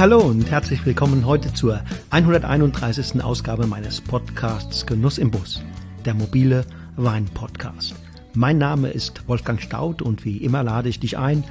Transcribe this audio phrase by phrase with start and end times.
[0.00, 3.22] Hallo und herzlich willkommen heute zur 131.
[3.22, 5.62] Ausgabe meines Podcasts Genuss im Bus,
[6.06, 6.64] der mobile
[6.96, 7.94] Wein-Podcast.
[8.32, 11.44] Mein Name ist Wolfgang Staud und wie immer lade ich dich ein,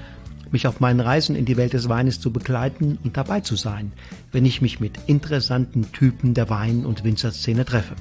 [0.50, 3.92] mich auf meinen Reisen in die Welt des Weines zu begleiten und dabei zu sein,
[4.32, 7.94] wenn ich mich mit interessanten Typen der Wein- und Winzerszene treffe.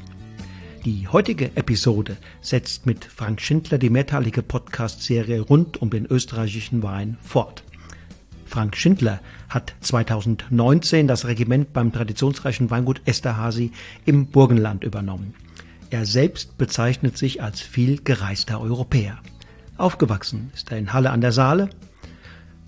[0.87, 7.19] Die heutige Episode setzt mit Frank Schindler die mehrteilige Podcast-Serie rund um den österreichischen Wein
[7.21, 7.65] fort.
[8.49, 13.73] Frank Schindler hat 2019 das Regiment beim traditionsreichen Weingut Esterhazy
[14.07, 15.35] im Burgenland übernommen.
[15.91, 19.19] Er selbst bezeichnet sich als viel gereister Europäer.
[19.77, 21.71] Aufgewachsen ist er in Halle an der Saale,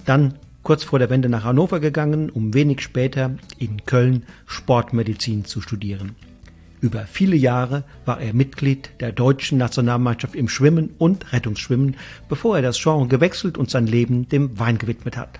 [0.04, 5.60] dann kurz vor der Wende nach Hannover gegangen, um wenig später in Köln Sportmedizin zu
[5.60, 6.14] studieren.
[6.80, 11.96] Über viele Jahre war er Mitglied der deutschen Nationalmannschaft im Schwimmen und Rettungsschwimmen,
[12.28, 15.38] bevor er das Genre gewechselt und sein Leben dem Wein gewidmet hat.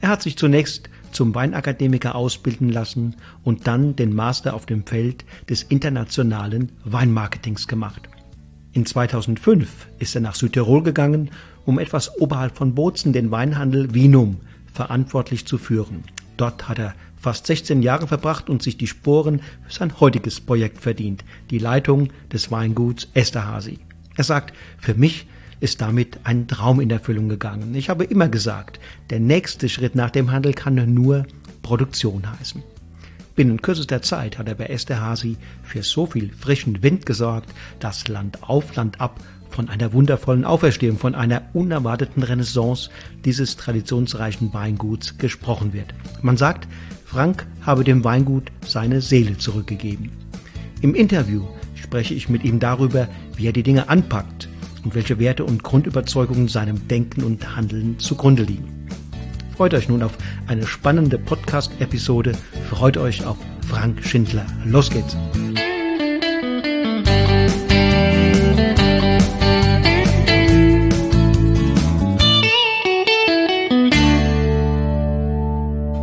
[0.00, 5.24] Er hat sich zunächst zum Weinakademiker ausbilden lassen und dann den Master auf dem Feld
[5.48, 8.08] des internationalen Weinmarketings gemacht.
[8.72, 11.30] In 2005 ist er nach Südtirol gegangen,
[11.66, 14.38] um etwas oberhalb von Bozen den Weinhandel Vinum
[14.72, 16.04] verantwortlich zu führen.
[16.36, 20.78] Dort hat er fast 16 Jahre verbracht und sich die Sporen für sein heutiges Projekt
[20.78, 23.78] verdient, die Leitung des Weinguts Esterhazy.
[24.16, 25.26] Er sagt, für mich
[25.60, 27.74] ist damit ein Traum in Erfüllung gegangen.
[27.74, 28.80] Ich habe immer gesagt,
[29.10, 31.26] der nächste Schritt nach dem Handel kann nur
[31.62, 32.62] Produktion heißen.
[33.36, 38.42] Binnen kürzester Zeit hat er bei Esterhazy für so viel frischen Wind gesorgt, dass Land
[38.42, 42.90] auf Land ab von einer wundervollen Auferstehung, von einer unerwarteten Renaissance
[43.24, 45.94] dieses traditionsreichen Weinguts gesprochen wird.
[46.22, 46.68] Man sagt,
[47.04, 50.10] Frank habe dem Weingut seine Seele zurückgegeben.
[50.82, 54.49] Im Interview spreche ich mit ihm darüber, wie er die Dinge anpackt
[54.84, 58.86] und welche Werte und Grundüberzeugungen seinem Denken und Handeln zugrunde liegen.
[59.56, 60.12] Freut euch nun auf
[60.46, 62.32] eine spannende Podcast-Episode.
[62.70, 63.36] Freut euch auf
[63.68, 64.46] Frank Schindler.
[64.64, 65.16] Los geht's!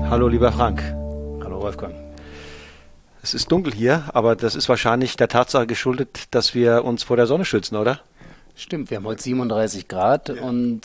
[0.09, 0.81] Hallo lieber Frank.
[1.43, 1.93] Hallo Wolfgang.
[3.21, 7.17] Es ist dunkel hier, aber das ist wahrscheinlich der Tatsache geschuldet, dass wir uns vor
[7.17, 7.99] der Sonne schützen, oder?
[8.57, 10.41] Stimmt, wir haben heute 37 Grad ja.
[10.41, 10.81] und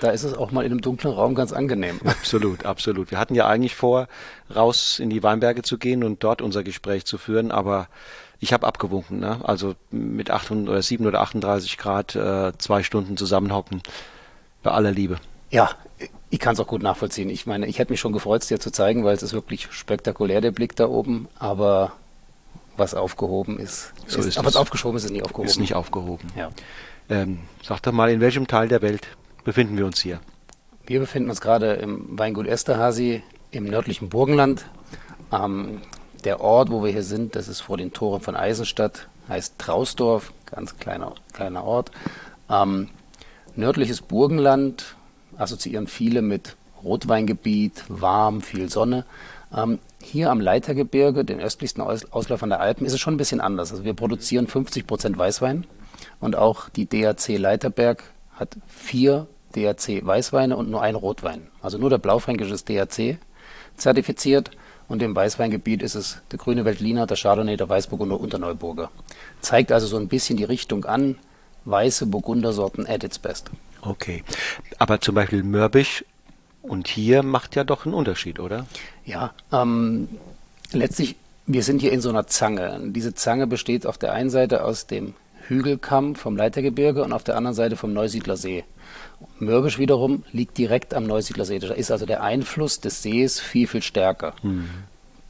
[0.00, 2.00] da ist es auch mal in einem dunklen Raum ganz angenehm.
[2.04, 3.10] Absolut, absolut.
[3.10, 4.06] Wir hatten ja eigentlich vor,
[4.54, 7.88] raus in die Weinberge zu gehen und dort unser Gespräch zu führen, aber
[8.38, 9.18] ich habe abgewunken.
[9.18, 9.40] Ne?
[9.42, 13.82] Also mit 8 oder 7 oder 38 Grad äh, zwei Stunden zusammenhocken,
[14.62, 15.18] bei aller Liebe.
[15.50, 15.70] Ja,
[16.30, 17.28] ich kann es auch gut nachvollziehen.
[17.28, 19.66] Ich meine, ich hätte mich schon gefreut, es dir zu zeigen, weil es ist wirklich
[19.72, 21.92] spektakulär, der Blick da oben, aber
[22.76, 25.48] was aufgehoben ist, so ist, ist aber was aufgeschoben ist, ist nicht aufgehoben.
[25.48, 26.28] Ist nicht aufgehoben.
[26.36, 26.50] Ja.
[27.08, 29.06] Ähm, sag doch mal, in welchem Teil der Welt
[29.44, 30.20] befinden wir uns hier?
[30.86, 34.66] Wir befinden uns gerade im Weingut Esterhazy im nördlichen Burgenland.
[35.32, 35.80] Ähm,
[36.24, 40.32] der Ort, wo wir hier sind, das ist vor den Toren von Eisenstadt, heißt Trausdorf,
[40.46, 41.92] ganz kleiner, kleiner Ort.
[42.50, 42.88] Ähm,
[43.54, 44.96] nördliches Burgenland
[45.36, 49.04] assoziieren viele mit Rotweingebiet, warm, viel Sonne.
[49.56, 53.40] Ähm, hier am Leitergebirge, den östlichsten Aus Ausläufern der Alpen, ist es schon ein bisschen
[53.40, 53.70] anders.
[53.70, 55.66] Also wir produzieren 50 Prozent Weißwein
[56.20, 58.04] und auch die DAC Leiterberg
[58.34, 61.48] hat vier DAC Weißweine und nur ein Rotwein.
[61.62, 63.18] Also nur der Blaufränkische ist DAC
[63.76, 64.50] zertifiziert
[64.88, 68.90] und im Weißweingebiet ist es der Grüne Veltliner, der Chardonnay, der Weißburgunder und der Neuburger.
[69.40, 71.16] Zeigt also so ein bisschen die Richtung an,
[71.64, 73.50] weiße Burgundersorten at its best.
[73.82, 74.24] Okay,
[74.78, 76.04] aber zum Beispiel Mörbisch
[76.62, 78.66] und hier macht ja doch einen Unterschied, oder?
[79.04, 80.08] Ja, ähm,
[80.72, 81.16] letztlich,
[81.46, 82.80] wir sind hier in so einer Zange.
[82.86, 85.14] Diese Zange besteht auf der einen Seite aus dem
[85.48, 88.64] Hügelkamm vom Leitergebirge und auf der anderen Seite vom Neusiedler See.
[89.38, 91.58] Mürbisch wiederum liegt direkt am Neusiedler See.
[91.58, 94.34] Da ist also der Einfluss des Sees viel, viel stärker.
[94.42, 94.68] Mhm.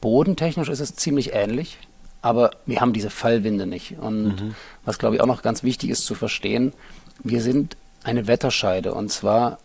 [0.01, 1.77] Bodentechnisch ist es ziemlich ähnlich,
[2.21, 3.97] aber wir haben diese Fallwinde nicht.
[3.99, 4.55] Und mhm.
[4.85, 6.73] was, glaube ich, auch noch ganz wichtig ist zu verstehen,
[7.23, 9.57] wir sind eine Wetterscheide und zwar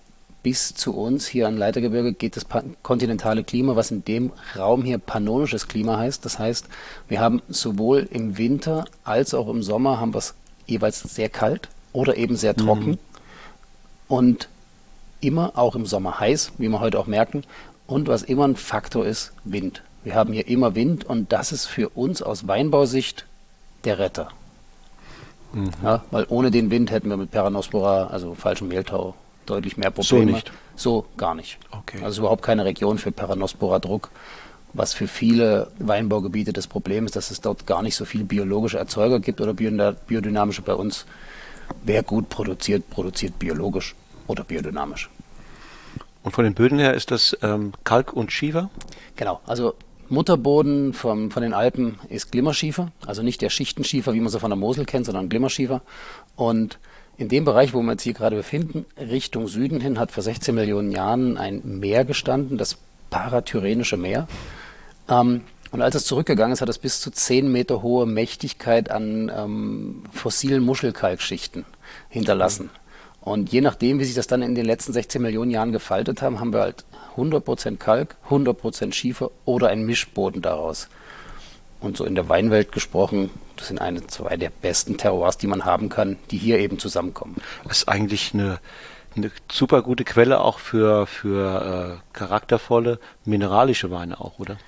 [0.42, 2.46] bis zu uns hier an Leitergebirge geht das
[2.82, 6.24] kontinentale Klima, was in dem Raum hier pannonisches Klima heißt.
[6.24, 6.66] Das heißt,
[7.08, 10.34] wir haben sowohl im Winter als auch im Sommer haben wir es
[10.66, 12.98] jeweils sehr kalt oder eben sehr trocken mhm.
[14.08, 14.48] und
[15.20, 17.44] immer auch im Sommer heiß, wie wir heute auch merken.
[17.86, 19.82] Und was immer ein Faktor ist, Wind.
[20.04, 23.26] Wir haben hier immer Wind und das ist für uns aus Weinbausicht
[23.84, 24.28] der Retter.
[25.52, 25.70] Mhm.
[25.82, 29.14] Ja, weil ohne den Wind hätten wir mit Peranospora, also falschem Mehltau,
[29.46, 30.26] deutlich mehr Probleme.
[30.26, 30.52] So nicht?
[30.74, 31.58] So gar nicht.
[31.70, 32.02] Okay.
[32.02, 34.10] Also überhaupt keine Region für Peranospora-Druck
[34.74, 38.78] was für viele Weinbaugebiete das Problem ist, dass es dort gar nicht so viele biologische
[38.78, 41.06] Erzeuger gibt oder biodynamische bei uns.
[41.84, 43.94] Wer gut produziert, produziert biologisch
[44.26, 45.10] oder biodynamisch.
[46.22, 48.70] Und von den Böden her ist das ähm, Kalk und Schiefer?
[49.16, 49.74] Genau, also
[50.08, 54.50] Mutterboden vom, von den Alpen ist Glimmerschiefer, also nicht der Schichtenschiefer, wie man sie von
[54.50, 55.82] der Mosel kennt, sondern Glimmerschiefer.
[56.36, 56.78] Und
[57.16, 60.54] in dem Bereich, wo wir uns hier gerade befinden, Richtung Süden hin, hat vor 16
[60.54, 62.78] Millionen Jahren ein Meer gestanden, das
[63.10, 64.28] Parathyrenische Meer.
[65.08, 69.32] Ähm, und als es zurückgegangen ist, hat es bis zu 10 Meter hohe Mächtigkeit an
[69.34, 71.64] ähm, fossilen Muschelkalkschichten
[72.10, 72.70] hinterlassen.
[73.22, 76.40] Und je nachdem, wie sich das dann in den letzten 16 Millionen Jahren gefaltet haben,
[76.40, 76.84] haben wir halt
[77.16, 80.88] 100% Kalk, 100% Schiefer oder ein Mischboden daraus.
[81.80, 85.64] Und so in der Weinwelt gesprochen, das sind eine, zwei der besten Terroirs, die man
[85.64, 87.36] haben kann, die hier eben zusammenkommen.
[87.64, 88.58] Das ist eigentlich eine,
[89.16, 94.58] eine super gute Quelle auch für, für äh, charaktervolle mineralische Weine auch, oder?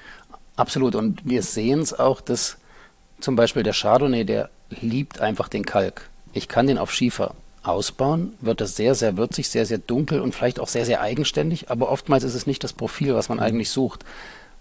[0.56, 0.94] Absolut.
[0.94, 2.58] Und wir sehen es auch, dass
[3.20, 6.08] zum Beispiel der Chardonnay, der liebt einfach den Kalk.
[6.32, 10.34] Ich kann den auf Schiefer ausbauen, wird das sehr, sehr würzig, sehr, sehr dunkel und
[10.34, 13.44] vielleicht auch sehr, sehr eigenständig, aber oftmals ist es nicht das Profil, was man mhm.
[13.44, 14.04] eigentlich sucht.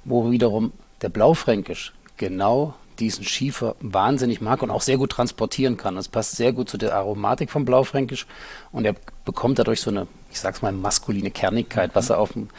[0.05, 5.95] Wo wiederum der Blaufränkisch genau diesen Schiefer wahnsinnig mag und auch sehr gut transportieren kann.
[5.95, 8.27] Das passt sehr gut zu der Aromatik vom Blaufränkisch
[8.71, 12.49] und er bekommt dadurch so eine, ich sag's mal, maskuline Kernigkeit, was er auf dem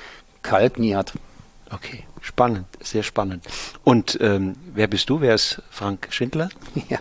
[0.42, 1.12] Kalk nie hat.
[1.70, 3.44] Okay, spannend, sehr spannend.
[3.84, 5.20] Und ähm, wer bist du?
[5.20, 6.48] Wer ist Frank Schindler?
[6.88, 6.98] Ja,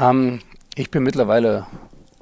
[0.00, 0.40] ähm,
[0.74, 1.66] ich bin mittlerweile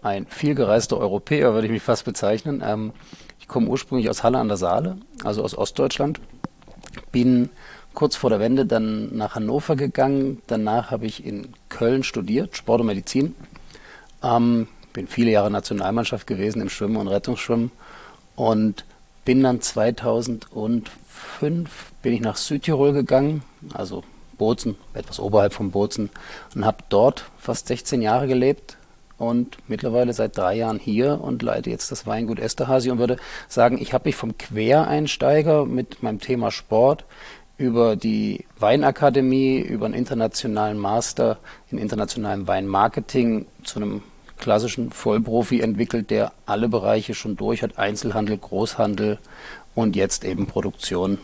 [0.02, 2.62] ein vielgereister Europäer, würde ich mich fast bezeichnen.
[2.64, 2.92] Ähm,
[3.38, 6.20] ich komme ursprünglich aus Halle an der Saale, also aus Ostdeutschland.
[7.12, 7.50] Bin
[7.94, 10.42] kurz vor der Wende dann nach Hannover gegangen.
[10.48, 13.36] Danach habe ich in Köln studiert, Sport und Medizin.
[14.22, 17.70] Ähm, bin viele Jahre Nationalmannschaft gewesen im Schwimmen und Rettungsschwimmen
[18.34, 18.84] und
[19.24, 24.02] bin dann 2005 bin ich nach Südtirol gegangen, also
[24.36, 26.10] Bozen, etwas oberhalb von Bozen
[26.54, 28.76] und habe dort fast 16 Jahre gelebt
[29.18, 33.18] und mittlerweile seit drei Jahren hier und leite jetzt das Weingut Esterhazy und würde
[33.48, 37.04] sagen, ich habe mich vom Quereinsteiger mit meinem Thema Sport
[37.56, 41.38] über die Weinakademie, über einen internationalen Master
[41.70, 44.02] in internationalem Weinmarketing zu einem
[44.38, 49.20] klassischen Vollprofi entwickelt, der alle Bereiche schon durch hat, Einzelhandel, Großhandel
[49.76, 51.18] und jetzt eben Produktion.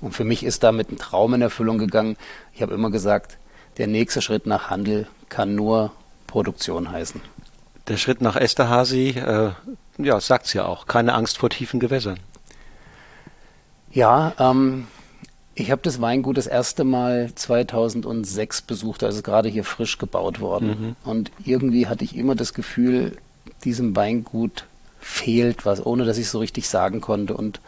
[0.00, 2.16] Und für mich ist damit ein Traum in Erfüllung gegangen.
[2.52, 3.38] Ich habe immer gesagt,
[3.78, 5.92] der nächste Schritt nach Handel kann nur
[6.26, 7.20] Produktion heißen.
[7.88, 9.50] Der Schritt nach Esterhazy, äh,
[9.98, 12.18] ja, sagt's ja auch, keine Angst vor tiefen Gewässern.
[13.90, 14.86] Ja, ähm,
[15.54, 20.40] ich habe das Weingut das erste Mal 2006 besucht, als es gerade hier frisch gebaut
[20.40, 20.68] worden.
[20.68, 21.10] Mhm.
[21.10, 23.16] Und irgendwie hatte ich immer das Gefühl,
[23.64, 24.66] diesem Weingut
[25.00, 27.34] fehlt was, ohne dass ich so richtig sagen konnte.
[27.34, 27.60] Und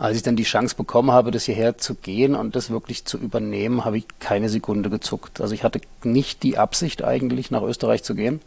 [0.00, 3.18] als ich dann die Chance bekommen habe, das hierher zu gehen und das wirklich zu
[3.18, 5.42] übernehmen, habe ich keine Sekunde gezuckt.
[5.42, 8.40] Also ich hatte nicht die Absicht eigentlich, nach Österreich zu gehen.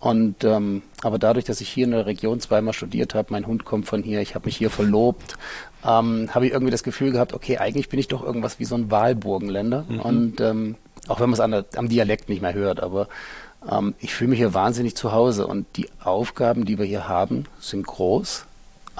[0.00, 3.64] Und ähm, aber dadurch, dass ich hier in der Region zweimal studiert habe, mein Hund
[3.64, 5.36] kommt von hier, ich habe mich hier verlobt,
[5.86, 8.74] ähm, habe ich irgendwie das Gefühl gehabt, okay, eigentlich bin ich doch irgendwas wie so
[8.74, 9.84] ein Wahlburgenländer.
[9.88, 10.00] Mhm.
[10.00, 10.74] Und ähm,
[11.06, 13.06] auch wenn man es am Dialekt nicht mehr hört, aber
[13.70, 15.46] ähm, ich fühle mich hier wahnsinnig zu Hause.
[15.46, 18.46] Und die Aufgaben, die wir hier haben, sind groß,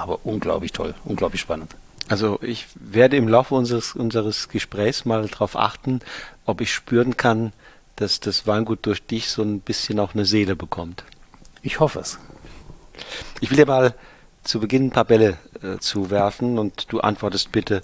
[0.00, 1.75] aber unglaublich toll, unglaublich spannend.
[2.09, 6.00] Also ich werde im Laufe unseres, unseres Gesprächs mal darauf achten,
[6.45, 7.52] ob ich spüren kann,
[7.97, 11.04] dass das Weingut durch dich so ein bisschen auch eine Seele bekommt.
[11.62, 12.19] Ich hoffe es.
[13.40, 13.95] Ich will dir mal
[14.42, 17.83] zu Beginn ein paar Bälle äh, zuwerfen und du antwortest bitte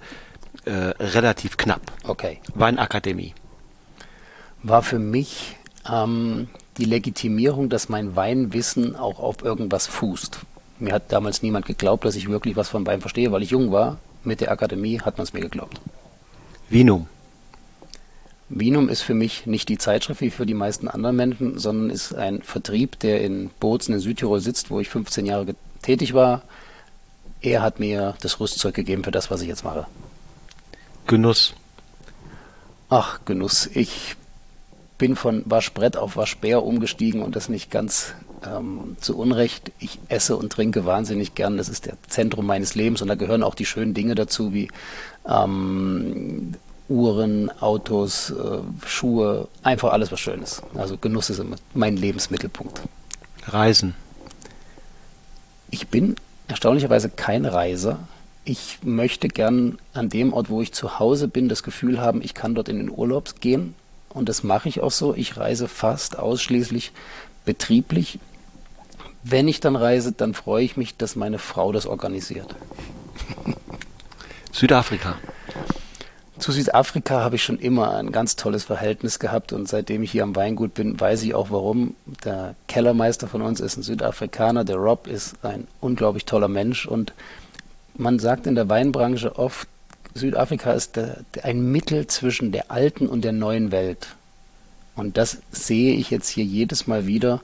[0.65, 1.83] äh, relativ knapp.
[2.05, 2.41] Okay.
[2.55, 3.35] Weinakademie.
[4.63, 5.57] War für mich
[5.89, 10.41] ähm, die Legitimierung, dass mein Weinwissen auch auf irgendwas fußt.
[10.79, 13.73] Mir hat damals niemand geglaubt, dass ich wirklich was vom Wein verstehe, weil ich jung
[13.73, 15.81] war mit der Akademie hat man es mir geglaubt.
[16.69, 17.07] Vinum.
[18.49, 22.15] Vinum ist für mich nicht die Zeitschrift wie für die meisten anderen Menschen, sondern ist
[22.15, 26.43] ein Vertrieb, der in Bozen in Südtirol sitzt, wo ich 15 Jahre tätig war.
[27.41, 29.87] Er hat mir das Rüstzeug gegeben für das, was ich jetzt mache.
[31.07, 31.55] Genuss.
[32.89, 33.69] Ach, Genuss.
[33.75, 34.17] Ich
[34.99, 38.15] bin von Waschbrett auf Waschbär umgestiegen und das nicht ganz
[38.47, 39.73] ähm, zu Unrecht.
[39.79, 41.57] Ich esse und trinke wahnsinnig gern.
[41.57, 44.69] Das ist der Zentrum meines Lebens und da gehören auch die schönen Dinge dazu wie
[45.29, 46.55] ähm,
[46.89, 50.63] Uhren, Autos, äh, Schuhe, einfach alles, was schön ist.
[50.75, 52.81] Also Genuss ist immer mein Lebensmittelpunkt.
[53.49, 53.95] Reisen.
[55.71, 56.17] Ich bin
[56.49, 57.99] erstaunlicherweise kein Reiser.
[58.45, 62.35] Ich möchte gern an dem Ort, wo ich zu Hause bin, das Gefühl haben, ich
[62.35, 63.75] kann dort in den Urlaub gehen.
[64.09, 65.15] Und das mache ich auch so.
[65.15, 66.93] Ich reise fast ausschließlich
[67.45, 68.21] betrieblich.
[69.29, 72.55] Wenn ich dann reise, dann freue ich mich, dass meine Frau das organisiert.
[74.53, 75.17] Südafrika.
[76.39, 80.23] Zu Südafrika habe ich schon immer ein ganz tolles Verhältnis gehabt und seitdem ich hier
[80.23, 81.97] am Weingut bin, weiß ich auch warum.
[82.25, 87.13] Der Kellermeister von uns ist ein Südafrikaner, der Rob ist ein unglaublich toller Mensch und
[87.97, 89.67] man sagt in der Weinbranche oft,
[90.15, 94.07] Südafrika ist der, ein Mittel zwischen der alten und der neuen Welt.
[94.95, 97.41] Und das sehe ich jetzt hier jedes Mal wieder.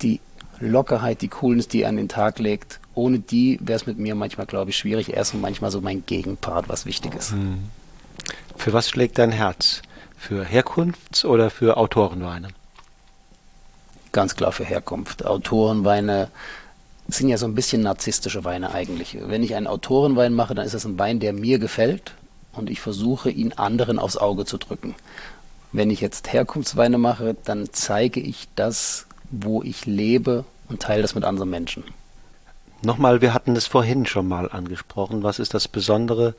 [0.00, 0.20] Die
[0.60, 4.14] Lockerheit, die Coolness, die er an den Tag legt, ohne die wäre es mit mir
[4.14, 5.14] manchmal, glaube ich, schwierig.
[5.14, 7.32] Er ist manchmal so mein Gegenpart, was wichtig ist.
[7.32, 7.58] Hm.
[8.56, 9.82] Für was schlägt dein Herz?
[10.16, 12.48] Für Herkunfts- oder für Autorenweine?
[14.12, 15.24] Ganz klar für Herkunft.
[15.24, 16.28] Autorenweine
[17.08, 19.18] sind ja so ein bisschen narzisstische Weine eigentlich.
[19.20, 22.12] Wenn ich einen Autorenwein mache, dann ist das ein Wein, der mir gefällt
[22.52, 24.94] und ich versuche, ihn anderen aufs Auge zu drücken.
[25.72, 31.16] Wenn ich jetzt Herkunftsweine mache, dann zeige ich das, wo ich lebe und teile das
[31.16, 31.82] mit anderen Menschen.
[32.84, 35.22] Nochmal, wir hatten das vorhin schon mal angesprochen.
[35.22, 36.34] Was ist das Besondere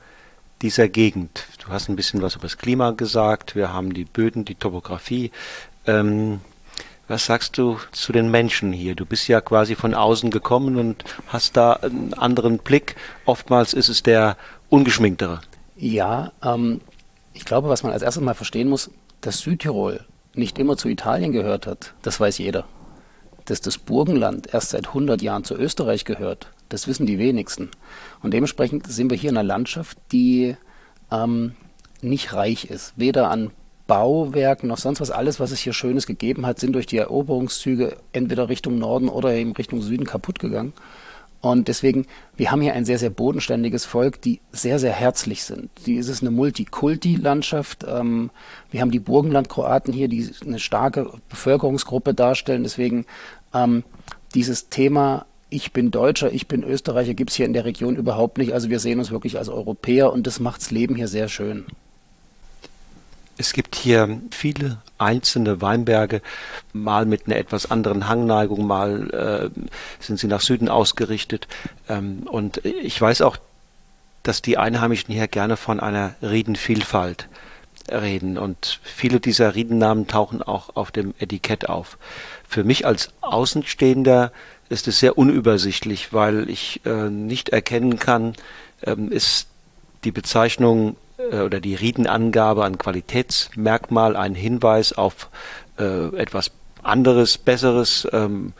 [0.61, 1.45] dieser Gegend?
[1.63, 3.55] Du hast ein bisschen was über das Klima gesagt.
[3.55, 5.31] Wir haben die Böden, die Topografie.
[5.87, 6.41] Ähm,
[7.07, 8.95] was sagst du zu den Menschen hier?
[8.95, 12.95] Du bist ja quasi von außen gekommen und hast da einen anderen Blick.
[13.25, 14.37] Oftmals ist es der
[14.69, 15.41] ungeschminktere.
[15.75, 16.81] Ja, ähm,
[17.33, 21.31] ich glaube, was man als erstes mal verstehen muss, dass Südtirol nicht immer zu Italien
[21.31, 22.65] gehört hat, das weiß jeder
[23.45, 27.69] dass das Burgenland erst seit 100 Jahren zu Österreich gehört, das wissen die wenigsten.
[28.21, 30.55] Und dementsprechend sind wir hier in einer Landschaft, die
[31.11, 31.53] ähm,
[32.01, 32.93] nicht reich ist.
[32.95, 33.51] Weder an
[33.87, 35.11] Bauwerken noch sonst was.
[35.11, 39.33] Alles, was es hier Schönes gegeben hat, sind durch die Eroberungszüge entweder Richtung Norden oder
[39.33, 40.73] eben Richtung Süden kaputt gegangen.
[41.43, 42.05] Und deswegen,
[42.37, 45.69] wir haben hier ein sehr, sehr bodenständiges Volk, die sehr, sehr herzlich sind.
[45.85, 47.85] Die, es ist eine Multikulti-Landschaft.
[47.85, 48.31] Ähm,
[48.71, 52.63] wir haben die Burgenland-Kroaten hier, die eine starke Bevölkerungsgruppe darstellen.
[52.63, 53.05] Deswegen
[53.53, 53.83] ähm,
[54.33, 58.37] dieses Thema ich bin Deutscher, ich bin Österreicher, gibt es hier in der Region überhaupt
[58.37, 58.53] nicht.
[58.53, 61.65] Also wir sehen uns wirklich als Europäer und das macht das Leben hier sehr schön.
[63.37, 66.21] Es gibt hier viele einzelne Weinberge,
[66.71, 69.59] mal mit einer etwas anderen Hangneigung, mal äh,
[69.99, 71.47] sind sie nach Süden ausgerichtet.
[71.89, 73.37] Ähm, und ich weiß auch,
[74.21, 77.27] dass die Einheimischen hier gerne von einer Riedenvielfalt
[77.91, 78.37] reden.
[78.37, 81.97] Und viele dieser Riedennamen tauchen auch auf dem Etikett auf.
[82.47, 84.31] Für mich als Außenstehender
[84.69, 88.35] ist es sehr unübersichtlich, weil ich äh, nicht erkennen kann,
[88.83, 89.47] ähm, ist
[90.03, 90.95] die Bezeichnung
[91.31, 95.29] oder die Riedenangabe an Qualitätsmerkmal ein Hinweis auf
[95.79, 96.51] äh, etwas
[96.81, 98.07] anderes, besseres.
[98.11, 98.53] Ähm,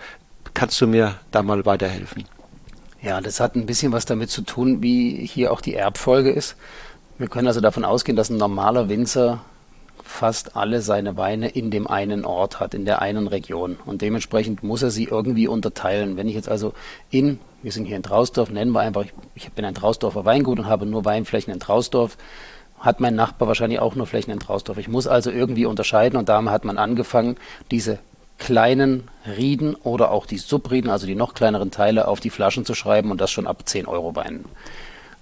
[0.53, 2.25] kannst du mir da mal weiterhelfen?
[3.01, 6.55] Ja, das hat ein bisschen was damit zu tun, wie hier auch die Erbfolge ist.
[7.17, 9.41] Wir können also davon ausgehen, dass ein normaler Winzer
[10.03, 13.77] fast alle seine Weine in dem einen Ort hat, in der einen Region.
[13.86, 16.17] Und dementsprechend muss er sie irgendwie unterteilen.
[16.17, 16.74] Wenn ich jetzt also
[17.10, 19.05] in, wir sind hier in Trausdorf, nennen wir einfach,
[19.36, 22.17] ich bin ein Trausdorfer Weingut und habe nur Weinflächen in Trausdorf,
[22.83, 24.77] hat mein Nachbar wahrscheinlich auch nur Flächen in Trausdorf.
[24.77, 27.37] Ich muss also irgendwie unterscheiden und damit hat man angefangen,
[27.71, 27.97] diese
[28.37, 32.75] kleinen Rieden oder auch die Subrieden, also die noch kleineren Teile, auf die Flaschen zu
[32.75, 34.43] schreiben und das schon ab 10 Euro Weinen.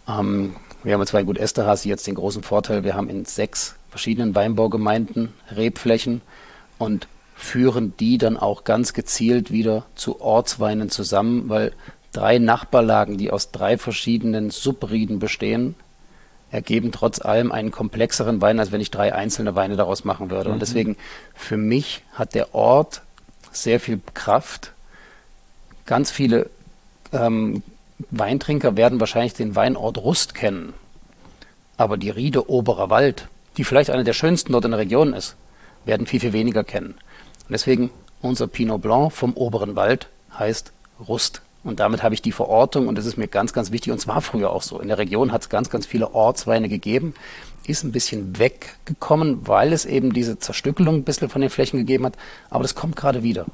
[0.09, 4.33] Ähm, wir haben zwei Gut Esterhazy jetzt den großen Vorteil, wir haben in sechs verschiedenen
[4.33, 6.21] Weinbaugemeinden Rebflächen
[6.79, 11.73] und führen die dann auch ganz gezielt wieder zu Ortsweinen zusammen, weil
[12.11, 15.75] drei Nachbarlagen, die aus drei verschiedenen Subrieden bestehen,
[16.51, 20.49] ergeben trotz allem einen komplexeren Wein, als wenn ich drei einzelne Weine daraus machen würde.
[20.49, 20.53] Mhm.
[20.55, 20.97] Und deswegen,
[21.33, 23.01] für mich hat der Ort
[23.51, 24.73] sehr viel Kraft.
[25.85, 26.49] Ganz viele
[27.13, 27.63] ähm,
[28.09, 30.73] Weintrinker werden wahrscheinlich den Weinort Rust kennen.
[31.77, 33.27] Aber die Riede Oberer Wald,
[33.57, 35.35] die vielleicht eine der schönsten dort in der Region ist,
[35.85, 36.91] werden viel, viel weniger kennen.
[36.91, 37.89] Und deswegen
[38.21, 40.71] unser Pinot Blanc vom Oberen Wald heißt
[41.07, 41.41] Rust.
[41.63, 43.91] Und damit habe ich die Verortung und das ist mir ganz, ganz wichtig.
[43.91, 44.79] Und zwar früher auch so.
[44.79, 47.13] In der Region hat es ganz, ganz viele Ortsweine gegeben.
[47.67, 52.05] Ist ein bisschen weggekommen, weil es eben diese Zerstückelung ein bisschen von den Flächen gegeben
[52.05, 52.15] hat.
[52.49, 53.45] Aber das kommt gerade wieder.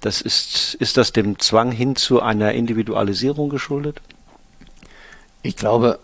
[0.00, 4.02] Das ist, ist das dem Zwang hin zu einer Individualisierung geschuldet?
[5.40, 5.98] Ich glaube,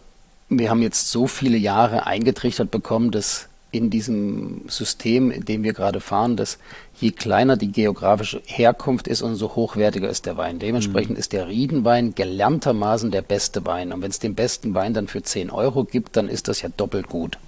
[0.48, 5.72] wir haben jetzt so viele Jahre eingetrichtert bekommen, dass in diesem System, in dem wir
[5.72, 6.58] gerade fahren, dass
[7.00, 10.58] je kleiner die geografische Herkunft ist, umso hochwertiger ist der Wein.
[10.58, 11.16] Dementsprechend mhm.
[11.16, 13.92] ist der Riedenwein gelerntermaßen der beste Wein.
[13.92, 16.68] Und wenn es den besten Wein dann für 10 Euro gibt, dann ist das ja
[16.76, 17.38] doppelt gut.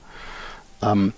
[0.80, 1.12] Ähm,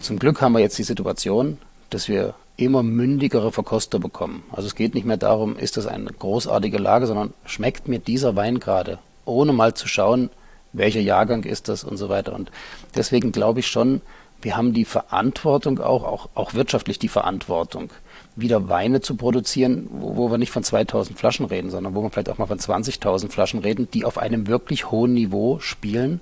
[0.00, 1.58] zum Glück haben wir jetzt die Situation,
[1.90, 4.42] dass wir immer mündigere Verkoster bekommen.
[4.50, 8.36] Also es geht nicht mehr darum, ist das eine großartige Lage, sondern schmeckt mir dieser
[8.36, 10.30] Wein gerade, ohne mal zu schauen,
[10.72, 12.34] welcher Jahrgang ist das und so weiter.
[12.34, 12.50] Und
[12.94, 14.00] deswegen glaube ich schon,
[14.40, 17.90] wir haben die Verantwortung auch, auch, auch wirtschaftlich die Verantwortung,
[18.36, 22.10] wieder Weine zu produzieren, wo, wo wir nicht von 2000 Flaschen reden, sondern wo wir
[22.10, 26.20] vielleicht auch mal von 20.000 Flaschen reden, die auf einem wirklich hohen Niveau spielen,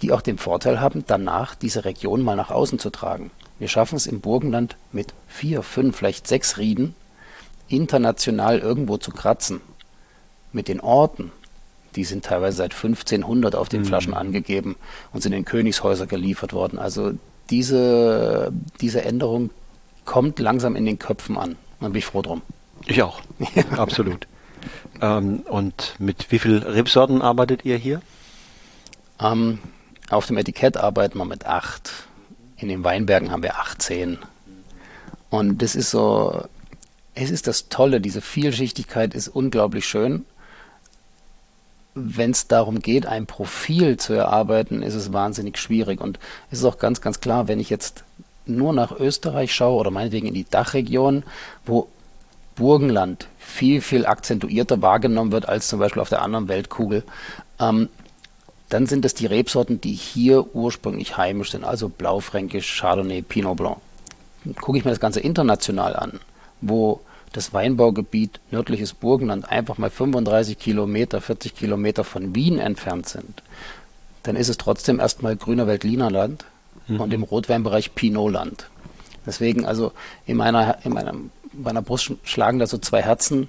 [0.00, 3.30] die auch den Vorteil haben, danach diese Region mal nach außen zu tragen.
[3.58, 6.94] Wir schaffen es im Burgenland mit vier, fünf, vielleicht sechs Rieden
[7.70, 9.60] international irgendwo zu kratzen.
[10.52, 11.32] Mit den Orten,
[11.96, 13.86] Die sind teilweise seit 1500 auf den mhm.
[13.86, 14.76] Flaschen angegeben
[15.12, 16.78] und sind in Königshäuser geliefert worden.
[16.78, 17.12] Also
[17.50, 19.50] diese, diese Änderung
[20.04, 21.56] kommt langsam in den Köpfen an.
[21.80, 22.42] Da bin ich froh drum.
[22.86, 23.20] Ich auch,
[23.76, 24.26] absolut.
[25.00, 28.00] Ähm, und mit wie vielen Rebsorten arbeitet ihr hier?
[29.20, 29.58] Ähm,
[30.10, 31.92] auf dem Etikett arbeiten wir mit acht.
[32.56, 34.18] In den Weinbergen haben wir 18.
[35.30, 36.44] Und das ist so,
[37.14, 40.24] es ist das Tolle, diese Vielschichtigkeit ist unglaublich schön.
[41.94, 46.00] Wenn es darum geht, ein Profil zu erarbeiten, ist es wahnsinnig schwierig.
[46.00, 46.18] Und
[46.50, 48.04] es ist auch ganz, ganz klar, wenn ich jetzt
[48.46, 51.24] nur nach Österreich schaue oder meinetwegen in die Dachregion,
[51.66, 51.88] wo
[52.56, 57.04] Burgenland viel, viel akzentuierter wahrgenommen wird als zum Beispiel auf der anderen Weltkugel,
[57.58, 57.88] ähm,
[58.68, 63.78] dann sind es die Rebsorten, die hier ursprünglich heimisch sind, also Blaufränkisch, Chardonnay, Pinot Blanc.
[64.60, 66.20] Gucke ich mir das Ganze international an,
[66.60, 67.00] wo
[67.32, 73.42] das Weinbaugebiet nördliches Burgenland einfach mal 35 Kilometer, 40 Kilometer von Wien entfernt sind,
[74.22, 76.44] dann ist es trotzdem erstmal grüner Veltlinerland
[76.88, 77.00] mhm.
[77.00, 78.68] und im Rotweinbereich Pinotland.
[79.26, 79.92] Deswegen also
[80.26, 81.14] in meiner, in meiner,
[81.52, 83.48] meiner Brust schlagen da so zwei Herzen.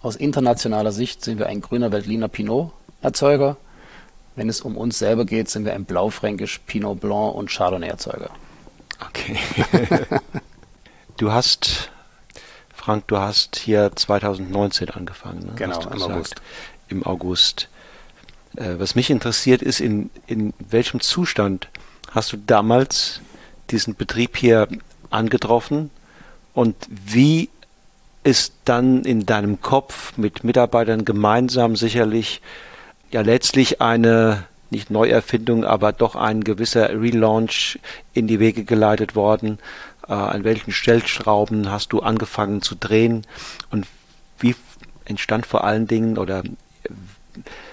[0.00, 3.56] Aus internationaler Sicht sind wir ein grüner Veltliner Pinot Erzeuger
[4.36, 8.30] wenn es um uns selber geht, sind wir ein Blaufränkisch, Pinot Blanc und Chardonnay-Erzeuger.
[9.00, 9.38] Okay.
[11.16, 11.90] du hast,
[12.84, 15.46] Frank, du hast hier 2019 angefangen.
[15.46, 15.52] Ne?
[15.56, 16.34] Genau, im August.
[16.88, 17.68] Im August.
[18.56, 21.68] Äh, was mich interessiert ist, in, in welchem Zustand
[22.10, 23.22] hast du damals
[23.70, 24.68] diesen Betrieb hier
[25.08, 25.88] angetroffen
[26.52, 27.48] und wie
[28.22, 32.42] ist dann in deinem Kopf mit Mitarbeitern gemeinsam sicherlich
[33.10, 37.78] ja letztlich eine nicht Neuerfindung, aber doch ein gewisser Relaunch
[38.12, 39.58] in die Wege geleitet worden.
[40.08, 43.26] Äh, an welchen Stellschrauben hast du angefangen zu drehen
[43.70, 43.86] und
[44.38, 44.54] wie
[45.04, 46.88] entstand vor allen Dingen oder äh,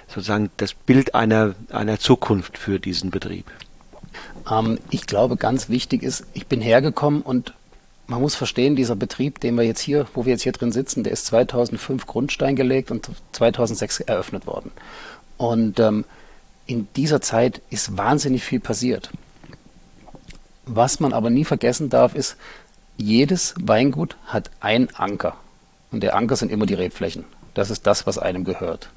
[0.07, 3.45] sozusagen das Bild einer, einer Zukunft für diesen Betrieb?
[4.49, 7.53] Ähm, ich glaube, ganz wichtig ist, ich bin hergekommen und
[8.07, 11.03] man muss verstehen, dieser Betrieb, den wir jetzt hier, wo wir jetzt hier drin sitzen,
[11.03, 14.71] der ist 2005 Grundstein gelegt und 2006 eröffnet worden.
[15.37, 16.05] Und ähm,
[16.65, 19.11] in dieser Zeit ist wahnsinnig viel passiert.
[20.65, 22.37] Was man aber nie vergessen darf, ist,
[22.97, 25.37] jedes Weingut hat einen Anker.
[25.91, 27.25] Und der Anker sind immer die Rebflächen.
[27.53, 28.89] Das ist das, was einem gehört.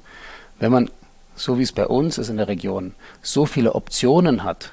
[0.59, 0.89] Wenn man,
[1.35, 4.71] so wie es bei uns ist in der Region, so viele Optionen hat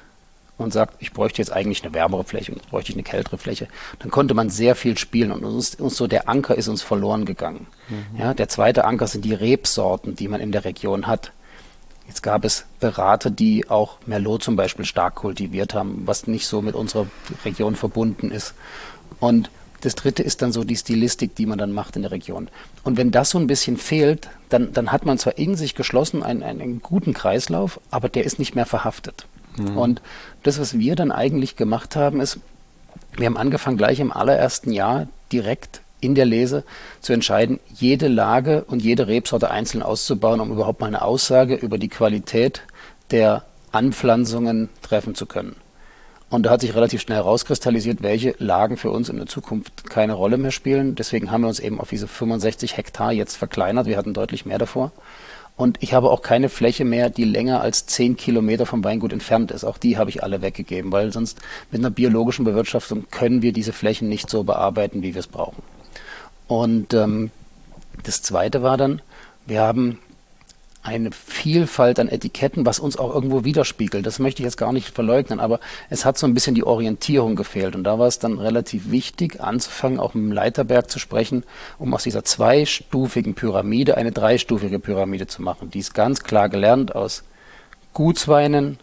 [0.57, 3.37] und sagt, ich bräuchte jetzt eigentlich eine wärmere Fläche und jetzt bräuchte ich eine kältere
[3.37, 3.67] Fläche,
[3.99, 7.25] dann konnte man sehr viel spielen und uns, uns so der Anker ist uns verloren
[7.25, 7.67] gegangen.
[7.89, 8.19] Mhm.
[8.19, 11.31] Ja, der zweite Anker sind die Rebsorten, die man in der Region hat.
[12.07, 16.61] Jetzt gab es Berater, die auch Merlot zum Beispiel stark kultiviert haben, was nicht so
[16.61, 17.07] mit unserer
[17.45, 18.53] Region verbunden ist.
[19.19, 19.49] Und
[19.81, 22.47] das dritte ist dann so die Stilistik, die man dann macht in der Region.
[22.83, 26.23] Und wenn das so ein bisschen fehlt, dann, dann hat man zwar in sich geschlossen
[26.23, 29.27] einen, einen guten Kreislauf, aber der ist nicht mehr verhaftet.
[29.57, 29.77] Mhm.
[29.77, 30.01] Und
[30.43, 32.39] das, was wir dann eigentlich gemacht haben, ist,
[33.17, 36.63] wir haben angefangen gleich im allerersten Jahr direkt in der Lese
[37.01, 41.77] zu entscheiden, jede Lage und jede Rebsorte einzeln auszubauen, um überhaupt mal eine Aussage über
[41.77, 42.63] die Qualität
[43.11, 45.55] der Anpflanzungen treffen zu können.
[46.29, 50.13] Und da hat sich relativ schnell herauskristallisiert, welche Lagen für uns in der Zukunft keine
[50.13, 50.95] Rolle mehr spielen.
[50.95, 53.85] Deswegen haben wir uns eben auf diese 65 Hektar jetzt verkleinert.
[53.85, 54.91] Wir hatten deutlich mehr davor.
[55.55, 59.51] Und ich habe auch keine Fläche mehr, die länger als 10 Kilometer vom Weingut entfernt
[59.51, 59.63] ist.
[59.63, 61.39] Auch die habe ich alle weggegeben, weil sonst
[61.69, 65.61] mit einer biologischen Bewirtschaftung können wir diese Flächen nicht so bearbeiten, wie wir es brauchen.
[66.53, 67.31] Und ähm,
[68.03, 69.01] das Zweite war dann,
[69.47, 69.97] wir haben
[70.83, 74.05] eine Vielfalt an Etiketten, was uns auch irgendwo widerspiegelt.
[74.05, 77.35] Das möchte ich jetzt gar nicht verleugnen, aber es hat so ein bisschen die Orientierung
[77.35, 77.75] gefehlt.
[77.75, 81.43] Und da war es dann relativ wichtig, anzufangen, auch mit dem Leiterberg zu sprechen,
[81.79, 85.71] um aus dieser zweistufigen Pyramide eine dreistufige Pyramide zu machen.
[85.71, 87.23] Die ist ganz klar gelernt aus
[87.93, 88.77] Gutsweinen,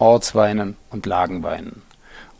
[0.00, 1.82] Ortsweinen und Lagenweinen.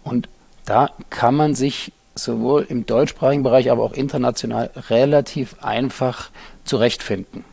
[0.03, 0.29] Und
[0.65, 6.31] da kann man sich sowohl im deutschsprachigen Bereich, aber auch international relativ einfach
[6.65, 7.45] zurechtfinden.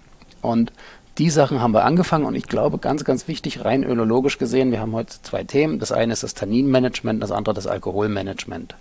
[0.42, 0.72] Und
[1.18, 4.80] die Sachen haben wir angefangen und ich glaube, ganz, ganz wichtig, rein önologisch gesehen, wir
[4.80, 5.80] haben heute zwei Themen.
[5.80, 8.76] Das eine ist das Tanninmanagement, das andere das Alkoholmanagement.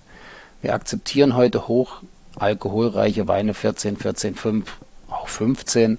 [0.63, 2.03] Wir akzeptieren heute hoch
[2.37, 4.79] alkoholreiche Weine 14, 14, 5,
[5.11, 5.99] auch 15,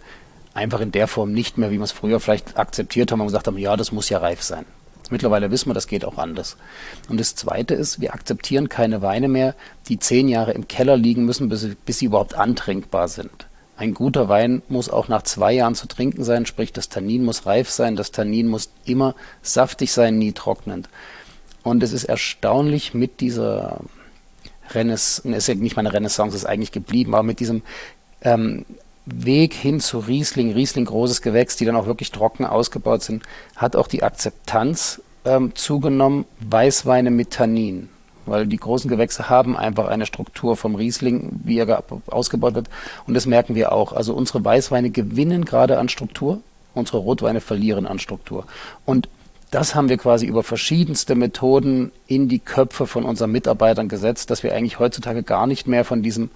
[0.54, 3.48] einfach in der Form nicht mehr, wie wir es früher vielleicht akzeptiert haben und gesagt
[3.48, 4.66] haben, ja, das muss ja reif sein.
[5.10, 6.58] Mittlerweile wissen wir, das geht auch anders.
[7.08, 9.56] Und das Zweite ist, wir akzeptieren keine Weine mehr,
[9.88, 13.48] die zehn Jahre im Keller liegen müssen, bis sie, bis sie überhaupt antrinkbar sind.
[13.76, 17.46] Ein guter Wein muss auch nach zwei Jahren zu trinken sein, sprich das Tannin muss
[17.46, 20.90] reif sein, das Tannin muss immer saftig sein, nie trocknend.
[21.64, 23.80] Und es ist erstaunlich mit dieser
[24.72, 27.62] Renaissance, ist ja nicht mal eine Renaissance, ist eigentlich geblieben, aber mit diesem
[28.22, 28.66] ähm,
[29.14, 33.24] Weg hin zu Riesling, Riesling großes Gewächs, die dann auch wirklich trocken ausgebaut sind,
[33.56, 37.90] hat auch die Akzeptanz ähm, zugenommen, Weißweine mit Tannin.
[38.26, 42.70] Weil die großen Gewächse haben einfach eine Struktur vom Riesling, wie er ausgebaut wird.
[43.08, 43.94] Und das merken wir auch.
[43.94, 46.42] Also unsere Weißweine gewinnen gerade an Struktur,
[46.74, 48.46] unsere Rotweine verlieren an Struktur.
[48.86, 49.10] Und
[49.52, 54.44] das haben wir quasi über verschiedenste Methoden in die Köpfe von unseren Mitarbeitern gesetzt, dass
[54.44, 56.30] wir eigentlich heutzutage gar nicht mehr von diesem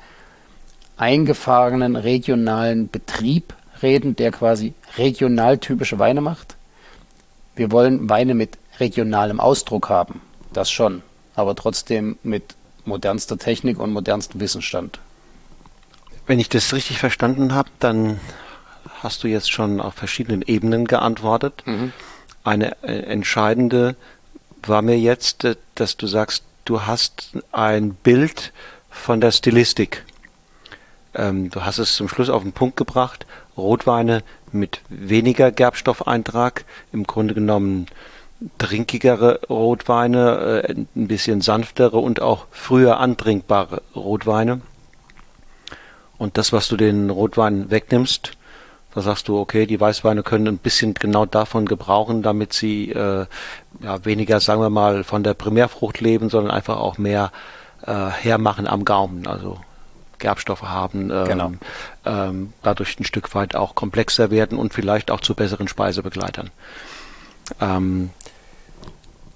[1.04, 6.56] eingefahrenen regionalen Betrieb reden, der quasi regional typische Weine macht.
[7.58, 10.22] Wir wollen Weine mit regionalem Ausdruck haben,
[10.54, 11.04] das schon,
[11.36, 15.00] aber trotzdem mit modernster Technik und modernstem Wissensstand.
[16.26, 18.22] Wenn ich das richtig verstanden habe, dann
[19.02, 21.63] hast du jetzt schon auf verschiedenen Ebenen geantwortet.
[21.66, 21.92] Mhm.
[22.46, 23.98] Eine äh, entscheidende
[24.66, 28.54] war mir jetzt, äh, dass du sagst, du hast ein Bild
[28.89, 30.06] von der Stilistik
[31.15, 33.26] ähm, du hast es zum Schluss auf den Punkt gebracht.
[33.58, 37.88] Rotweine mit weniger Gerbstoffeintrag, im Grunde genommen
[38.58, 44.62] trinkigere Rotweine, äh, ein bisschen sanftere und auch früher antrinkbare Rotweine.
[46.17, 48.32] Und das, was du den Rotwein wegnimmst,
[48.93, 53.26] da sagst du, okay, die Weißweine können ein bisschen genau davon gebrauchen, damit sie äh,
[53.82, 57.32] ja, weniger, sagen wir mal, von der Primärfrucht leben, sondern einfach auch mehr
[57.86, 59.26] äh, hermachen am Gaumen.
[59.26, 59.58] Also
[60.24, 61.52] Gerbstoffe haben, ähm, genau.
[62.06, 66.50] ähm, dadurch ein Stück weit auch komplexer werden und vielleicht auch zu besseren Speisebegleitern.
[67.60, 68.10] Ähm,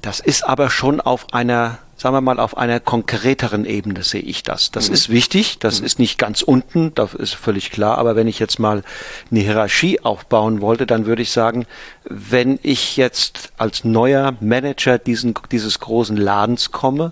[0.02, 4.44] das ist aber schon auf einer, sagen wir mal, auf einer konkreteren Ebene sehe ich
[4.44, 4.72] das.
[4.72, 4.94] Das mhm.
[4.94, 5.86] ist wichtig, das mhm.
[5.88, 8.82] ist nicht ganz unten, das ist völlig klar, aber wenn ich jetzt mal
[9.30, 11.66] eine Hierarchie aufbauen wollte, dann würde ich sagen,
[12.06, 17.12] wenn ich jetzt als neuer Manager diesen, dieses großen Ladens komme,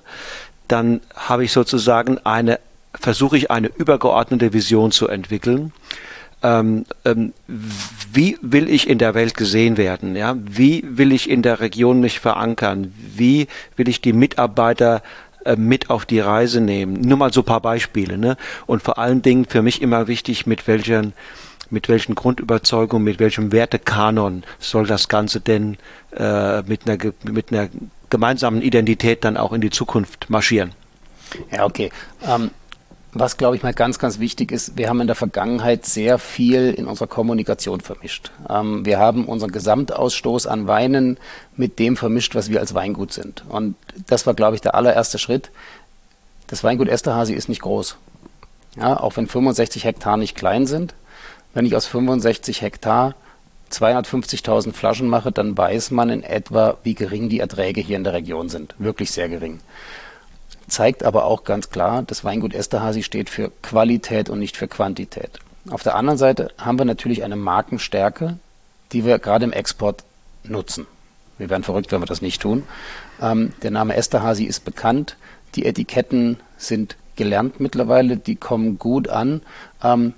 [0.69, 2.59] dann habe ich sozusagen eine
[2.99, 5.71] versuche ich eine übergeordnete Vision zu entwickeln.
[6.43, 10.15] Ähm, ähm, wie will ich in der Welt gesehen werden?
[10.15, 10.35] Ja?
[10.37, 12.93] Wie will ich in der Region mich verankern?
[13.15, 15.01] Wie will ich die Mitarbeiter
[15.43, 17.01] äh, mit auf die Reise nehmen?
[17.01, 18.17] Nur mal so ein paar Beispiele.
[18.17, 18.37] Ne?
[18.67, 21.13] Und vor allen Dingen für mich immer wichtig, mit welchen
[21.71, 25.77] mit welchen Grundüberzeugungen, mit welchem Wertekanon soll das Ganze denn
[26.15, 27.69] äh, mit, einer, mit einer
[28.11, 30.73] gemeinsamen Identität dann auch in die Zukunft marschieren?
[31.51, 31.91] Ja, okay.
[32.23, 32.51] Ähm,
[33.17, 36.71] was, glaube ich, mal ganz, ganz wichtig ist, wir haben in der Vergangenheit sehr viel
[36.71, 38.31] in unserer Kommunikation vermischt.
[38.49, 41.17] Ähm, wir haben unseren Gesamtausstoß an Weinen
[41.55, 43.45] mit dem vermischt, was wir als Weingut sind.
[43.47, 43.75] Und
[44.07, 45.49] das war, glaube ich, der allererste Schritt.
[46.47, 47.95] Das Weingut Esterhazy ist nicht groß.
[48.75, 50.93] Ja, auch wenn 65 Hektar nicht klein sind.
[51.53, 53.15] Wenn ich aus 65 Hektar
[53.71, 58.13] 250.000 Flaschen mache, dann weiß man in etwa, wie gering die Erträge hier in der
[58.13, 58.75] Region sind.
[58.77, 59.61] Wirklich sehr gering
[60.67, 65.39] zeigt aber auch ganz klar, das Weingut Esterhazy steht für Qualität und nicht für Quantität.
[65.69, 68.37] Auf der anderen Seite haben wir natürlich eine Markenstärke,
[68.91, 70.03] die wir gerade im Export
[70.43, 70.85] nutzen.
[71.37, 72.63] Wir wären verrückt, wenn wir das nicht tun.
[73.21, 75.17] Ähm, der Name Esterhazy ist bekannt.
[75.55, 79.41] Die Etiketten sind gelernt mittlerweile, die kommen gut an.
[79.83, 80.13] Ähm,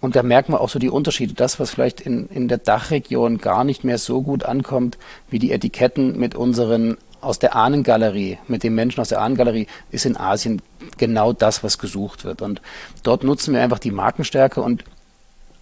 [0.00, 1.34] und da merken wir auch so die Unterschiede.
[1.34, 4.98] Das, was vielleicht in, in der Dachregion gar nicht mehr so gut ankommt,
[5.30, 6.96] wie die Etiketten mit unseren
[7.26, 10.62] aus der Ahnengalerie, mit den Menschen aus der Ahnengalerie, ist in Asien
[10.96, 12.40] genau das, was gesucht wird.
[12.42, 12.62] Und
[13.02, 14.84] dort nutzen wir einfach die Markenstärke und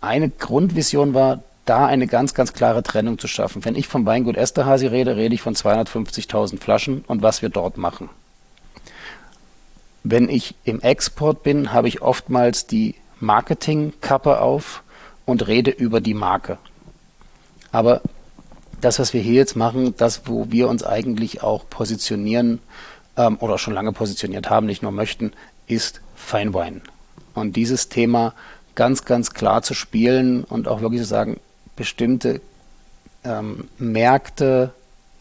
[0.01, 3.65] eine Grundvision war, da eine ganz, ganz klare Trennung zu schaffen.
[3.65, 7.79] Wenn ich vom Weingut Esterhazy rede, rede ich von 250.000 Flaschen und was wir dort
[7.79, 8.11] machen.
[10.03, 14.83] Wenn ich im Export bin, habe ich oftmals die Marketingkappe auf
[15.25, 16.59] und rede über die Marke.
[17.73, 18.03] Aber
[18.85, 22.61] das, was wir hier jetzt machen, das, wo wir uns eigentlich auch positionieren
[23.17, 25.33] ähm, oder schon lange positioniert haben, nicht nur möchten,
[25.67, 26.83] ist Feinwein.
[27.35, 28.35] Und dieses Thema
[28.75, 31.41] ganz, ganz klar zu spielen und auch wirklich zu sagen,
[31.77, 32.41] bestimmte
[33.25, 34.73] ähm, Märkte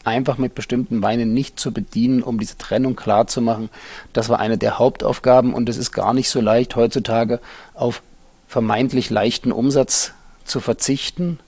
[0.04, 3.70] einfach mit bestimmten Weinen nicht zu bedienen, um diese Trennung klar zu machen.
[4.12, 7.40] Das war eine der Hauptaufgaben und es ist gar nicht so leicht heutzutage
[7.72, 8.02] auf
[8.46, 10.12] vermeintlich leichten Umsatz
[10.44, 11.38] zu verzichten,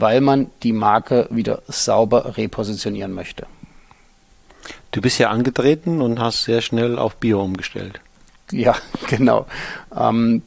[0.00, 3.46] weil man die Marke wieder sauber repositionieren möchte.
[4.90, 8.00] Du bist ja angetreten und hast sehr schnell auf Bio umgestellt.
[8.50, 8.74] Ja,
[9.08, 9.46] genau.
[9.94, 10.42] Ähm,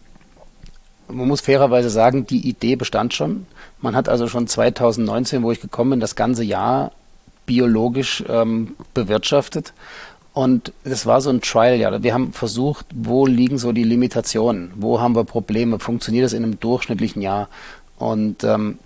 [1.08, 3.46] man muss fairerweise sagen, die Idee bestand schon.
[3.82, 6.92] Man hat also schon 2019, wo ich gekommen bin, das ganze Jahr
[7.46, 9.74] biologisch ähm, bewirtschaftet.
[10.34, 12.04] Und es war so ein Trial, ja.
[12.04, 14.72] Wir haben versucht, wo liegen so die Limitationen?
[14.76, 15.78] Wo haben wir Probleme?
[15.78, 17.48] Funktioniert das in einem durchschnittlichen Jahr?
[17.98, 18.80] Und ähm,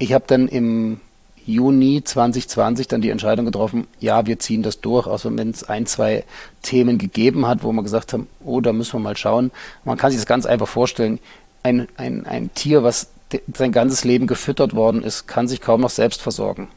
[0.00, 0.98] ich habe dann im
[1.46, 5.86] Juni 2020 dann die Entscheidung getroffen, ja, wir ziehen das durch, außer wenn es ein,
[5.86, 6.24] zwei
[6.62, 9.50] Themen gegeben hat, wo wir gesagt haben, oh, da müssen wir mal schauen.
[9.84, 11.18] Man kann sich das ganz einfach vorstellen.
[11.62, 13.10] ein, ein, ein Tier, was
[13.54, 16.68] sein ganzes Leben gefüttert worden ist, kann sich kaum noch selbst versorgen.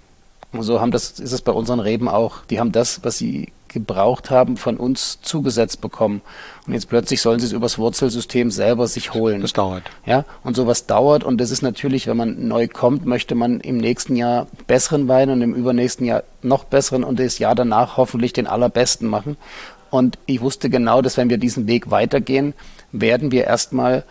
[0.52, 2.46] Und so haben das, ist es bei unseren Reben auch.
[2.50, 6.22] Die haben das, was sie gebraucht haben, von uns zugesetzt bekommen.
[6.66, 9.42] Und jetzt plötzlich sollen sie es übers Wurzelsystem selber sich holen.
[9.42, 9.84] Das dauert.
[10.06, 11.24] Ja, und sowas dauert.
[11.24, 15.30] Und das ist natürlich, wenn man neu kommt, möchte man im nächsten Jahr besseren Wein
[15.30, 19.38] und im übernächsten Jahr noch besseren und das Jahr danach hoffentlich den allerbesten machen.
[19.90, 22.54] Und ich wusste genau, dass wenn wir diesen Weg weitergehen,
[22.92, 24.04] werden wir erstmal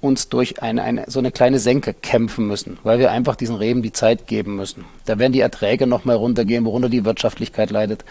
[0.00, 3.82] uns durch eine, eine, so eine kleine Senke kämpfen müssen, weil wir einfach diesen Reben
[3.82, 4.84] die Zeit geben müssen.
[5.04, 8.04] Da werden die Erträge nochmal runtergehen, worunter die Wirtschaftlichkeit leidet.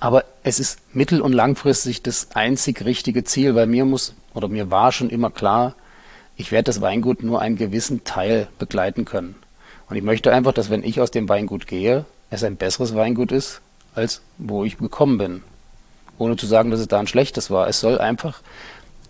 [0.00, 4.70] Aber es ist mittel- und langfristig das einzig richtige Ziel, weil mir muss, oder mir
[4.70, 5.74] war schon immer klar,
[6.36, 9.34] ich werde das Weingut nur einen gewissen Teil begleiten können.
[9.90, 13.30] Und ich möchte einfach, dass wenn ich aus dem Weingut gehe, es ein besseres Weingut
[13.30, 13.60] ist,
[13.94, 15.42] als wo ich gekommen bin.
[16.16, 17.68] Ohne zu sagen, dass es da ein schlechtes war.
[17.68, 18.40] Es soll einfach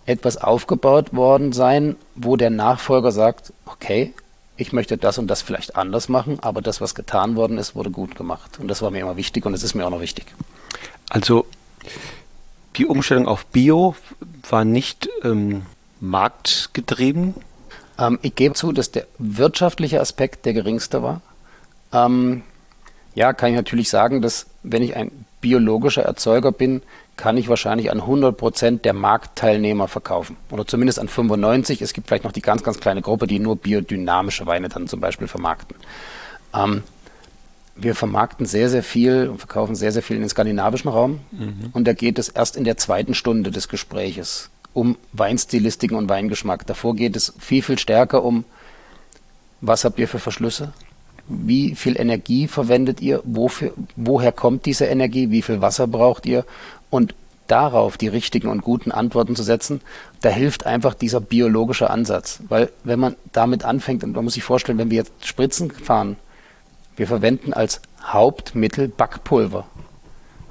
[0.05, 4.13] etwas aufgebaut worden sein, wo der Nachfolger sagt, okay,
[4.61, 7.89] ich möchte das und das vielleicht anders machen, aber das, was getan worden ist, wurde
[7.89, 8.59] gut gemacht.
[8.59, 10.25] Und das war mir immer wichtig und es ist mir auch noch wichtig.
[11.09, 11.45] Also
[12.75, 13.95] die Umstellung auf Bio
[14.49, 15.63] war nicht ähm,
[15.99, 17.35] marktgetrieben?
[17.97, 21.21] Ähm, ich gebe zu, dass der wirtschaftliche Aspekt der geringste war.
[21.91, 22.43] Ähm,
[23.15, 26.81] ja, kann ich natürlich sagen, dass wenn ich ein biologischer Erzeuger bin,
[27.21, 30.37] kann ich wahrscheinlich an 100 Prozent der Marktteilnehmer verkaufen.
[30.49, 31.83] Oder zumindest an 95.
[31.83, 34.99] Es gibt vielleicht noch die ganz, ganz kleine Gruppe, die nur biodynamische Weine dann zum
[34.99, 35.77] Beispiel vermarkten.
[36.55, 36.81] Ähm,
[37.75, 41.19] wir vermarkten sehr, sehr viel und verkaufen sehr, sehr viel in den skandinavischen Raum.
[41.29, 41.69] Mhm.
[41.73, 46.65] Und da geht es erst in der zweiten Stunde des Gespräches um Weinstilistiken und Weingeschmack.
[46.65, 48.45] Davor geht es viel, viel stärker um,
[49.61, 50.73] was habt ihr für Verschlüsse?
[51.27, 53.21] Wie viel Energie verwendet ihr?
[53.25, 55.29] Wofür, woher kommt diese Energie?
[55.29, 56.45] Wie viel Wasser braucht ihr?
[56.91, 57.15] Und
[57.47, 59.81] darauf die richtigen und guten Antworten zu setzen,
[60.21, 62.39] da hilft einfach dieser biologische Ansatz.
[62.47, 66.17] Weil wenn man damit anfängt, und man muss sich vorstellen, wenn wir jetzt Spritzen fahren,
[66.95, 69.65] wir verwenden als Hauptmittel Backpulver,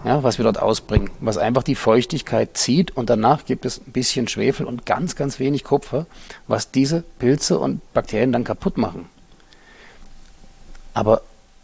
[0.04, 3.92] ja, was wir dort ausbringen, was einfach die Feuchtigkeit zieht und danach gibt es ein
[3.92, 6.06] bisschen Schwefel und ganz, ganz wenig Kupfer,
[6.46, 9.08] was diese Pilze und Bakterien dann kaputt machen.
[10.94, 11.22] Aber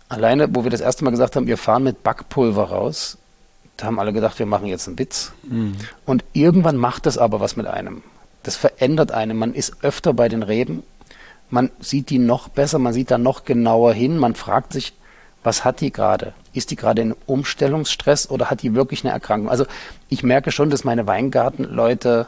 [0.08, 3.18] alleine, wo wir das erste Mal gesagt haben, wir fahren mit Backpulver raus,
[3.76, 5.32] da haben alle gedacht, wir machen jetzt einen Witz.
[5.42, 5.76] Mhm.
[6.04, 8.02] Und irgendwann macht das aber was mit einem.
[8.42, 9.36] Das verändert einen.
[9.36, 10.82] Man ist öfter bei den Reben
[11.50, 14.92] man sieht die noch besser, man sieht da noch genauer hin, man fragt sich,
[15.42, 16.32] was hat die gerade?
[16.52, 19.48] Ist die gerade in Umstellungsstress oder hat die wirklich eine Erkrankung?
[19.48, 19.64] Also
[20.08, 22.26] ich merke schon, dass meine Weingartenleute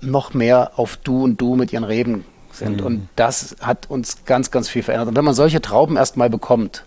[0.00, 2.80] noch mehr auf Du und Du mit ihren Reben sind.
[2.80, 2.86] Mhm.
[2.86, 5.08] Und das hat uns ganz, ganz viel verändert.
[5.08, 6.84] Und wenn man solche Trauben erstmal bekommt,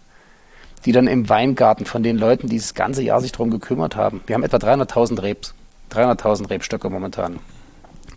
[0.85, 4.21] die dann im Weingarten von den Leuten, die das ganze Jahr sich darum gekümmert haben,
[4.27, 5.53] wir haben etwa 300.000 Rebs,
[5.91, 7.39] 300.000 Rebstöcke momentan.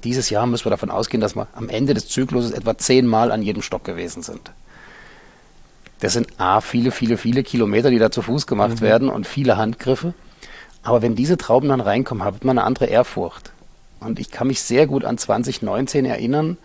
[0.05, 3.43] Dieses Jahr müssen wir davon ausgehen, dass wir am Ende des Zykluses etwa zehnmal an
[3.43, 4.53] jedem Stock gewesen sind.
[6.01, 8.81] Das sind A, viele, viele, viele Kilometer, die da zu Fuß gemacht mhm.
[8.83, 10.15] werden und viele Handgriffe.
[10.83, 13.53] Aber wenn diese Trauben dann reinkommen, hat man eine andere Ehrfurcht.
[13.99, 16.59] Und ich kann mich sehr gut an 2019 erinnern,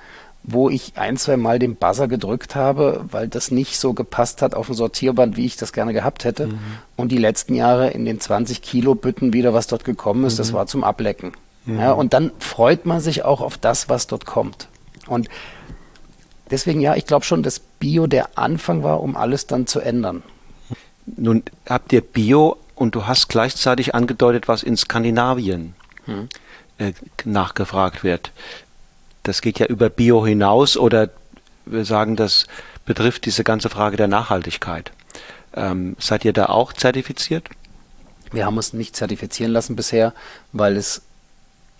[0.44, 4.56] wo ich ein, zwei Mal den Buzzer gedrückt habe, weil das nicht so gepasst hat
[4.56, 6.48] auf dem Sortierband, wie ich das gerne gehabt hätte.
[6.48, 6.60] Mhm.
[6.96, 10.38] Und die letzten Jahre in den 20 Kilo Bütten wieder, was dort gekommen ist, mhm.
[10.38, 11.34] das war zum Ablecken.
[11.66, 11.80] Mhm.
[11.80, 14.68] Ja, und dann freut man sich auch auf das, was dort kommt.
[15.08, 15.30] Und
[16.50, 20.24] deswegen, ja, ich glaube schon, dass Bio der Anfang war, um alles dann zu ändern.
[21.06, 25.76] Nun habt ihr Bio und du hast gleichzeitig angedeutet, was in Skandinavien
[26.06, 26.30] hm.
[26.78, 26.94] äh,
[27.26, 28.32] nachgefragt wird.
[29.24, 31.10] Das geht ja über Bio hinaus oder
[31.66, 32.48] wir sagen, das
[32.86, 34.92] betrifft diese ganze Frage der Nachhaltigkeit.
[35.54, 37.50] Ähm, seid ihr da auch zertifiziert?
[38.32, 40.14] Wir haben uns nicht zertifizieren lassen bisher,
[40.54, 41.02] weil es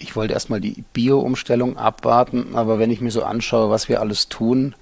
[0.02, 4.30] ich wollte erstmal die Bio-Umstellung abwarten, aber wenn ich mir so anschaue, was wir alles
[4.30, 4.76] tun,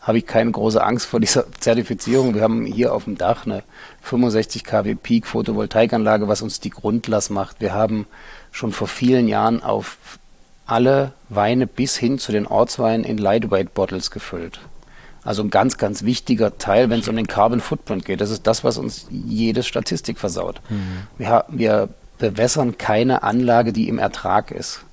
[0.00, 2.34] habe ich keine große Angst vor dieser Zertifizierung.
[2.34, 3.62] Wir haben hier auf dem Dach eine
[4.02, 7.60] 65 kW Peak Photovoltaikanlage, was uns die Grundlast macht.
[7.60, 8.06] Wir haben
[8.52, 9.96] schon vor vielen Jahren auf
[10.66, 14.60] alle Weine bis hin zu den Ortsweinen in Lightweight Bottles gefüllt.
[15.24, 18.20] Also ein ganz, ganz wichtiger Teil, wenn es um den Carbon Footprint geht.
[18.20, 20.60] Das ist das, was uns jede Statistik versaut.
[20.68, 21.06] Mhm.
[21.18, 24.84] Wir, wir bewässern keine Anlage, die im Ertrag ist.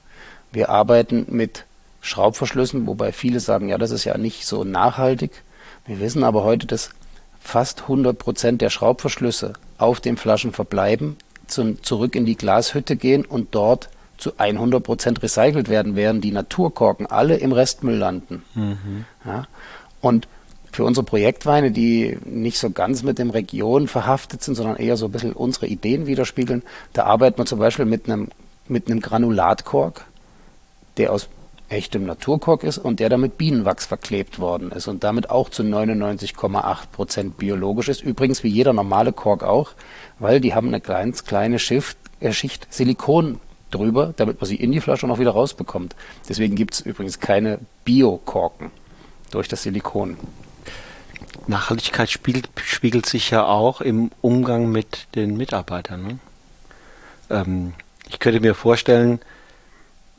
[0.51, 1.65] Wir arbeiten mit
[2.01, 5.31] Schraubverschlüssen, wobei viele sagen, ja, das ist ja nicht so nachhaltig.
[5.85, 6.89] Wir wissen aber heute, dass
[7.39, 13.25] fast 100 Prozent der Schraubverschlüsse auf den Flaschen verbleiben, zum, zurück in die Glashütte gehen
[13.25, 13.89] und dort
[14.23, 18.41] zu 100 Prozent recycelt werden, während die Naturkorken alle im Restmüll landen.
[18.55, 19.05] Mhm.
[19.25, 19.47] Ja?
[19.99, 20.29] Und
[20.71, 25.07] für unsere Projektweine, die nicht so ganz mit dem Region verhaftet sind, sondern eher so
[25.07, 28.29] ein bisschen unsere Ideen widerspiegeln, da arbeiten wir zum Beispiel mit einem,
[28.67, 30.05] mit einem Granulatkork,
[30.97, 31.27] der aus
[31.67, 36.77] echtem Naturkork ist und der damit Bienenwachs verklebt worden ist und damit auch zu 99,8
[36.91, 38.01] Prozent biologisch ist.
[38.01, 39.71] Übrigens wie jeder normale Kork auch,
[40.17, 43.39] weil die haben eine ganz kleine Schicht, äh, Schicht Silikon
[43.73, 45.95] drüber, damit man sie in die Flasche noch wieder rausbekommt.
[46.29, 48.71] Deswegen gibt es übrigens keine Bio-Korken
[49.31, 50.17] durch das Silikon.
[51.47, 56.03] Nachhaltigkeit spiegelt, spiegelt, sich ja auch im Umgang mit den Mitarbeitern.
[56.03, 56.19] Ne?
[57.29, 57.73] Ähm,
[58.09, 59.19] ich könnte mir vorstellen,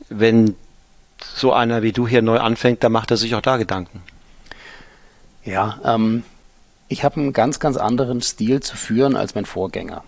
[0.09, 0.55] wenn
[1.21, 4.03] so einer wie du hier neu anfängt, dann macht er sich auch da Gedanken.
[5.43, 6.23] Ja, ähm,
[6.87, 10.03] ich habe einen ganz, ganz anderen Stil zu führen als mein Vorgänger.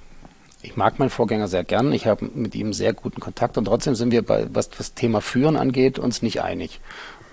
[0.61, 3.95] Ich mag meinen Vorgänger sehr gern, ich habe mit ihm sehr guten Kontakt und trotzdem
[3.95, 6.79] sind wir bei, was das Thema Führen angeht, uns nicht einig.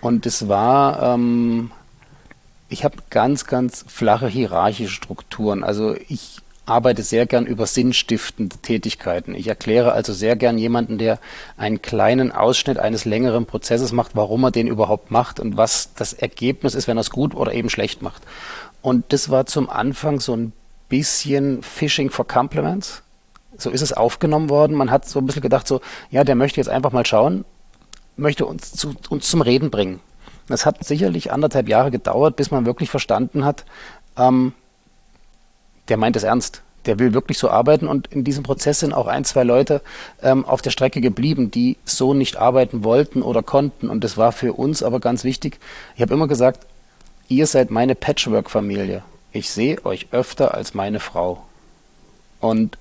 [0.01, 1.71] Und es war, ähm,
[2.69, 5.65] ich habe ganz, ganz flache hierarchische Strukturen.
[5.65, 9.35] Also ich arbeite sehr gern über sinnstiftende Tätigkeiten.
[9.35, 11.19] Ich erkläre also sehr gern jemanden, der
[11.57, 16.13] einen kleinen Ausschnitt eines längeren Prozesses macht, warum er den überhaupt macht und was das
[16.13, 18.23] Ergebnis ist, wenn er es gut oder eben schlecht macht.
[18.83, 20.53] Und das war zum Anfang so ein
[20.89, 23.04] bisschen Fishing for Compliments.
[23.57, 24.77] So ist es aufgenommen worden.
[24.77, 27.45] Man hat so ein bisschen gedacht, so, ja, der möchte jetzt einfach mal schauen,
[28.17, 30.01] möchte uns, zu, uns zum Reden bringen.
[30.49, 33.65] Das hat sicherlich anderthalb Jahre gedauert, bis man wirklich verstanden hat,
[34.17, 34.53] ähm,
[35.89, 36.63] der meint es ernst.
[36.87, 39.81] Der will wirklich so arbeiten und in diesem Prozess sind auch ein, zwei Leute
[40.23, 43.89] ähm, auf der Strecke geblieben, die so nicht arbeiten wollten oder konnten.
[43.89, 45.61] Und das war für uns aber ganz wichtig.
[45.97, 46.67] Ich habe immer gesagt,
[47.29, 49.03] ihr seid meine Patchwork-Familie.
[49.33, 51.43] Ich sehe euch öfter als meine Frau.
[52.41, 52.77] Und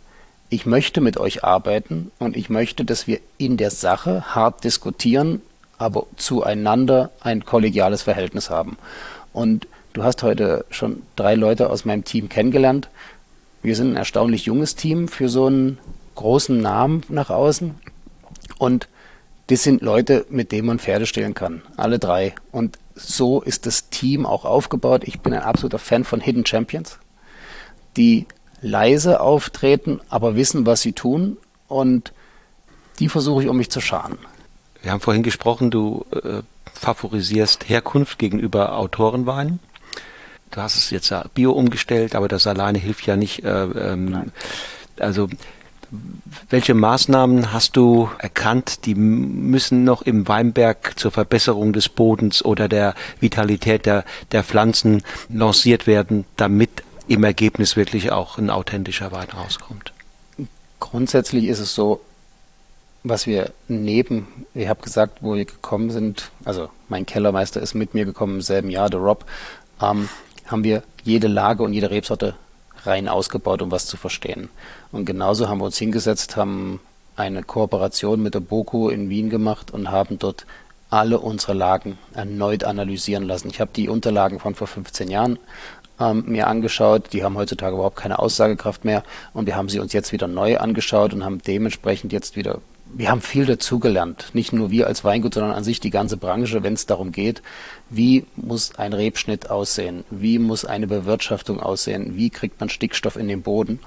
[0.54, 5.42] ich möchte mit euch arbeiten und ich möchte, dass wir in der Sache hart diskutieren,
[5.78, 8.78] aber zueinander ein kollegiales Verhältnis haben.
[9.34, 12.89] Und Du hast heute schon drei Leute aus meinem Team kennengelernt.
[13.62, 15.78] Wir sind ein erstaunlich junges Team für so einen
[16.16, 17.76] großen Namen nach außen.
[18.58, 18.88] Und
[19.48, 21.62] das sind Leute, mit denen man Pferde stehlen kann.
[21.78, 22.34] Alle drei.
[22.52, 25.04] Und so ist das Team auch aufgebaut.
[25.06, 26.98] Ich bin ein absoluter Fan von Hidden Champions,
[27.96, 28.26] die
[28.63, 31.38] leise auftreten, aber wissen, was sie tun.
[31.67, 32.12] Und
[32.99, 34.17] die versuche ich, um mich zu scharen.
[34.82, 36.41] Wir haben vorhin gesprochen, du äh,
[36.73, 39.60] favorisierst Herkunft gegenüber Autorenweinen
[40.54, 43.43] du hast es jetzt ja Bio umgestellt, aber das alleine hilft ja nicht.
[43.43, 44.32] Äh, ähm,
[44.99, 45.28] also
[46.49, 52.67] welche Maßnahmen hast du erkannt, die müssen noch im Weinberg zur Verbesserung des Bodens oder
[52.67, 59.28] der Vitalität der, der Pflanzen lanciert werden, damit im Ergebnis wirklich auch ein authentischer Wein
[59.30, 59.94] rauskommt?
[60.80, 62.02] Grundsätzlich ist es so,
[63.04, 67.94] was wir neben, ich habe gesagt, wo wir gekommen sind, also mein Kellermeister ist mit
[67.94, 69.26] mir gekommen im selben Jahr, der Rob,
[69.82, 70.10] ähm,
[70.48, 72.36] haben wir jede Lage und jede Rebsorte
[72.86, 74.50] rein ausgebaut, um was zu verstehen.
[74.92, 76.80] Und genauso haben wir uns hingesetzt, haben
[77.16, 80.46] eine Kooperation mit der BOKU in Wien gemacht und haben dort
[80.89, 83.50] alle unsere Lagen erneut analysieren lassen.
[83.50, 85.39] Ich habe die Unterlagen von vor 15 Jahren
[86.00, 87.14] ähm, mir angeschaut.
[87.14, 89.04] Die haben heutzutage überhaupt keine Aussagekraft mehr.
[89.34, 92.60] Und wir haben sie uns jetzt wieder neu angeschaut und haben dementsprechend jetzt wieder
[92.96, 94.30] wir haben viel dazugelernt.
[94.34, 97.42] Nicht nur wir als Weingut, sondern an sich die ganze Branche, wenn es darum geht,
[97.90, 103.28] wie muss ein Rebschnitt aussehen, wie muss eine Bewirtschaftung aussehen, wie kriegt man Stickstoff in
[103.28, 103.80] den Boden.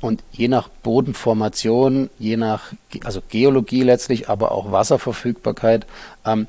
[0.00, 2.72] Und je nach Bodenformation, je nach
[3.04, 5.86] also Geologie letztlich, aber auch Wasserverfügbarkeit,
[6.24, 6.46] ähm,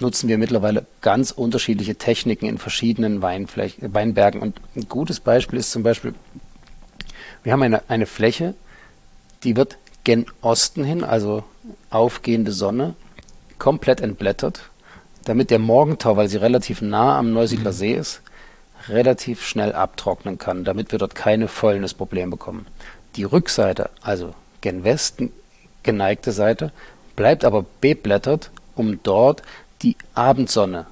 [0.00, 4.40] nutzen wir mittlerweile ganz unterschiedliche Techniken in verschiedenen Weinfläch Weinbergen.
[4.40, 6.14] Und ein gutes Beispiel ist zum Beispiel,
[7.42, 8.54] wir haben eine, eine Fläche,
[9.44, 11.44] die wird gen Osten hin, also
[11.90, 12.94] aufgehende Sonne,
[13.58, 14.62] komplett entblättert,
[15.24, 18.22] damit der Morgentau, weil sie relativ nah am Neusiedler See ist,
[18.88, 22.66] relativ schnell abtrocknen kann, damit wir dort keine Fäulnisprobleme bekommen.
[23.16, 25.32] Die Rückseite, also gen Westen
[25.82, 26.72] geneigte Seite,
[27.16, 29.42] bleibt aber beblättert, um dort
[29.82, 30.86] die Abendsonne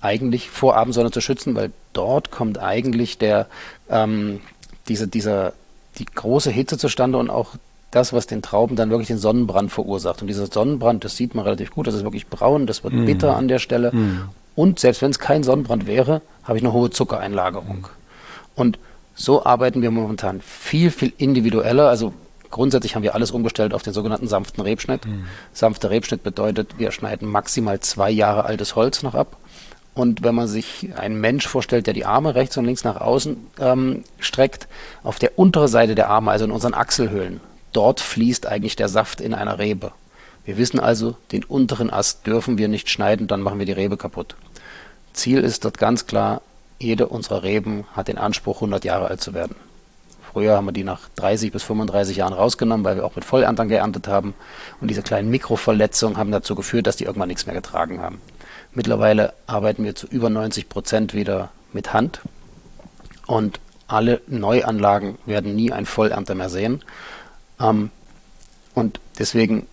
[0.00, 3.46] eigentlich vor Abendsonne zu schützen, weil dort kommt eigentlich der
[3.90, 4.40] ähm,
[4.88, 5.52] diese, dieser
[5.98, 7.54] die große Hitze zustande und auch
[7.90, 10.20] das, was den Trauben dann wirklich den Sonnenbrand verursacht.
[10.20, 13.06] Und dieser Sonnenbrand, das sieht man relativ gut, das ist wirklich braun, das wird mm.
[13.06, 13.92] bitter an der Stelle.
[13.92, 14.28] Mm.
[14.54, 17.78] Und selbst wenn es kein Sonnenbrand wäre, habe ich eine hohe Zuckereinlagerung.
[17.78, 18.60] Mm.
[18.60, 18.78] Und
[19.14, 21.88] so arbeiten wir momentan viel, viel individueller.
[21.88, 22.12] Also
[22.50, 25.06] grundsätzlich haben wir alles umgestellt auf den sogenannten sanften Rebschnitt.
[25.06, 25.24] Mm.
[25.52, 29.36] Sanfter Rebschnitt bedeutet, wir schneiden maximal zwei Jahre altes Holz noch ab.
[29.94, 33.36] Und wenn man sich einen Mensch vorstellt, der die Arme rechts und links nach außen
[33.60, 34.68] ähm, streckt,
[35.02, 37.40] auf der unteren Seite der Arme, also in unseren Achselhöhlen,
[37.72, 39.92] Dort fließt eigentlich der Saft in einer Rebe.
[40.44, 43.96] Wir wissen also, den unteren Ast dürfen wir nicht schneiden, dann machen wir die Rebe
[43.96, 44.36] kaputt.
[45.12, 46.40] Ziel ist dort ganz klar,
[46.78, 49.56] jede unserer Reben hat den Anspruch, 100 Jahre alt zu werden.
[50.32, 53.68] Früher haben wir die nach 30 bis 35 Jahren rausgenommen, weil wir auch mit Vollernten
[53.68, 54.34] geerntet haben.
[54.80, 58.20] Und diese kleinen Mikroverletzungen haben dazu geführt, dass die irgendwann nichts mehr getragen haben.
[58.72, 62.20] Mittlerweile arbeiten wir zu über 90 Prozent wieder mit Hand.
[63.26, 66.82] Und alle Neuanlagen werden nie ein Vollernter mehr sehen.
[67.58, 67.90] Ähm,
[68.74, 69.66] und deswegen,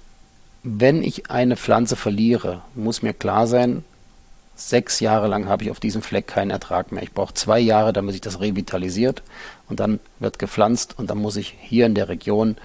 [0.63, 3.83] wenn ich eine Pflanze verliere, muss mir klar sein,
[4.55, 7.03] sechs Jahre lang habe ich auf diesem Fleck keinen Ertrag mehr.
[7.03, 9.21] Ich brauche zwei Jahre, damit sich das revitalisiert
[9.69, 12.55] und dann wird gepflanzt und dann muss ich hier in der Region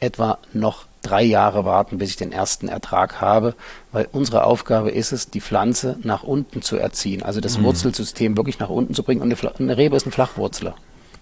[0.00, 3.54] etwa noch drei Jahre warten, bis ich den ersten Ertrag habe,
[3.92, 7.64] weil unsere Aufgabe ist es, die Pflanze nach unten zu erziehen, also das mhm.
[7.64, 9.22] Wurzelsystem wirklich nach unten zu bringen.
[9.22, 10.74] Und eine, Rebe ist ein Flachwurzler.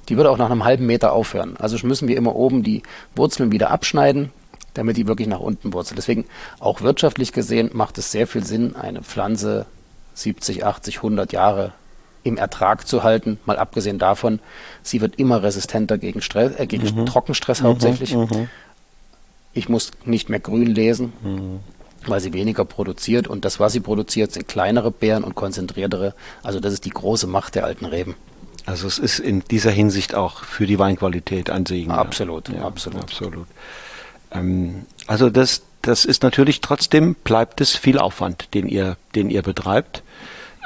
[0.09, 1.57] Die würde auch nach einem halben Meter aufhören.
[1.59, 2.83] Also müssen wir immer oben die
[3.15, 4.31] Wurzeln wieder abschneiden,
[4.75, 5.99] damit die wirklich nach unten wurzelt.
[5.99, 6.27] Deswegen
[6.61, 9.67] auch wirtschaftlich gesehen macht es sehr viel Sinn, eine Pflanze
[10.17, 11.73] 70, 80, 100 Jahre
[12.25, 13.39] im Ertrag zu halten.
[13.47, 14.41] Mal abgesehen davon,
[14.83, 17.07] sie wird immer resistenter gegen, Stress, äh, gegen mhm.
[17.07, 18.15] Trockenstress hauptsächlich.
[18.15, 18.49] Mhm, mhm.
[19.53, 21.61] Ich muss nicht mehr grün lesen, mhm.
[22.07, 23.29] weil sie weniger produziert.
[23.29, 26.15] Und das, was sie produziert, sind kleinere Beeren und konzentriertere.
[26.43, 28.17] Also das ist die große Macht der alten Reben.
[28.67, 31.93] Also es ist in dieser Hinsicht auch für die Weinqualität ein Segen.
[31.93, 33.03] Absolut, ja, absolut.
[33.03, 33.47] absolut.
[34.33, 39.43] Ähm, also das, das ist natürlich trotzdem bleibt es viel Aufwand, den ihr, den ihr
[39.43, 40.03] betreibt.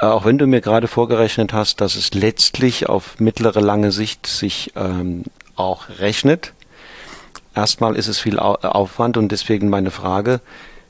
[0.01, 4.27] Äh, auch wenn du mir gerade vorgerechnet hast, dass es letztlich auf mittlere, lange Sicht
[4.27, 5.23] sich ähm,
[5.55, 6.53] auch rechnet.
[7.53, 10.41] Erstmal ist es viel Aufwand und deswegen meine Frage,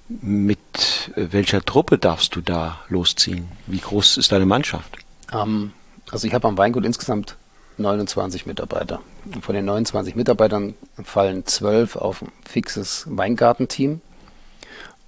[0.07, 3.47] mit welcher Truppe darfst du da losziehen?
[3.65, 4.97] Wie groß ist deine Mannschaft?
[5.33, 5.73] Ähm,
[6.11, 7.35] also ich habe am Weingut insgesamt
[7.77, 9.01] 29 Mitarbeiter.
[9.25, 14.01] Und von den 29 Mitarbeitern fallen 12 auf ein fixes Weingartenteam.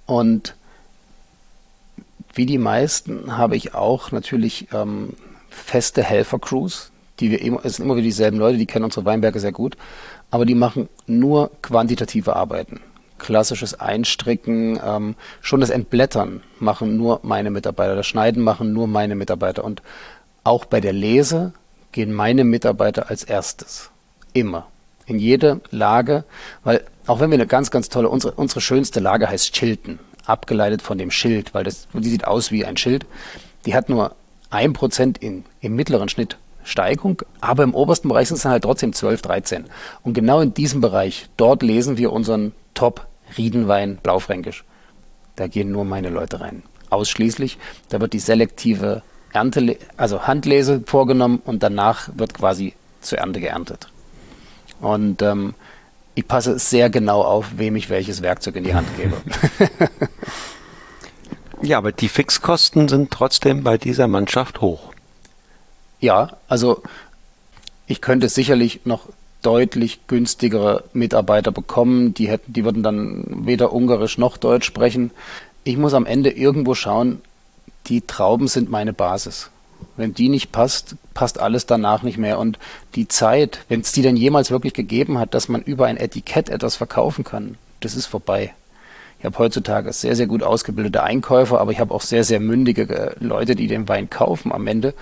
[0.06, 0.56] Und
[2.34, 5.14] wie die meisten habe ich auch natürlich ähm,
[5.48, 9.38] feste Helfercrews, die wir immer, es sind immer wieder dieselben Leute, die kennen unsere Weinberge
[9.38, 9.76] sehr gut,
[10.30, 12.80] aber die machen nur quantitative Arbeiten.
[13.18, 19.14] Klassisches Einstricken, ähm, schon das Entblättern machen nur meine Mitarbeiter, das Schneiden machen nur meine
[19.14, 19.82] Mitarbeiter und
[20.42, 21.52] auch bei der Lese
[21.92, 23.90] gehen meine Mitarbeiter als erstes.
[24.32, 24.66] Immer.
[25.06, 26.24] In jede Lage,
[26.64, 30.82] weil auch wenn wir eine ganz, ganz tolle, unsere, unsere schönste Lage heißt Chilton abgeleitet
[30.82, 33.06] von dem Schild, weil das, die sieht aus wie ein Schild.
[33.66, 34.14] Die hat nur
[34.50, 38.92] ein Prozent im mittleren Schnitt Steigung, aber im obersten Bereich sind es dann halt trotzdem
[38.92, 39.64] 12, 13.
[40.02, 43.06] Und genau in diesem Bereich, dort lesen wir unseren Top
[43.36, 44.64] Riedenwein Blaufränkisch.
[45.36, 46.62] Da gehen nur meine Leute rein.
[46.90, 47.58] Ausschließlich.
[47.88, 49.02] Da wird die selektive
[49.32, 53.88] Ernte, also Handlese vorgenommen und danach wird quasi zur Ernte geerntet.
[54.80, 55.54] Und ähm,
[56.14, 59.16] ich passe sehr genau auf, wem ich welches Werkzeug in die Hand gebe.
[61.62, 64.92] ja, aber die Fixkosten sind trotzdem bei dieser Mannschaft hoch.
[66.00, 66.82] Ja, also
[67.86, 69.08] ich könnte sicherlich noch
[69.42, 72.14] deutlich günstigere Mitarbeiter bekommen.
[72.14, 75.10] Die hätten, die würden dann weder Ungarisch noch Deutsch sprechen.
[75.64, 77.20] Ich muss am Ende irgendwo schauen,
[77.86, 79.50] die Trauben sind meine Basis.
[79.96, 82.38] Wenn die nicht passt, passt alles danach nicht mehr.
[82.38, 82.58] Und
[82.94, 86.48] die Zeit, wenn es die denn jemals wirklich gegeben hat, dass man über ein Etikett
[86.48, 88.54] etwas verkaufen kann, das ist vorbei.
[89.18, 92.82] Ich habe heutzutage sehr, sehr gut ausgebildete Einkäufer, aber ich habe auch sehr, sehr mündige
[92.88, 94.94] äh, Leute, die den Wein kaufen am Ende.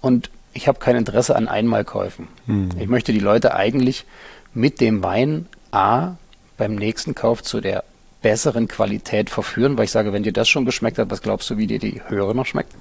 [0.00, 2.28] Und ich habe kein Interesse an Einmalkäufen.
[2.46, 2.70] Hm.
[2.78, 4.04] Ich möchte die Leute eigentlich
[4.52, 6.16] mit dem Wein A
[6.56, 7.84] beim nächsten Kauf zu der
[8.22, 11.56] besseren Qualität verführen, weil ich sage, wenn dir das schon geschmeckt hat, was glaubst du,
[11.56, 12.74] wie dir die höhere noch schmeckt?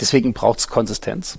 [0.00, 1.38] Deswegen braucht es Konsistenz.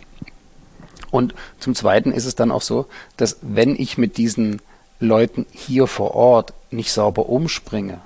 [1.11, 2.87] Und zum Zweiten ist es dann auch so,
[3.17, 4.61] dass wenn ich mit diesen
[4.99, 7.99] Leuten hier vor Ort nicht sauber umspringe,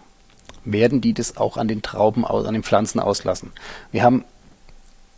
[0.65, 3.51] werden die das auch an den Trauben, an den Pflanzen auslassen.
[3.91, 4.25] Wir haben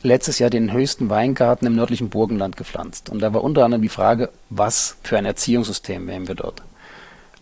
[0.04, 3.10] letztes Jahr den höchsten Weingarten im nördlichen Burgenland gepflanzt.
[3.10, 6.62] Und da war unter anderem die Frage, was für ein Erziehungssystem wählen wir dort?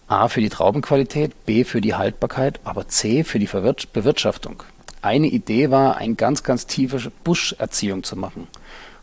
[0.08, 3.50] A für die Traubenqualität, B für die Haltbarkeit, aber C für die
[3.94, 4.64] Bewirtschaftung.
[5.02, 8.48] Eine Idee war, eine ganz, ganz tiefe Buscherziehung zu machen,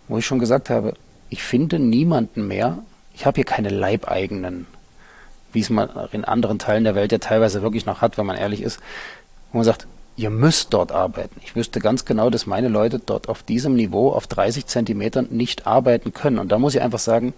[0.09, 0.95] wo ich schon gesagt habe,
[1.29, 2.79] ich finde niemanden mehr,
[3.15, 4.67] ich habe hier keine Leibeigenen,
[5.53, 8.37] wie es man in anderen Teilen der Welt ja teilweise wirklich noch hat, wenn man
[8.37, 8.81] ehrlich ist,
[9.53, 9.87] wo man sagt,
[10.17, 11.41] ihr müsst dort arbeiten.
[11.43, 15.67] Ich wüsste ganz genau, dass meine Leute dort auf diesem Niveau, auf 30 Zentimetern, nicht
[15.67, 16.39] arbeiten können.
[16.39, 17.35] Und da muss ich einfach sagen,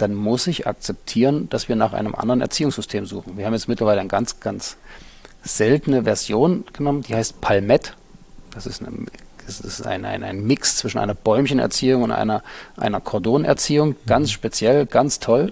[0.00, 3.36] dann muss ich akzeptieren, dass wir nach einem anderen Erziehungssystem suchen.
[3.36, 4.76] Wir haben jetzt mittlerweile eine ganz, ganz
[5.42, 7.96] seltene Version genommen, die heißt Palmett.
[8.52, 9.06] Das ist, eine,
[9.46, 12.42] das ist ein, ein, ein Mix zwischen einer Bäumchenerziehung und einer,
[12.76, 13.96] einer Kordonerziehung.
[14.06, 15.50] Ganz speziell, ganz toll.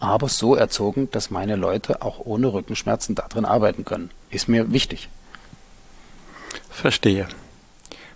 [0.00, 4.10] Aber so erzogen, dass meine Leute auch ohne Rückenschmerzen darin arbeiten können.
[4.30, 5.08] Ist mir wichtig.
[6.70, 7.28] Verstehe.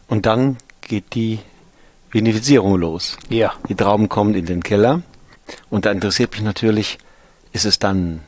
[0.09, 1.39] Und dann geht die
[2.11, 3.19] Vinifizierung los.
[3.29, 3.53] Ja.
[3.69, 5.03] Die Trauben kommen in den Keller.
[5.71, 6.99] Und da interessiert mich natürlich,
[7.53, 8.21] ist es dann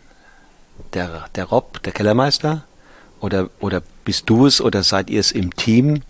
[0.94, 2.64] der, der Rob, der Kellermeister?
[3.20, 6.02] Oder, oder bist du es oder seid ihr es im Team,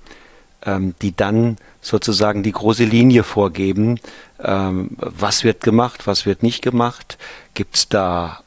[0.65, 3.99] ähm, die dann sozusagen die große Linie vorgeben?
[4.43, 7.19] Ähm, was wird gemacht, was wird nicht gemacht?
[7.55, 8.41] Gibt es da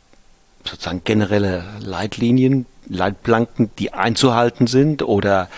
[0.64, 5.02] sozusagen generelle Leitlinien, Leitplanken, die einzuhalten sind?
[5.02, 5.50] Oder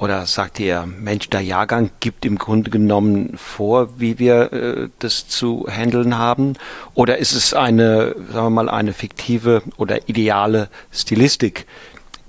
[0.00, 5.28] oder sagt ihr, Mensch, der Jahrgang gibt im Grunde genommen vor, wie wir äh, das
[5.28, 6.54] zu handeln haben?
[6.94, 11.66] Oder ist es eine, sagen wir mal, eine fiktive oder ideale Stilistik,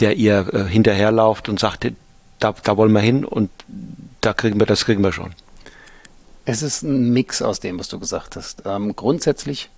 [0.02, 1.90] der ihr äh, hinterherlauft und sagt,
[2.40, 3.50] da, da wollen wir hin und
[4.20, 5.32] da kriegen wir, das kriegen wir schon?
[6.44, 8.64] Es ist ein Mix aus dem, was du gesagt hast.
[8.66, 9.70] Ähm, grundsätzlich,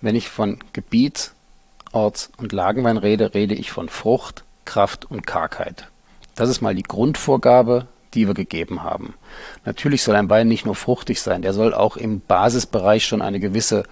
[0.00, 1.32] wenn ich von Gebiet,
[1.92, 5.91] Orts- und Lagenwein rede, rede ich von Frucht, Kraft und Kargheit.
[6.34, 9.14] Das ist mal die Grundvorgabe, die wir gegeben haben.
[9.64, 13.40] Natürlich soll ein Wein nicht nur fruchtig sein, der soll auch im Basisbereich schon eine
[13.40, 13.84] gewisse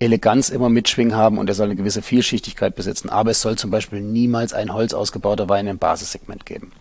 [0.00, 3.08] Eleganz immer mitschwingen haben und er soll eine gewisse Vielschichtigkeit besitzen.
[3.08, 6.72] Aber es soll zum Beispiel niemals ein holzausgebauter Wein im Basissegment geben.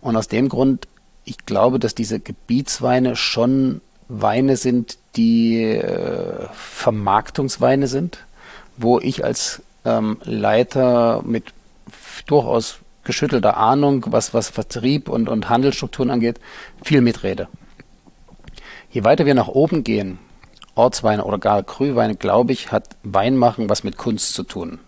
[0.00, 0.86] Und aus dem Grund,
[1.24, 8.24] ich glaube, dass diese Gebietsweine schon Weine sind, die äh, Vermarktungsweine sind,
[8.76, 11.52] wo ich als ähm, Leiter mit
[12.26, 12.78] durchaus
[13.08, 16.38] geschüttelter Ahnung, was, was Vertrieb und, und Handelsstrukturen angeht,
[16.82, 17.48] viel mitrede.
[18.90, 20.18] Je weiter wir nach oben gehen,
[20.74, 24.78] Ortsweine oder gar Krühweine, glaube ich, hat Weinmachen was mit Kunst zu tun.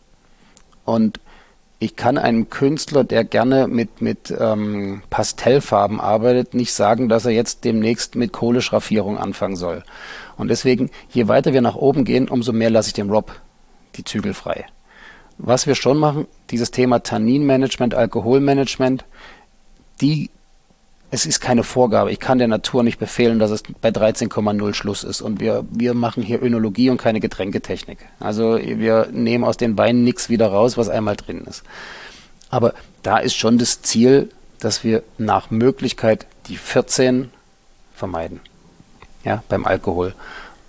[0.84, 1.18] Und
[1.78, 7.32] ich kann einem Künstler, der gerne mit, mit ähm, Pastellfarben arbeitet, nicht sagen, dass er
[7.32, 9.82] jetzt demnächst mit Kohleschraffierung anfangen soll.
[10.36, 13.32] Und deswegen, je weiter wir nach oben gehen, umso mehr lasse ich dem Rob
[13.96, 14.66] die Zügel frei.
[15.43, 19.05] Was wir schon machen, dieses Thema Tanninmanagement, Alkoholmanagement,
[20.01, 20.30] die,
[21.11, 22.12] es ist keine Vorgabe.
[22.12, 25.22] Ich kann der Natur nicht befehlen, dass es bei 13,0 Schluss ist.
[25.22, 27.99] Und wir, wir machen hier Önologie und keine Getränketechnik.
[28.20, 31.62] Also wir nehmen aus den Weinen nichts wieder raus, was einmal drin ist.
[32.51, 34.28] Aber da ist schon das Ziel,
[34.59, 37.30] dass wir nach Möglichkeit die 14
[37.95, 38.41] vermeiden.
[39.24, 40.14] Ja, beim Alkohol.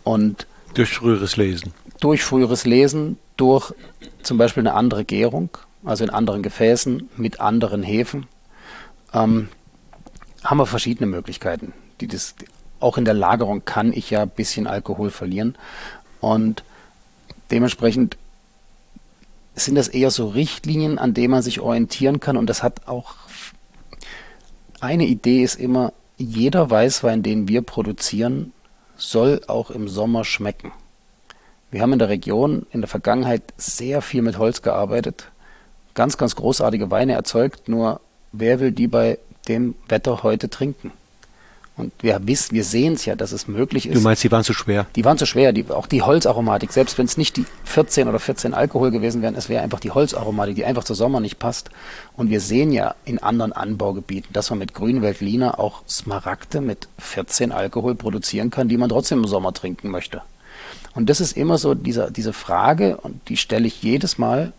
[0.03, 1.73] Und durch früheres Lesen.
[1.99, 3.73] Durch früheres Lesen, durch
[4.21, 5.49] zum Beispiel eine andere Gärung,
[5.83, 8.27] also in anderen Gefäßen mit anderen Hefen,
[9.13, 9.49] ähm,
[10.43, 11.73] haben wir verschiedene Möglichkeiten.
[11.99, 12.35] Die das,
[12.79, 15.55] auch in der Lagerung kann ich ja ein bisschen Alkohol verlieren
[16.19, 16.63] und
[17.49, 18.15] dementsprechend
[19.55, 23.15] sind das eher so Richtlinien, an denen man sich orientieren kann und das hat auch
[24.79, 28.53] eine Idee ist immer, jeder Weißwein, den wir produzieren,
[28.97, 30.71] soll auch im Sommer schmecken.
[31.71, 35.31] Wir haben in der Region in der Vergangenheit sehr viel mit Holz gearbeitet,
[35.93, 38.01] ganz, ganz großartige Weine erzeugt, nur
[38.33, 39.17] wer will die bei
[39.47, 40.91] dem Wetter heute trinken?
[41.77, 43.95] Und wir wissen, wir sehen es ja, dass es möglich ist.
[43.95, 44.85] Du meinst, die waren zu schwer?
[44.97, 48.19] Die waren zu schwer, die, auch die Holzaromatik, selbst wenn es nicht die 14 oder
[48.19, 51.71] 14 Alkohol gewesen wären, es wäre einfach die Holzaromatik, die einfach zur Sommer nicht passt.
[52.17, 57.53] Und wir sehen ja in anderen Anbaugebieten, dass man mit Grünweltliner auch Smaragde mit 14
[57.53, 60.21] Alkohol produzieren kann, die man trotzdem im Sommer trinken möchte.
[60.93, 64.53] Und das ist immer so dieser, diese Frage, und die stelle ich jedes Mal,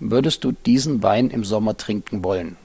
[0.00, 2.56] würdest du diesen Wein im Sommer trinken wollen?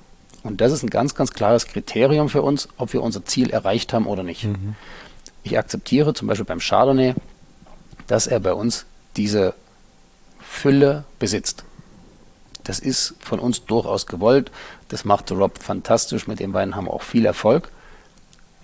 [0.44, 3.94] Und das ist ein ganz, ganz klares Kriterium für uns, ob wir unser Ziel erreicht
[3.94, 4.44] haben oder nicht.
[4.44, 4.76] Mhm.
[5.44, 7.16] Ich akzeptiere zum Beispiel beim Chardonnay,
[8.08, 9.54] dass er bei uns diese
[10.42, 11.64] Fülle besitzt.
[12.64, 14.52] Das ist von uns durchaus gewollt.
[14.90, 16.28] Das macht Rob fantastisch.
[16.28, 17.70] Mit dem Wein haben wir auch viel Erfolg.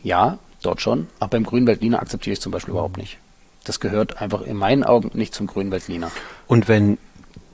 [0.03, 1.07] Ja, dort schon.
[1.19, 3.17] Aber beim Grünweltliner akzeptiere ich zum Beispiel überhaupt nicht.
[3.63, 6.11] Das gehört einfach in meinen Augen nicht zum Grünweltliner.
[6.47, 6.97] Und wenn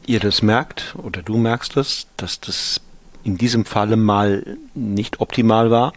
[0.06, 2.82] ihr das merkt oder du merkst es, dass das
[3.24, 5.94] in diesem Falle mal nicht optimal war,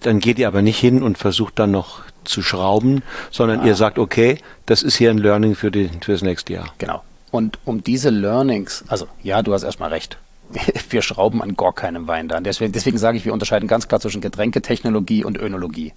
[0.00, 3.66] dann geht ihr aber nicht hin und versucht dann noch zu schrauben, sondern ah.
[3.66, 6.72] ihr sagt, okay, das ist hier ein Learning für, die, für das nächste Jahr.
[6.78, 7.02] Genau.
[7.30, 10.18] Und um diese Learnings, also ja, du hast erstmal recht.
[10.90, 12.40] Wir schrauben an gar keinem Wein da.
[12.40, 15.92] Deswegen, deswegen sage ich, wir unterscheiden ganz klar zwischen Getränketechnologie und Önologie.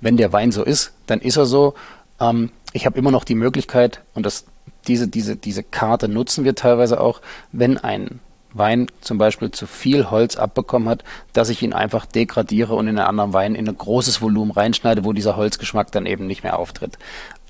[0.00, 1.74] Wenn der Wein so ist, dann ist er so
[2.22, 4.46] ähm, ich habe immer noch die Möglichkeit, und das,
[4.86, 7.20] diese, diese, diese Karte nutzen wir teilweise auch,
[7.50, 8.20] wenn ein
[8.54, 12.98] Wein zum Beispiel zu viel Holz abbekommen hat, dass ich ihn einfach degradiere und in
[12.98, 16.58] einen anderen Wein in ein großes Volumen reinschneide, wo dieser Holzgeschmack dann eben nicht mehr
[16.58, 16.98] auftritt.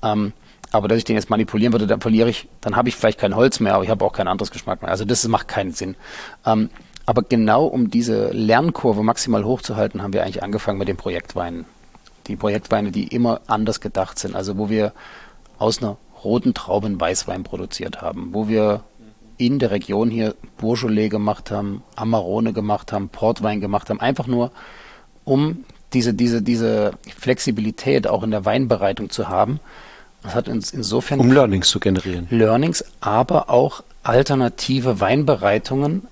[0.01, 0.33] Ähm,
[0.71, 3.35] aber dass ich den jetzt manipulieren würde, dann verliere ich, dann habe ich vielleicht kein
[3.35, 4.91] Holz mehr, aber ich habe auch kein anderes Geschmack mehr.
[4.91, 5.95] Also das macht keinen Sinn.
[6.45, 6.69] Ähm,
[7.05, 11.65] aber genau um diese Lernkurve maximal hochzuhalten, haben wir eigentlich angefangen mit den Projektweinen
[12.27, 14.35] die Projektweine, die immer anders gedacht sind.
[14.35, 14.93] Also wo wir
[15.57, 18.83] aus einer roten Traube einen Weißwein produziert haben, wo wir
[19.37, 24.51] in der Region hier Bourgeois gemacht haben, Amarone gemacht haben, Portwein gemacht haben, einfach nur
[25.25, 29.59] um diese, diese, diese Flexibilität auch in der Weinbereitung zu haben
[30.23, 32.27] Das hat uns insofern um Learnings zu generieren.
[32.29, 36.07] Learnings, aber auch alternative Weinbereitungen.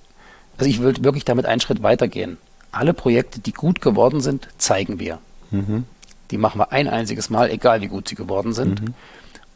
[0.57, 2.37] Also ich würde wirklich damit einen Schritt weitergehen.
[2.71, 5.19] Alle Projekte, die gut geworden sind, zeigen wir.
[5.49, 5.85] Mhm.
[6.31, 8.81] Die machen wir ein einziges Mal, egal wie gut sie geworden sind.
[8.81, 8.93] Mhm.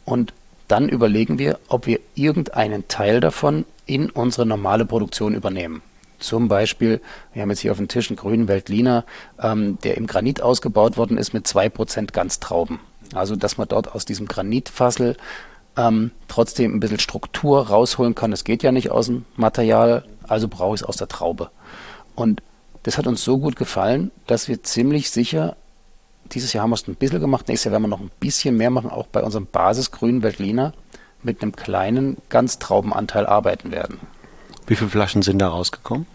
[0.06, 0.34] Und
[0.68, 5.82] dann überlegen wir, ob wir irgendeinen Teil davon in unsere normale Produktion übernehmen.
[6.20, 7.02] Zum Beispiel,
[7.34, 9.04] wir haben jetzt hier auf dem Tisch einen grünen Veltliner,
[9.40, 12.80] ähm, der im Granit ausgebaut worden ist mit 2% Ganztrauben.
[13.14, 15.18] Also, dass man dort aus diesem Granitfassel
[15.78, 18.32] ähm, trotzdem ein bisschen Struktur rausholen kann.
[18.32, 21.52] Das geht ja nicht aus dem Material, also brauche ich es aus der Traube.
[22.16, 22.42] Und
[22.84, 25.56] das hat uns so gut gefallen, dass wir ziemlich sicher,
[26.32, 28.58] dieses Jahr haben wir es ein bisschen gemacht, nächstes Jahr werden wir noch ein bisschen
[28.58, 30.74] mehr machen, auch bei unserem Basisgrünen Veltliner
[31.24, 34.00] mit einem kleinen Ganztraubenanteil arbeiten werden.
[34.68, 36.06] Wie viele Flaschen sind da rausgekommen?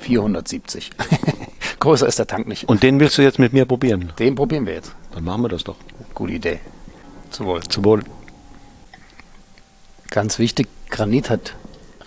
[0.00, 0.90] 470.
[1.80, 2.68] Größer ist der Tank nicht.
[2.68, 4.12] Und den willst du jetzt mit mir probieren?
[4.18, 4.92] Den probieren wir jetzt.
[5.14, 5.76] Dann machen wir das doch.
[6.14, 6.60] Gute Idee.
[7.30, 7.62] Zu wohl.
[7.62, 8.02] Zu wohl.
[10.10, 11.54] Ganz wichtig, Granit hat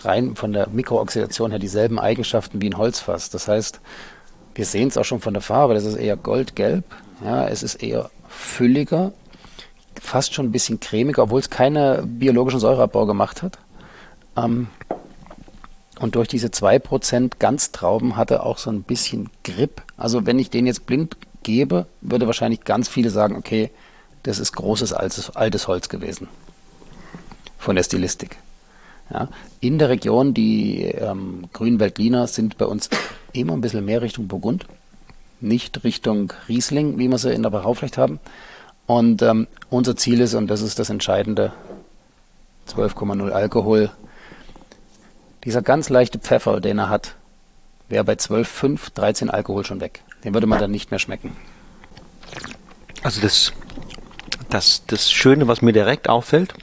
[0.03, 3.29] rein von der Mikrooxidation her dieselben Eigenschaften wie ein Holzfass.
[3.29, 3.81] Das heißt,
[4.55, 6.83] wir sehen es auch schon von der Farbe, das ist eher goldgelb.
[7.23, 9.13] Ja, es ist eher fülliger,
[10.01, 13.57] fast schon ein bisschen cremiger, obwohl es keine biologischen Säureabbau gemacht hat.
[14.35, 14.67] Ähm,
[15.99, 19.81] und durch diese 2% Ganztrauben hat er auch so ein bisschen Grip.
[19.97, 23.71] Also wenn ich den jetzt blind gebe, würde wahrscheinlich ganz viele sagen, okay,
[24.23, 26.27] das ist großes altes, altes Holz gewesen.
[27.57, 28.37] Von der Stilistik.
[29.11, 29.29] Ja.
[29.61, 32.89] In der Region, die ähm, grünen Veltliner sind bei uns
[33.39, 34.65] immer ein bisschen mehr Richtung Burgund.
[35.41, 38.19] Nicht Richtung Riesling, wie wir sie in der Barauflecht haben.
[38.87, 41.53] Und ähm, unser Ziel ist, und das ist das Entscheidende,
[42.69, 43.91] 12,0 Alkohol,
[45.43, 47.15] dieser ganz leichte Pfeffer, den er hat,
[47.89, 50.03] wäre bei 12,5, 13 Alkohol schon weg.
[50.23, 51.35] Den würde man dann nicht mehr schmecken.
[53.03, 53.53] Also das,
[54.49, 56.53] das, das Schöne, was mir direkt auffällt,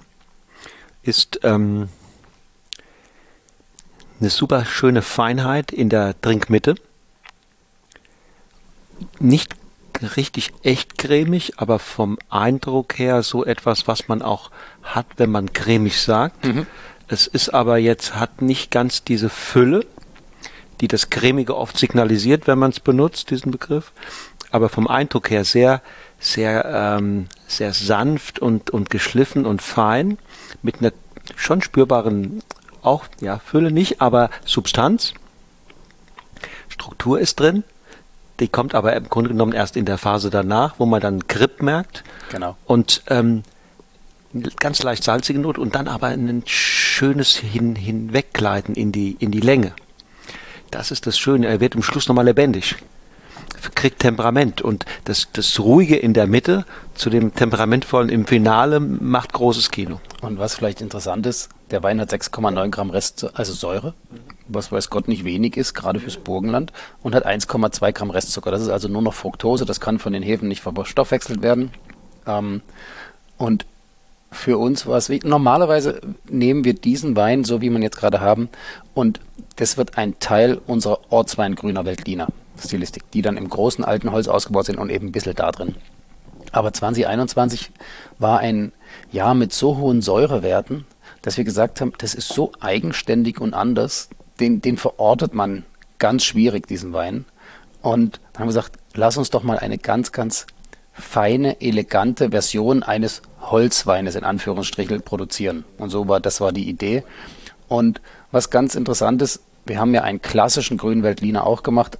[1.03, 1.89] ist ähm,
[4.23, 6.77] eine super schöne Feinheit in der Trinkmitte.
[9.19, 9.57] Nicht
[10.17, 14.51] richtig echt cremig, aber vom Eindruck her so etwas, was man auch
[14.83, 16.45] hat, wenn man cremig sagt.
[16.45, 16.67] Mhm.
[17.09, 19.85] Es ist aber jetzt, hat nicht ganz diese Fülle,
[20.81, 23.93] die das Cremige oft signalisiert, wenn man es benutzt, diesen Begriff.
[24.51, 25.83] Aber vom Eindruck her sehr,
[26.21, 26.65] sehr,
[26.99, 30.19] ähm, sehr sanft und, und geschliffen und fein,
[30.63, 30.93] mit einer
[31.37, 32.43] schon spürbaren,
[32.83, 35.15] auch, ja, Fülle nicht, aber Substanz.
[36.69, 37.65] Struktur ist drin.
[38.41, 41.63] Die kommt aber im Grunde genommen erst in der Phase danach, wo man dann Grip
[41.63, 42.03] merkt.
[42.31, 42.57] Genau.
[42.67, 43.43] Und ähm,
[44.59, 49.41] ganz leicht salzige Note und dann aber ein schönes Hin Hinweggleiten in die, in die
[49.41, 49.73] Länge.
[50.71, 51.47] Das ist das Schöne.
[51.47, 52.77] Er wird im Schluss nochmal lebendig.
[53.75, 54.63] Kriegt Temperament.
[54.63, 56.65] Und das, das Ruhige in der Mitte
[56.95, 60.01] zu dem Temperamentvollen im Finale macht großes Kino.
[60.23, 63.95] Und was vielleicht interessant ist, der Wein hat 6,9 Gramm Rest, also Säure,
[64.47, 68.51] was weiß Gott nicht wenig ist, gerade fürs Burgenland, und hat 1,2 Gramm Restzucker.
[68.51, 71.71] Das ist also nur noch Fructose, das kann von den Hefen nicht verstoffwechselt werden.
[72.27, 72.61] Ähm,
[73.39, 73.67] und
[74.31, 75.29] für uns war es wichtig.
[75.29, 78.49] Normalerweise nehmen wir diesen Wein, so wie wir ihn jetzt gerade haben,
[78.95, 79.21] und
[79.57, 84.29] das wird ein Teil unserer Ortswein Grüner Veltliner Stilistik, die dann im großen alten Holz
[84.29, 85.75] ausgebaut sind und eben ein bisschen da drin.
[86.53, 87.71] Aber 2021
[88.19, 88.73] war ein
[89.11, 90.85] Jahr mit so hohen Säurewerten,
[91.23, 94.09] dass wir gesagt haben, das ist so eigenständig und anders,
[94.41, 95.65] den, den verortet man
[95.99, 97.25] ganz schwierig, diesen Wein.
[97.81, 100.47] Und dann haben wir gesagt, lass uns doch mal eine ganz, ganz
[100.93, 105.65] feine, elegante Version eines Holzweines in Anführungsstrichen produzieren.
[105.79, 107.03] Und so war, das war die Idee.
[107.69, 108.01] Und
[108.31, 111.99] was ganz interessant ist, wir haben ja einen klassischen grünen Veltliner auch gemacht.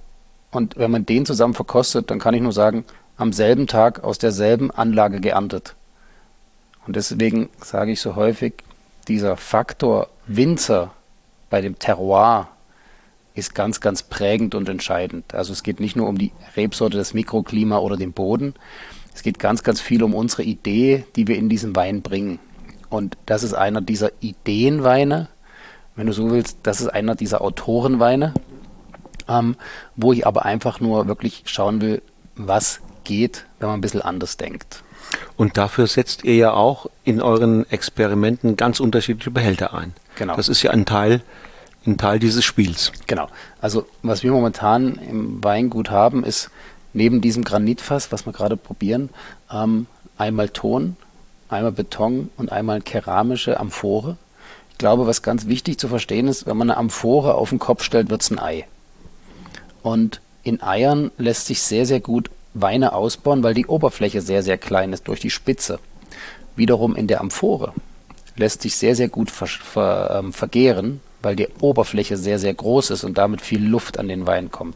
[0.51, 2.85] Und wenn man den zusammen verkostet, dann kann ich nur sagen,
[3.17, 5.75] am selben Tag aus derselben Anlage geerntet.
[6.85, 8.55] Und deswegen sage ich so häufig,
[9.05, 10.91] dieser Faktor Winzer
[11.49, 12.49] bei dem Terroir
[13.35, 15.33] ist ganz, ganz prägend und entscheidend.
[15.33, 18.53] Also es geht nicht nur um die Rebsorte, das Mikroklima oder den Boden.
[19.13, 22.39] Es geht ganz, ganz viel um unsere Idee, die wir in diesen Wein bringen.
[22.89, 25.29] Und das ist einer dieser Ideenweine,
[25.95, 28.33] wenn du so willst, das ist einer dieser Autorenweine,
[29.27, 29.55] ähm,
[29.95, 32.01] wo ich aber einfach nur wirklich schauen will,
[32.35, 34.83] was geht, wenn man ein bisschen anders denkt.
[35.37, 39.93] Und dafür setzt ihr ja auch in euren Experimenten ganz unterschiedliche Behälter ein.
[40.15, 40.35] Genau.
[40.35, 41.21] Das ist ja ein Teil
[41.85, 42.91] ein Teil dieses Spiels.
[43.07, 43.27] Genau.
[43.61, 46.49] Also was wir momentan im Weingut haben, ist
[46.93, 49.09] neben diesem Granitfass, was wir gerade probieren,
[49.51, 50.95] ähm, einmal Ton,
[51.49, 54.17] einmal Beton und einmal keramische Amphore.
[54.71, 57.83] Ich glaube, was ganz wichtig zu verstehen ist, wenn man eine Amphore auf den Kopf
[57.83, 58.65] stellt, wird es ein Ei.
[59.81, 64.57] Und in Eiern lässt sich sehr, sehr gut Weine ausbauen, weil die Oberfläche sehr, sehr
[64.57, 65.79] klein ist durch die Spitze.
[66.55, 67.73] wiederum in der Amphore
[68.35, 72.91] lässt sich sehr, sehr gut ver ver ähm, vergehren, weil die Oberfläche sehr, sehr groß
[72.91, 74.75] ist und damit viel Luft an den Wein kommt.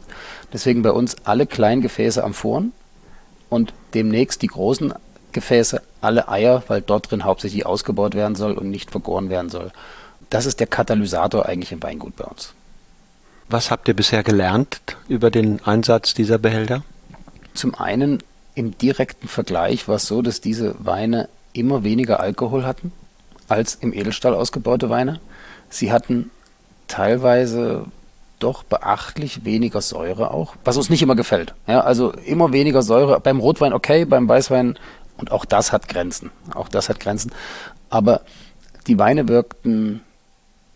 [0.52, 2.72] Deswegen bei uns alle kleinen Gefäße Amphoren
[3.48, 4.94] und demnächst die großen
[5.32, 9.72] Gefäße alle Eier, weil dort drin hauptsächlich ausgebaut werden soll und nicht vergoren werden soll.
[10.30, 12.54] Das ist der Katalysator eigentlich im Weingut bei uns.
[13.48, 16.82] Was habt ihr bisher gelernt über den Einsatz dieser Behälter?
[17.58, 18.22] Zum einen
[18.54, 22.92] im direkten Vergleich war es so, dass diese Weine immer weniger Alkohol hatten
[23.48, 25.18] als im Edelstahl ausgebaute Weine.
[25.68, 26.30] Sie hatten
[26.86, 27.86] teilweise
[28.38, 31.52] doch beachtlich weniger Säure auch, was uns nicht immer gefällt.
[31.66, 33.18] Ja, also immer weniger Säure.
[33.18, 34.78] Beim Rotwein okay, beim Weißwein
[35.16, 36.30] und auch das hat Grenzen.
[36.54, 37.32] Auch das hat Grenzen.
[37.90, 38.20] Aber
[38.86, 40.02] die Weine wirkten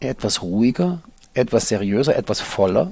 [0.00, 1.00] etwas ruhiger,
[1.32, 2.90] etwas seriöser, etwas voller,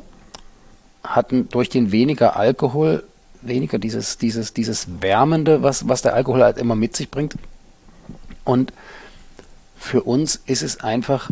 [1.03, 3.03] hatten durch den weniger Alkohol
[3.43, 7.35] weniger dieses, dieses, dieses Wärmende, was, was der Alkohol halt immer mit sich bringt.
[8.45, 8.73] Und
[9.79, 11.31] für uns ist es einfach,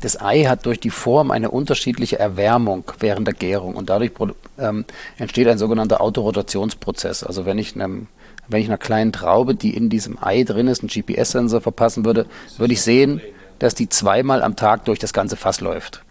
[0.00, 4.12] das Ei hat durch die Form eine unterschiedliche Erwärmung während der Gärung und dadurch
[4.58, 4.84] ähm,
[5.18, 7.24] entsteht ein sogenannter Autorotationsprozess.
[7.24, 8.06] Also wenn ich einem
[8.50, 12.26] wenn ich einer kleinen Traube, die in diesem Ei drin ist, einen GPS-Sensor verpassen würde,
[12.58, 13.20] würde ich sehen,
[13.60, 16.02] dass die zweimal am Tag durch das ganze Fass läuft.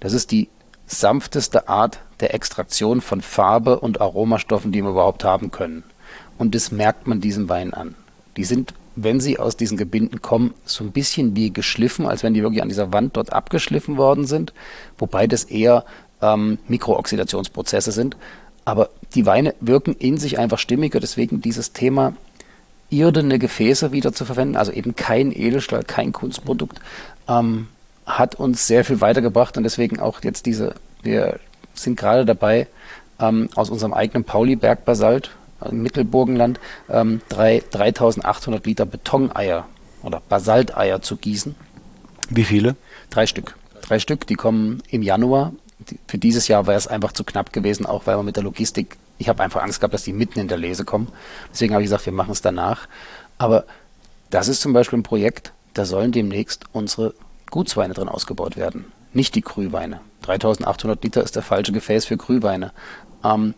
[0.00, 0.48] Das ist die
[0.86, 5.84] sanfteste Art der Extraktion von Farbe und Aromastoffen, die wir überhaupt haben können.
[6.36, 7.94] Und das merkt man diesem Wein an.
[8.36, 12.34] Die sind, wenn sie aus diesen Gebinden kommen, so ein bisschen wie geschliffen, als wenn
[12.34, 14.52] die wirklich an dieser Wand dort abgeschliffen worden sind,
[14.98, 15.84] wobei das eher
[16.22, 18.16] ähm, Mikrooxidationsprozesse sind.
[18.64, 22.14] Aber die Weine wirken in sich einfach stimmiger, deswegen dieses Thema
[22.90, 26.80] irdene Gefäße wieder zu verwenden, also eben kein Edelstahl, kein Kunstprodukt,
[27.28, 27.68] ähm,
[28.06, 31.38] hat uns sehr viel weitergebracht und deswegen auch jetzt diese, wir
[31.82, 32.66] sind gerade dabei,
[33.20, 35.30] ähm, aus unserem eigenen Pauli-Bergbasalt
[35.64, 39.66] im Mittelburgenland ähm, drei, 3800 Liter Betoneier
[40.02, 41.54] oder Basalteier zu gießen.
[42.30, 42.76] Wie viele?
[43.10, 43.56] Drei Stück.
[43.82, 45.52] Drei Stück, die kommen im Januar.
[46.06, 48.96] Für dieses Jahr wäre es einfach zu knapp gewesen, auch weil wir mit der Logistik,
[49.16, 51.08] ich habe einfach Angst gehabt, dass die mitten in der Lese kommen.
[51.52, 52.86] Deswegen habe ich gesagt, wir machen es danach.
[53.38, 53.64] Aber
[54.30, 57.14] das ist zum Beispiel ein Projekt, da sollen demnächst unsere
[57.50, 60.00] Gutsweine drin ausgebaut werden, nicht die Krühweine.
[60.28, 62.72] 3800 Liter ist der falsche Gefäß für Krühweine.
[63.24, 63.54] Ähm,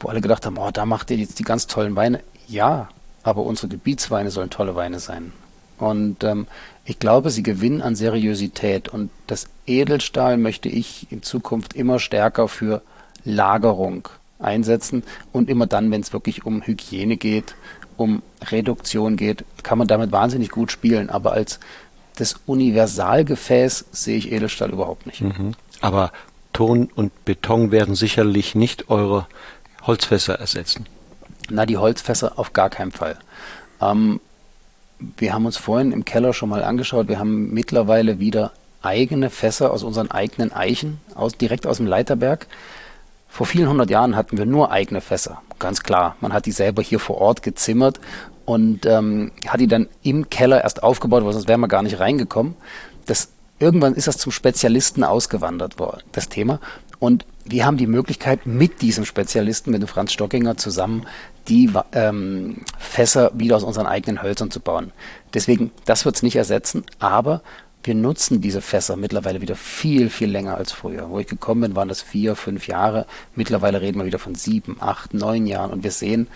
[0.00, 2.20] wo alle gedacht haben, oh, da macht ihr jetzt die ganz tollen Weine.
[2.48, 2.88] Ja,
[3.22, 5.32] aber unsere Gebietsweine sollen tolle Weine sein.
[5.78, 6.46] Und ähm,
[6.84, 8.88] ich glaube, sie gewinnen an Seriosität.
[8.88, 12.82] Und das Edelstahl möchte ich in Zukunft immer stärker für
[13.24, 14.08] Lagerung
[14.38, 15.04] einsetzen.
[15.32, 17.54] Und immer dann, wenn es wirklich um Hygiene geht,
[17.96, 21.10] um Reduktion geht, kann man damit wahnsinnig gut spielen.
[21.10, 21.60] Aber als
[22.16, 25.20] das Universalgefäß sehe ich Edelstahl überhaupt nicht.
[25.22, 25.54] Mhm.
[25.80, 26.12] Aber
[26.52, 29.26] Ton und Beton werden sicherlich nicht eure
[29.82, 30.86] Holzfässer ersetzen.
[31.48, 33.18] Na, die Holzfässer auf gar keinen Fall.
[33.80, 34.20] Ähm,
[35.16, 37.08] wir haben uns vorhin im Keller schon mal angeschaut.
[37.08, 38.52] Wir haben mittlerweile wieder
[38.82, 42.46] eigene Fässer aus unseren eigenen Eichen, aus, direkt aus dem Leiterberg.
[43.28, 46.16] Vor vielen hundert Jahren hatten wir nur eigene Fässer, ganz klar.
[46.20, 48.00] Man hat die selber hier vor Ort gezimmert
[48.44, 52.00] und ähm, hat die dann im Keller erst aufgebaut, weil sonst wären wir gar nicht
[52.00, 52.56] reingekommen.
[53.06, 53.28] Das,
[53.60, 56.60] irgendwann ist das zum Spezialisten ausgewandert worden, das Thema.
[56.98, 61.06] Und wir haben die Möglichkeit, mit diesem Spezialisten, mit dem Franz Stockinger zusammen,
[61.48, 64.92] die ähm, Fässer wieder aus unseren eigenen Hölzern zu bauen.
[65.32, 67.42] Deswegen, das wird es nicht ersetzen, aber
[67.82, 71.08] wir nutzen diese Fässer mittlerweile wieder viel, viel länger als früher.
[71.08, 73.06] Wo ich gekommen bin, waren das vier, fünf Jahre.
[73.34, 75.70] Mittlerweile reden wir wieder von sieben, acht, neun Jahren.
[75.70, 76.26] Und wir sehen,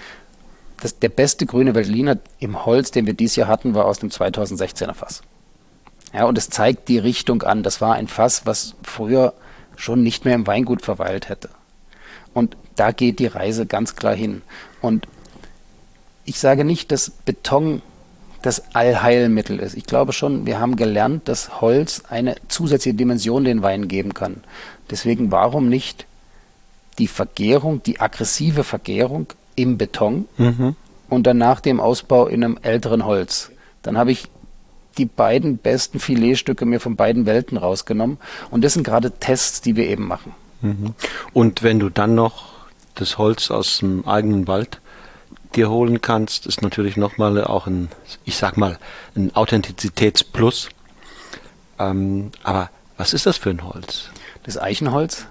[0.80, 4.08] das, der beste grüne Veltliner im Holz, den wir dieses Jahr hatten, war aus dem
[4.08, 5.22] 2016er Fass.
[6.14, 7.62] Ja, und es zeigt die Richtung an.
[7.62, 9.34] Das war ein Fass, was früher
[9.76, 11.48] schon nicht mehr im Weingut verweilt hätte.
[12.32, 14.42] Und da geht die Reise ganz klar hin.
[14.80, 15.08] Und
[16.24, 17.82] ich sage nicht, dass Beton
[18.42, 19.74] das Allheilmittel ist.
[19.74, 24.44] Ich glaube schon, wir haben gelernt, dass Holz eine zusätzliche Dimension den Wein geben kann.
[24.90, 26.06] Deswegen warum nicht
[26.98, 30.76] die Vergärung, die aggressive Vergärung im Beton mhm.
[31.08, 33.50] und dann nach dem Ausbau in einem älteren Holz.
[33.82, 34.28] Dann habe ich
[34.94, 38.18] die beiden besten Filetstücke mir von beiden Welten rausgenommen.
[38.50, 40.34] Und das sind gerade Tests, die wir eben machen.
[40.62, 40.94] Mhm.
[41.32, 42.54] Und wenn du dann noch
[42.94, 44.80] das Holz aus dem eigenen Wald
[45.54, 47.88] dir holen kannst, ist natürlich nochmal auch ein,
[48.24, 48.78] ich sag mal,
[49.14, 50.68] ein Authentizitätsplus.
[51.78, 54.10] Ähm, aber was ist das für ein Holz?
[54.44, 55.26] Das Eichenholz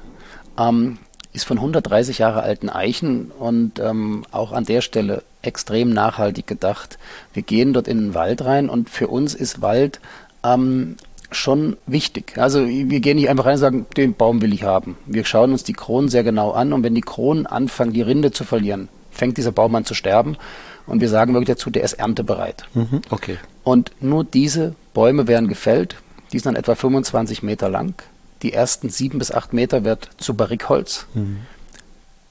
[0.58, 0.98] ähm,
[1.34, 6.98] ist von 130 Jahre alten Eichen und ähm, auch an der Stelle extrem nachhaltig gedacht.
[7.34, 10.00] Wir gehen dort in den Wald rein und für uns ist Wald
[10.44, 10.98] ähm,
[11.32, 12.38] schon wichtig.
[12.38, 14.98] Also wir gehen nicht einfach rein und sagen, den Baum will ich haben.
[15.06, 18.32] Wir schauen uns die Kronen sehr genau an und wenn die Kronen anfangen, die Rinde
[18.32, 20.38] zu verlieren, fängt dieser Baum an zu sterben
[20.86, 22.66] Und wir sagen wirklich dazu, der ist erntebereit.
[22.74, 23.38] Mhm, okay.
[23.64, 25.96] Und nur diese Bäume werden gefällt.
[26.32, 27.94] Die sind dann etwa 25 Meter lang.
[28.42, 31.08] Die ersten sieben bis acht Meter wird zu Barrikholz.
[31.14, 31.42] Mhm.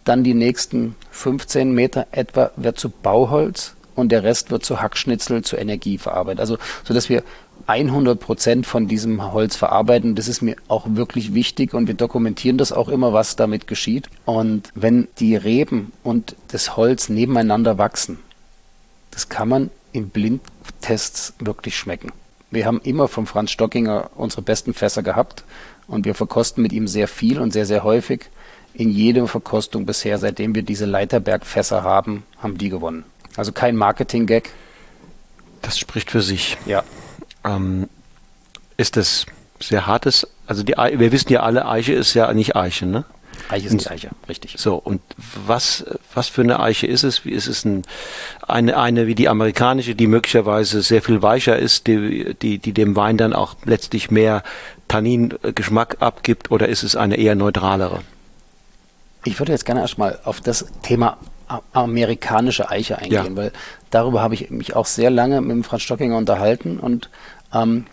[0.04, 5.42] Dann die nächsten 15 Meter etwa wird zu Bauholz und der Rest wird zu Hackschnitzel,
[5.42, 6.40] zur Energie verarbeitet.
[6.40, 7.22] Also, so dass wir
[7.66, 10.14] 100 Prozent von diesem Holz verarbeiten.
[10.14, 14.08] Das ist mir auch wirklich wichtig und wir dokumentieren das auch immer, was damit geschieht.
[14.24, 18.18] Und wenn die Reben und das Holz nebeneinander wachsen,
[19.10, 22.10] das kann man in Blindtests wirklich schmecken.
[22.50, 25.44] Wir haben immer vom Franz Stockinger unsere besten Fässer gehabt
[25.86, 28.26] und wir verkosten mit ihm sehr viel und sehr, sehr häufig.
[28.74, 33.04] In jeder Verkostung bisher, seitdem wir diese Leiterberg-Fässer haben, haben die gewonnen.
[33.36, 34.50] Also kein Marketing-Gag.
[35.60, 36.56] Das spricht für sich.
[36.66, 36.82] Ja.
[37.44, 37.88] Ähm,
[38.76, 39.26] ist das
[39.60, 40.26] sehr hartes?
[40.46, 43.04] Also die, wir wissen ja alle, Eiche ist ja nicht Eiche, ne?
[43.48, 44.54] Eiche ist die Eiche, richtig.
[44.58, 45.00] So, und
[45.46, 47.24] was, was für eine Eiche ist es?
[47.24, 47.82] Wie ist es ein,
[48.46, 52.96] eine, eine wie die amerikanische, die möglicherweise sehr viel weicher ist, die, die, die dem
[52.96, 54.42] Wein dann auch letztlich mehr
[54.88, 58.00] Tannin-Geschmack abgibt, oder ist es eine eher neutralere?
[59.24, 61.18] Ich würde jetzt gerne erstmal auf das Thema
[61.72, 63.36] amerikanische Eiche eingehen, ja.
[63.36, 63.52] weil
[63.90, 67.10] darüber habe ich mich auch sehr lange mit dem Franz Stockinger unterhalten und
[67.52, 67.86] ähm,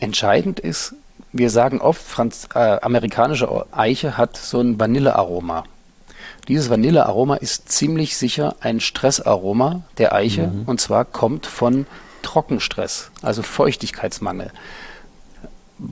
[0.00, 0.94] entscheidend ist,
[1.32, 5.64] wir sagen oft, Franz, äh, amerikanische Eiche hat so ein Vanillearoma.
[6.48, 10.62] Dieses Vanillearoma ist ziemlich sicher ein Stressaroma der Eiche mhm.
[10.66, 11.86] und zwar kommt von
[12.22, 14.50] Trockenstress, also Feuchtigkeitsmangel.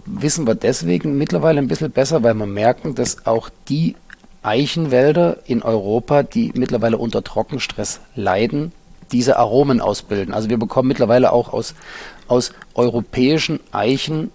[0.04, 3.96] Wissen wir deswegen mittlerweile ein bisschen besser, weil wir merken, dass auch die
[4.42, 8.72] Eichenwälder in Europa, die mittlerweile unter Trockenstress leiden,
[9.12, 10.34] diese Aromen ausbilden.
[10.34, 11.74] Also wir bekommen mittlerweile auch aus,
[12.28, 14.30] aus europäischen Eichen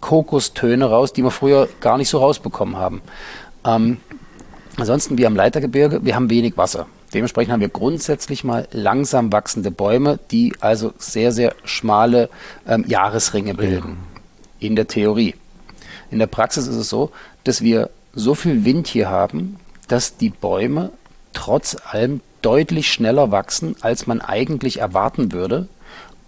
[0.00, 3.00] Kokostöne raus, die wir früher gar nicht so rausbekommen haben.
[3.64, 3.98] Ähm,
[4.76, 6.86] ansonsten, wir am Leitergebirge, wir haben wenig Wasser.
[7.14, 12.28] Dementsprechend haben wir grundsätzlich mal langsam wachsende Bäume, die also sehr, sehr schmale
[12.66, 13.96] ähm, Jahresringe bilden.
[14.64, 15.34] In der Theorie.
[16.10, 17.10] In der Praxis ist es so,
[17.44, 19.56] dass wir so viel Wind hier haben,
[19.88, 20.90] dass die Bäume
[21.34, 25.68] trotz allem deutlich schneller wachsen, als man eigentlich erwarten würde,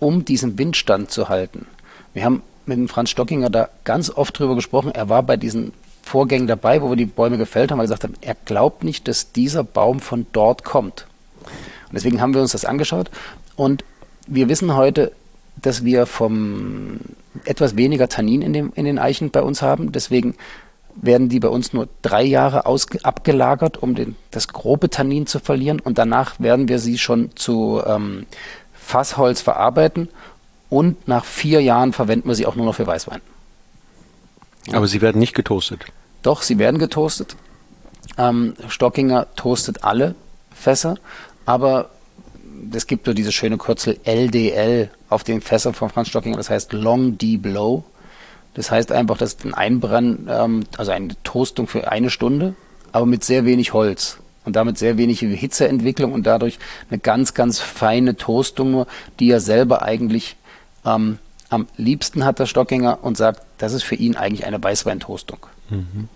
[0.01, 1.67] um diesen Windstand zu halten.
[2.13, 4.91] Wir haben mit dem Franz Stockinger da ganz oft drüber gesprochen.
[4.91, 5.73] Er war bei diesen
[6.03, 9.09] Vorgängen dabei, wo wir die Bäume gefällt haben, weil er gesagt hat, er glaubt nicht,
[9.09, 11.07] dass dieser Baum von dort kommt.
[11.43, 13.11] Und deswegen haben wir uns das angeschaut
[13.57, 13.83] und
[14.27, 15.13] wir wissen heute,
[15.57, 17.01] dass wir vom
[17.45, 19.93] etwas weniger Tannin in, dem, in den Eichen bei uns haben.
[19.93, 20.35] Deswegen
[20.95, 25.81] werden die bei uns nur drei Jahre abgelagert, um den, das grobe Tannin zu verlieren.
[25.81, 28.27] Und danach werden wir sie schon zu ähm,
[28.75, 30.09] Fassholz verarbeiten
[30.71, 33.21] und nach vier Jahren verwenden wir sie auch nur noch für Weißwein.
[34.67, 34.75] Ja.
[34.79, 35.85] Aber sie werden nicht getoastet.
[36.23, 37.37] Doch, sie werden getoastet.
[38.19, 40.15] Ähm, Stockinger toastet alle
[40.55, 40.97] Fässer,
[41.45, 41.91] aber
[42.73, 46.73] es gibt nur diese schöne Kürzel LDL auf den Fässern von Franz Stockinger, das heißt
[46.73, 47.85] Long Deep Low.
[48.55, 52.55] Das heißt einfach, dass ein Einbrennen, ähm, also eine Toastung für eine Stunde,
[52.93, 57.61] aber mit sehr wenig Holz und damit sehr wenig Hitzeentwicklung und dadurch eine ganz, ganz
[57.61, 58.87] feine Toastung
[59.21, 60.37] die er selber eigentlich
[60.87, 61.19] ähm,
[61.51, 65.39] am liebsten hat der Stockinger und sagt, das ist für ihn eigentlich eine Weißweintoastung.
[65.69, 66.09] Mhm.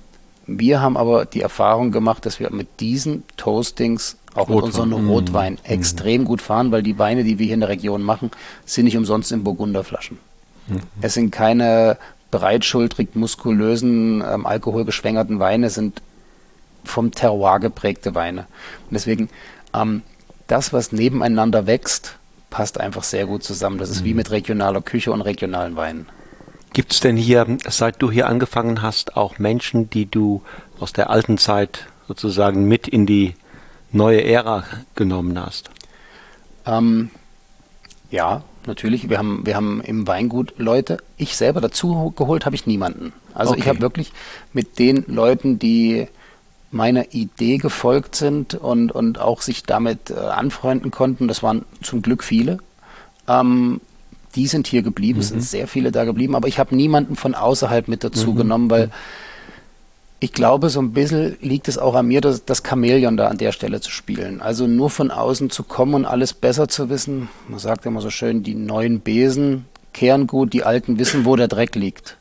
[0.46, 4.56] Wir haben aber die Erfahrung gemacht, dass wir mit diesen Toastings auch Rotwein.
[4.56, 5.10] mit unserem mhm.
[5.10, 5.58] Rotwein mhm.
[5.64, 8.30] extrem gut fahren, weil die Weine, die wir hier in der Region machen,
[8.64, 10.18] sind nicht umsonst in Burgunderflaschen.
[10.68, 10.80] Mhm.
[11.00, 11.98] Es sind keine
[12.30, 16.00] breitschultrig, muskulösen, ähm, alkoholgeschwängerten Weine, es sind
[16.84, 18.42] vom Terroir geprägte Weine.
[18.88, 19.28] Und deswegen,
[19.74, 20.02] ähm,
[20.46, 22.16] das, was nebeneinander wächst,
[22.50, 23.78] passt einfach sehr gut zusammen.
[23.78, 24.06] Das ist mhm.
[24.06, 26.06] wie mit regionaler Küche und regionalen Weinen.
[26.72, 30.42] Gibt es denn hier, seit du hier angefangen hast, auch Menschen, die du
[30.78, 33.34] aus der alten Zeit sozusagen mit in die
[33.92, 34.64] neue Ära
[34.94, 35.70] genommen hast?
[36.66, 37.10] Ähm,
[38.10, 39.08] ja, natürlich.
[39.08, 40.98] Wir haben, wir haben im Weingut Leute.
[41.16, 43.12] Ich selber dazu geholt habe ich niemanden.
[43.34, 43.60] Also okay.
[43.60, 44.12] ich habe wirklich
[44.52, 46.06] mit den Leuten, die
[46.70, 51.26] meiner Idee gefolgt sind und, und auch sich damit äh, anfreunden konnten.
[51.26, 52.58] Das waren zum Glück viele.
[53.26, 53.80] Ähm,
[54.34, 55.22] die sind hier geblieben, mhm.
[55.22, 55.42] es sind mhm.
[55.42, 58.36] sehr viele da geblieben, aber ich habe niemanden von außerhalb mit dazu mhm.
[58.36, 58.90] genommen, weil
[60.22, 63.38] ich glaube, so ein bisschen liegt es auch an mir, das, das Chamäleon da an
[63.38, 64.42] der Stelle zu spielen.
[64.42, 67.30] Also nur von außen zu kommen und alles besser zu wissen.
[67.48, 69.64] Man sagt immer so schön, die neuen Besen
[69.94, 72.18] kehren gut, die alten wissen, wo der Dreck liegt.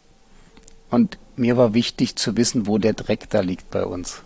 [0.90, 4.22] Und mir war wichtig zu wissen, wo der Dreck da liegt bei uns.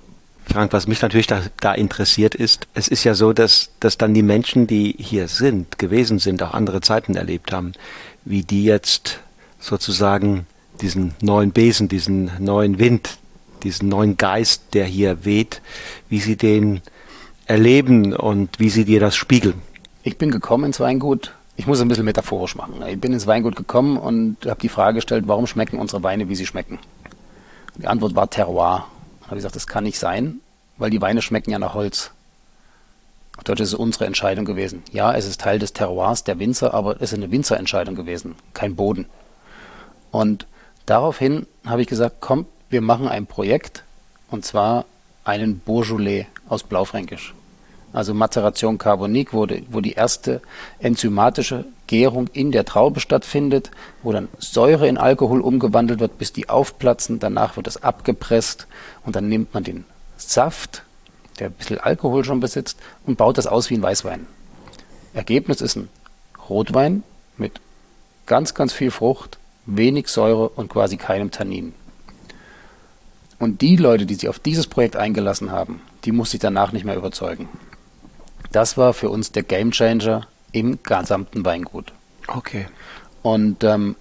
[0.46, 4.14] Frank, was mich natürlich da, da, interessiert ist, es ist ja so, dass, dass dann
[4.14, 7.74] die Menschen, die hier sind, gewesen sind, auch andere Zeiten erlebt haben,
[8.26, 9.20] wie die jetzt
[9.60, 10.46] sozusagen
[10.82, 13.18] diesen neuen Besen, diesen neuen Wind,
[13.64, 15.62] diesen neuen Geist, der hier weht,
[16.10, 16.82] wie sie den
[17.46, 19.62] erleben und wie sie dir das spiegeln?
[20.04, 21.34] Ich bin gekommen ins Weingut.
[21.56, 22.84] Ich muss ein bisschen metaphorisch machen.
[22.88, 26.36] Ich bin ins Weingut gekommen und habe die Frage gestellt, warum schmecken unsere Weine, wie
[26.36, 26.80] sie schmecken?
[27.76, 28.88] Die Antwort war Terroir.
[29.34, 30.42] Habe ich gesagt, das kann nicht sein,
[30.78, 32.12] weil die Weine schmecken ja nach Holz.
[33.44, 34.84] Deutsch ist es unsere Entscheidung gewesen.
[34.92, 38.76] Ja, es ist Teil des Terroirs der Winzer, aber es ist eine Winzerentscheidung gewesen, kein
[38.76, 39.08] Boden.
[40.12, 40.46] Und
[40.86, 43.84] daraufhin habe ich gesagt, komm, wir machen ein Projekt
[44.30, 44.86] und zwar
[45.24, 47.34] einen Beaujolais aus Blaufränkisch.
[47.94, 50.42] Also Mazeration Carbonique, wo die, wo die erste
[50.80, 53.70] enzymatische Gärung in der Traube stattfindet,
[54.02, 57.20] wo dann Säure in Alkohol umgewandelt wird, bis die aufplatzen.
[57.20, 58.68] Danach wird es abgepresst
[59.06, 59.86] und dann nimmt man den
[60.18, 60.84] Saft,
[61.40, 64.26] der ein bisschen Alkohol schon besitzt, und baut das aus wie ein Weißwein.
[65.14, 65.90] Ergebnis ist ein
[66.50, 67.04] Rotwein
[67.38, 67.62] mit
[68.26, 69.38] ganz, ganz viel Frucht,
[69.68, 71.74] wenig Säure und quasi keinem Tannin.
[73.38, 76.86] Und die Leute, die sich auf dieses Projekt eingelassen haben, die muss ich danach nicht
[76.86, 77.50] mehr überzeugen.
[78.54, 81.92] Das war für uns der Gamechanger im gesamten Weingut.
[82.28, 82.68] Okay.
[83.24, 83.96] Und ähm,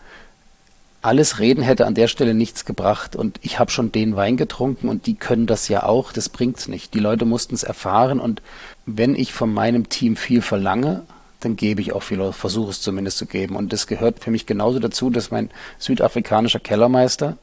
[1.01, 3.17] alles Reden hätte an der Stelle nichts gebracht.
[3.17, 6.13] Und ich habe schon den Wein getrunken und die können das ja auch.
[6.13, 6.93] Das bringt's nicht.
[6.93, 8.21] Die Leute mussten es erfahren.
[8.21, 8.43] Und
[8.85, 11.03] wenn ich von meinem Team viel verlange,
[11.41, 13.57] dann gebe ich auch viel versuche es zumindest zu geben.
[13.57, 17.39] Und das gehört für mich genauso dazu, dass mein südafrikanischer Kellermeister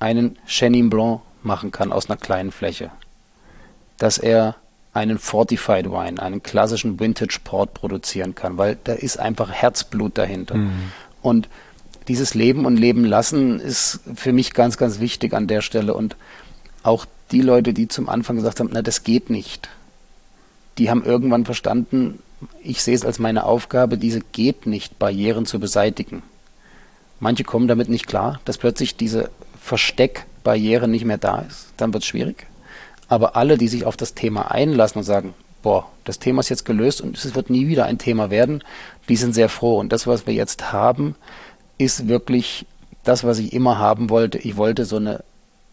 [0.00, 2.90] einen Chenin Blanc machen kann aus einer kleinen Fläche.
[3.98, 4.56] Dass er
[4.94, 10.54] einen Fortified Wine, einen klassischen Vintage Port produzieren kann, weil da ist einfach Herzblut dahinter.
[10.54, 10.92] Mhm.
[11.20, 11.48] Und
[12.06, 15.94] dieses Leben und Leben lassen ist für mich ganz, ganz wichtig an der Stelle.
[15.94, 16.16] Und
[16.82, 19.68] auch die Leute, die zum Anfang gesagt haben, na, das geht nicht,
[20.78, 22.20] die haben irgendwann verstanden,
[22.62, 26.22] ich sehe es als meine Aufgabe, diese geht nicht Barrieren zu beseitigen.
[27.20, 29.30] Manche kommen damit nicht klar, dass plötzlich diese
[29.60, 31.68] Versteckbarriere nicht mehr da ist.
[31.76, 32.46] Dann wird es schwierig.
[33.08, 36.64] Aber alle, die sich auf das Thema einlassen und sagen, boah, das Thema ist jetzt
[36.64, 38.62] gelöst und es wird nie wieder ein Thema werden,
[39.08, 39.78] die sind sehr froh.
[39.78, 41.16] Und das, was wir jetzt haben,
[41.78, 42.66] ist wirklich
[43.02, 44.38] das, was ich immer haben wollte.
[44.38, 45.24] Ich wollte so eine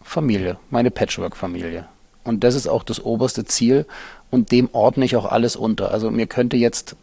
[0.02, 1.86] Familie, meine Patchwork-Familie.
[2.24, 3.86] Und das ist auch das oberste Ziel
[4.30, 5.90] und dem ordne ich auch alles unter.
[5.90, 6.96] Also mir könnte jetzt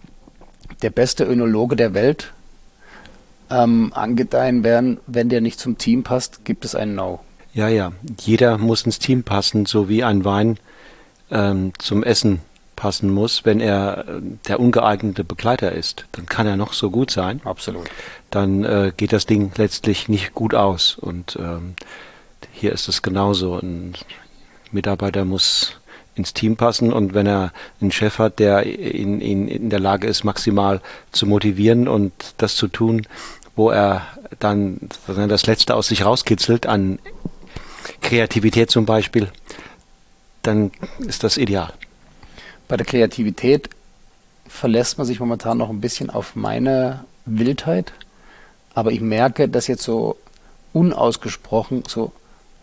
[0.81, 2.33] der beste Önologe der Welt
[3.49, 7.19] ähm, angedeihen werden, wenn der nicht zum Team passt, gibt es ein No.
[7.53, 10.57] Ja, ja, jeder muss ins Team passen, so wie ein Wein
[11.31, 12.41] ähm, zum Essen
[12.75, 13.43] passen muss.
[13.43, 17.41] Wenn er äh, der ungeeignete Begleiter ist, dann kann er noch so gut sein.
[17.43, 17.89] Absolut.
[18.29, 20.97] Dann äh, geht das Ding letztlich nicht gut aus.
[20.97, 21.73] Und ähm,
[22.51, 23.57] hier ist es genauso.
[23.57, 23.93] Ein
[24.71, 25.79] Mitarbeiter muss
[26.15, 30.07] ins Team passen und wenn er einen Chef hat, der ihn, ihn in der Lage
[30.07, 30.81] ist, maximal
[31.11, 33.07] zu motivieren und das zu tun,
[33.55, 34.05] wo er
[34.39, 36.99] dann das Letzte aus sich rauskitzelt an
[38.01, 39.29] Kreativität zum Beispiel,
[40.41, 41.73] dann ist das ideal.
[42.67, 43.69] Bei der Kreativität
[44.47, 47.93] verlässt man sich momentan noch ein bisschen auf meine Wildheit,
[48.73, 50.17] aber ich merke, dass jetzt so
[50.73, 52.11] unausgesprochen so,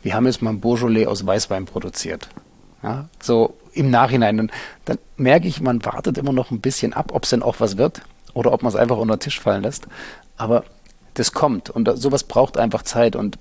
[0.03, 2.29] wir haben jetzt mal ein Beaujolais aus Weißwein produziert.
[2.83, 4.39] Ja, so im Nachhinein.
[4.41, 4.53] Und
[4.85, 7.77] dann merke ich, man wartet immer noch ein bisschen ab, ob es denn auch was
[7.77, 8.03] wird
[8.35, 9.87] oder ob man es einfach unter den Tisch fallen lässt.
[10.37, 10.65] Aber
[11.15, 13.39] das kommt und sowas braucht einfach Zeit und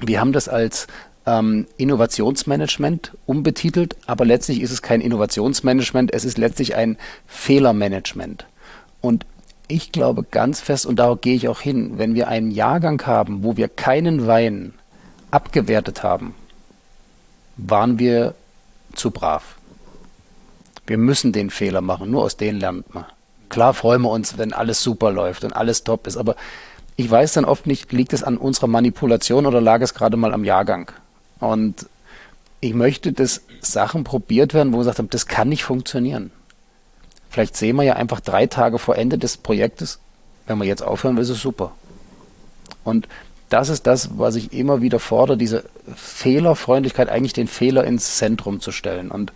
[0.00, 0.86] wir haben das als
[1.26, 8.46] ähm, Innovationsmanagement umbetitelt, aber letztlich ist es kein Innovationsmanagement, es ist letztlich ein Fehlermanagement.
[9.00, 9.26] Und
[9.68, 13.42] ich glaube ganz fest, und darauf gehe ich auch hin, wenn wir einen Jahrgang haben,
[13.42, 14.74] wo wir keinen Wein
[15.30, 16.34] abgewertet haben,
[17.56, 18.34] waren wir
[18.94, 19.56] zu brav.
[20.86, 23.06] Wir müssen den Fehler machen, nur aus denen lernt man.
[23.48, 26.36] Klar freuen wir uns, wenn alles super läuft und alles top ist, aber
[26.96, 30.32] ich weiß dann oft nicht, liegt es an unserer Manipulation oder lag es gerade mal
[30.32, 30.90] am Jahrgang?
[31.40, 31.86] Und
[32.60, 36.30] ich möchte, dass Sachen probiert werden, wo wir gesagt haben, das kann nicht funktionieren.
[37.28, 39.98] Vielleicht sehen wir ja einfach drei Tage vor Ende des Projektes,
[40.46, 41.72] wenn wir jetzt aufhören, ist es super.
[42.84, 43.08] Und
[43.48, 45.64] das ist das, was ich immer wieder fordere, diese
[45.94, 49.10] Fehlerfreundlichkeit, eigentlich den Fehler ins Zentrum zu stellen.
[49.10, 49.32] Und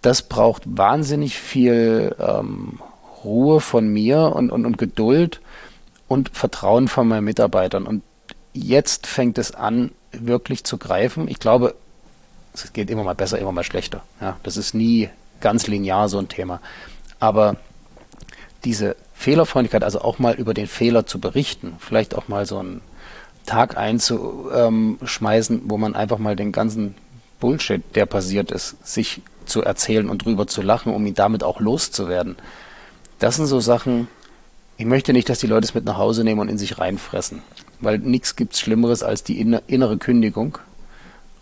[0.00, 2.80] das braucht wahnsinnig viel ähm,
[3.24, 5.40] Ruhe von mir und, und, und Geduld
[6.12, 7.86] und Vertrauen von meinen Mitarbeitern.
[7.86, 8.02] Und
[8.52, 11.26] jetzt fängt es an, wirklich zu greifen.
[11.26, 11.74] Ich glaube,
[12.52, 14.02] es geht immer mal besser, immer mal schlechter.
[14.20, 15.08] Ja, das ist nie
[15.40, 16.60] ganz linear so ein Thema.
[17.18, 17.56] Aber
[18.64, 22.82] diese Fehlerfreundlichkeit, also auch mal über den Fehler zu berichten, vielleicht auch mal so einen
[23.46, 26.94] Tag einzuschmeißen, wo man einfach mal den ganzen
[27.40, 31.58] Bullshit, der passiert ist, sich zu erzählen und drüber zu lachen, um ihn damit auch
[31.58, 32.36] loszuwerden.
[33.18, 34.08] Das sind so Sachen,
[34.82, 37.40] ich möchte nicht, dass die Leute es mit nach Hause nehmen und in sich reinfressen.
[37.80, 40.58] Weil nichts gibt Schlimmeres als die innere Kündigung.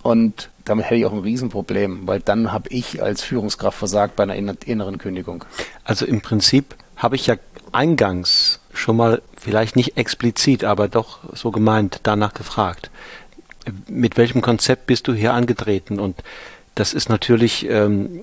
[0.02, 4.24] Und damit hätte ich auch ein Riesenproblem, weil dann habe ich als Führungskraft versagt bei
[4.24, 5.46] einer inneren Kündigung.
[5.84, 7.36] Also im Prinzip habe ich ja
[7.72, 12.90] eingangs schon mal vielleicht nicht explizit, aber doch so gemeint danach gefragt.
[13.88, 15.98] Mit welchem Konzept bist du hier angetreten?
[15.98, 16.22] Und
[16.74, 18.22] das ist natürlich ähm,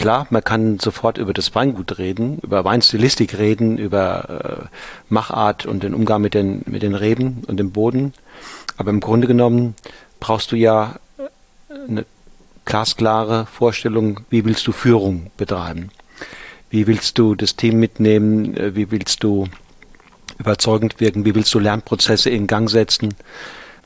[0.00, 4.76] klar, man kann sofort über das Weingut reden, über Weinstilistik reden, über äh,
[5.10, 8.14] Machart und den Umgang mit den, mit den Reben und dem Boden.
[8.78, 9.74] Aber im Grunde genommen
[10.18, 10.96] brauchst du ja
[11.88, 12.06] eine
[12.64, 15.90] glasklare Vorstellung, wie willst du Führung betreiben?
[16.70, 18.56] Wie willst du das Team mitnehmen?
[18.56, 19.48] Äh, wie willst du
[20.38, 21.26] überzeugend wirken?
[21.26, 23.14] Wie willst du Lernprozesse in Gang setzen?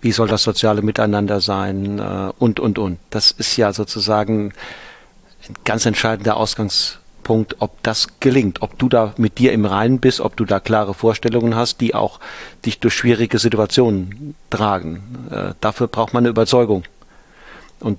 [0.00, 1.98] Wie soll das soziale Miteinander sein?
[1.98, 2.98] Äh, und, und, und.
[3.10, 4.52] Das ist ja sozusagen
[5.48, 10.20] ein ganz entscheidender Ausgangspunkt, ob das gelingt, ob du da mit dir im Reinen bist,
[10.20, 12.20] ob du da klare Vorstellungen hast, die auch
[12.64, 15.28] dich durch schwierige Situationen tragen.
[15.30, 16.84] Äh, dafür braucht man eine Überzeugung.
[17.80, 17.98] Und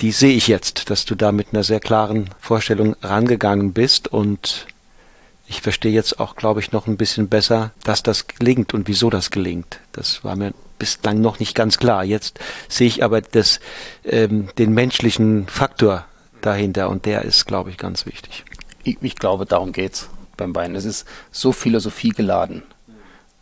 [0.00, 4.66] die sehe ich jetzt, dass du da mit einer sehr klaren Vorstellung rangegangen bist und
[5.46, 9.10] ich verstehe jetzt auch, glaube ich, noch ein bisschen besser, dass das gelingt und wieso
[9.10, 9.78] das gelingt.
[9.92, 12.02] Das war mir bislang noch nicht ganz klar.
[12.02, 13.60] Jetzt sehe ich aber das,
[14.04, 16.06] ähm, den menschlichen Faktor
[16.46, 18.44] dahinter und der ist, glaube ich, ganz wichtig.
[18.82, 20.74] Ich, ich glaube, darum geht's beim Wein.
[20.74, 22.62] Es ist so Philosophie geladen.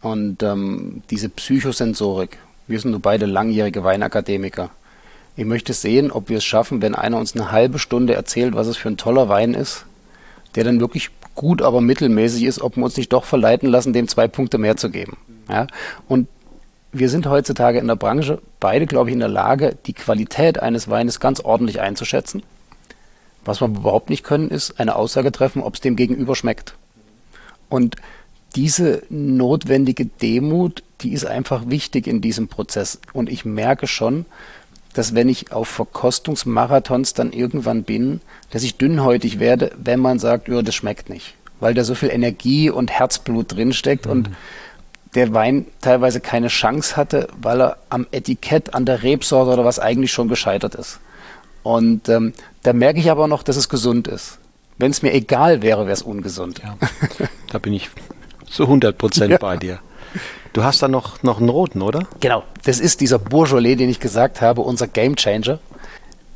[0.01, 4.71] Und ähm, diese Psychosensorik, wir sind nur beide langjährige Weinakademiker.
[5.37, 8.67] Ich möchte sehen, ob wir es schaffen, wenn einer uns eine halbe Stunde erzählt, was
[8.67, 9.87] es für ein toller Wein ist,
[10.55, 14.09] der dann wirklich gut, aber mittelmäßig ist, ob wir uns nicht doch verleiten lassen, dem
[14.09, 15.17] zwei Punkte mehr zu geben.
[15.49, 15.67] Ja?
[16.09, 16.29] Und
[16.93, 20.91] wir sind heutzutage in der Branche beide, glaube ich, in der Lage, die Qualität eines
[20.91, 22.43] Weines ganz ordentlich einzuschätzen.
[23.45, 26.74] Was wir überhaupt nicht können, ist eine Aussage treffen, ob es dem Gegenüber schmeckt.
[27.68, 27.97] Und
[28.55, 33.01] diese notwendige Demut, die ist einfach wichtig in diesem Prozess.
[33.12, 34.26] Und ich merke schon,
[34.93, 38.20] dass wenn ich auf Verkostungsmarathons dann irgendwann bin,
[38.51, 41.34] dass ich dünnhäutig werde, wenn man sagt, ja, das schmeckt nicht.
[41.61, 44.12] Weil da so viel Energie und Herzblut drinsteckt mhm.
[44.12, 44.30] und
[45.14, 49.78] der Wein teilweise keine Chance hatte, weil er am Etikett, an der Rebsorte oder was
[49.78, 51.01] eigentlich schon gescheitert ist.
[51.63, 52.33] Und ähm,
[52.63, 54.39] da merke ich aber noch, dass es gesund ist.
[54.79, 56.61] Wenn es mir egal wäre, wäre es ungesund.
[56.63, 56.77] Ja,
[57.53, 57.91] da bin ich
[58.51, 59.39] zu 100 Prozent ja.
[59.39, 59.79] bei dir.
[60.53, 62.07] Du hast da noch, noch einen roten, oder?
[62.21, 62.43] Genau.
[62.65, 65.59] Das ist dieser Bourgeois, den ich gesagt habe, unser Game Changer.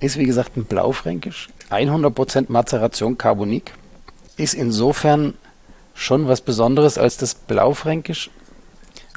[0.00, 1.48] Ist wie gesagt ein Blaufränkisch.
[1.70, 3.72] 100% Mazeration Carbonik.
[4.36, 5.34] Ist insofern
[5.94, 8.30] schon was Besonderes als das Blaufränkisch.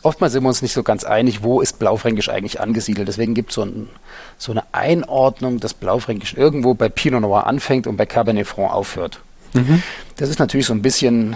[0.04, 3.08] Oftmals sind wir uns nicht so ganz einig, wo ist Blaufränkisch eigentlich angesiedelt.
[3.08, 3.90] Deswegen gibt es so, ein,
[4.38, 9.22] so, eine Einordnung, dass Blaufränkisch irgendwo bei Pinot Noir anfängt und bei Cabernet Franc aufhört.
[9.54, 9.84] Mhm.
[10.16, 11.36] Das ist natürlich so ein bisschen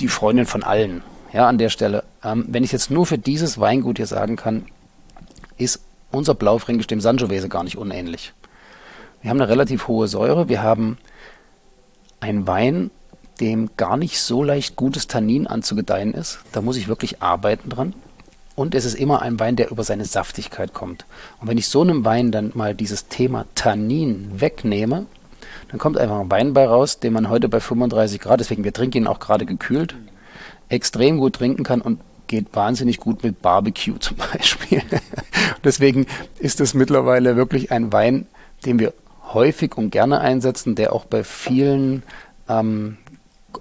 [0.00, 1.02] die Freundin von allen
[1.32, 2.04] ja, an der Stelle.
[2.24, 4.66] Ähm, wenn ich jetzt nur für dieses Weingut hier sagen kann,
[5.56, 8.32] ist unser Blaufränkisch dem Sangiovese gar nicht unähnlich.
[9.20, 10.96] Wir haben eine relativ hohe Säure, wir haben
[12.20, 12.90] einen Wein,
[13.40, 16.40] dem gar nicht so leicht gutes Tannin anzugedeihen ist.
[16.52, 17.94] Da muss ich wirklich arbeiten dran.
[18.54, 21.06] Und es ist immer ein Wein, der über seine Saftigkeit kommt.
[21.40, 25.06] Und wenn ich so einem Wein dann mal dieses Thema Tannin wegnehme,
[25.68, 28.72] dann kommt einfach ein Wein bei raus, den man heute bei 35 Grad, deswegen wir
[28.72, 29.94] trinken ihn auch gerade gekühlt,
[30.68, 34.82] extrem gut trinken kann und geht wahnsinnig gut mit Barbecue zum Beispiel.
[35.64, 36.06] Deswegen
[36.38, 38.26] ist es mittlerweile wirklich ein Wein,
[38.64, 38.92] den wir
[39.32, 42.02] häufig und gerne einsetzen, der auch bei vielen
[42.48, 42.96] ähm,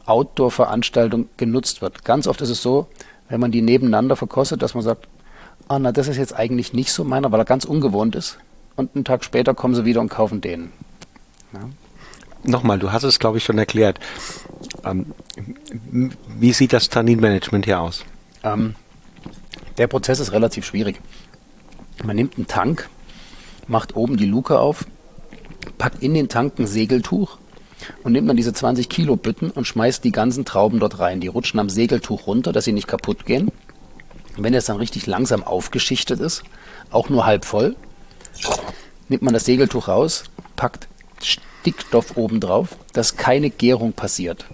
[0.05, 2.03] Outdoor-Veranstaltungen genutzt wird.
[2.03, 2.87] Ganz oft ist es so,
[3.29, 5.07] wenn man die nebeneinander verkostet, dass man sagt,
[5.67, 8.37] ah, na, das ist jetzt eigentlich nicht so meiner, weil er ganz ungewohnt ist.
[8.75, 10.71] Und einen Tag später kommen sie wieder und kaufen den.
[11.53, 11.59] Ja.
[12.43, 13.99] Nochmal, du hast es, glaube ich, schon erklärt.
[14.85, 15.07] Ähm,
[16.39, 18.05] wie sieht das Tanninmanagement hier aus?
[18.43, 18.75] Ähm,
[19.77, 21.01] der Prozess ist relativ schwierig.
[22.03, 22.89] Man nimmt einen Tank,
[23.67, 24.85] macht oben die Luke auf,
[25.77, 27.37] packt in den Tank ein Segeltuch
[28.03, 31.19] und nimmt dann diese 20 Kilo Bütten und schmeißt die ganzen Trauben dort rein.
[31.19, 33.51] Die rutschen am Segeltuch runter, dass sie nicht kaputt gehen.
[34.35, 36.43] Und wenn es dann richtig langsam aufgeschichtet ist,
[36.91, 37.75] auch nur halb voll,
[39.09, 40.87] nimmt man das Segeltuch raus, packt
[41.21, 44.45] Stickstoff obendrauf, dass keine Gärung passiert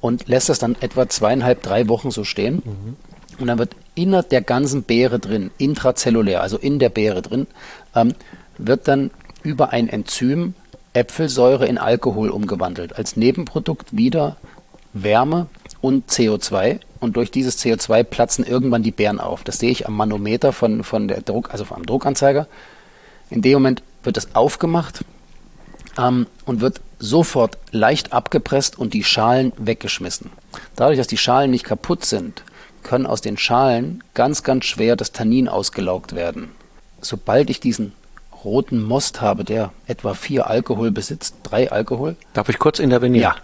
[0.00, 2.62] und lässt das dann etwa zweieinhalb, drei Wochen so stehen.
[2.64, 2.96] Mhm.
[3.40, 7.46] Und dann wird innerhalb der ganzen Beere drin, intrazellulär, also in der Beere drin,
[7.94, 8.14] ähm,
[8.58, 9.10] wird dann
[9.42, 10.54] über ein Enzym
[10.98, 12.96] Äpfelsäure in Alkohol umgewandelt.
[12.96, 14.36] Als Nebenprodukt wieder
[14.92, 15.46] Wärme
[15.80, 16.80] und CO2.
[17.00, 19.44] Und durch dieses CO2 platzen irgendwann die Beeren auf.
[19.44, 22.46] Das sehe ich am Manometer von, von der Druck, also am Druckanzeiger.
[23.30, 25.04] In dem Moment wird das aufgemacht
[25.96, 30.30] ähm, und wird sofort leicht abgepresst und die Schalen weggeschmissen.
[30.74, 32.42] Dadurch, dass die Schalen nicht kaputt sind,
[32.82, 36.50] können aus den Schalen ganz, ganz schwer das Tannin ausgelaugt werden.
[37.00, 37.92] Sobald ich diesen
[38.44, 42.16] roten Most habe, der etwa vier Alkohol besitzt, drei Alkohol.
[42.34, 43.34] Darf ich kurz intervenieren?
[43.34, 43.36] Ja.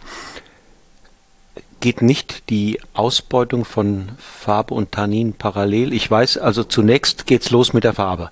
[1.80, 5.92] Geht nicht die Ausbeutung von Farbe und Tannin parallel?
[5.92, 8.30] Ich weiß, also zunächst geht's los mit der Farbe.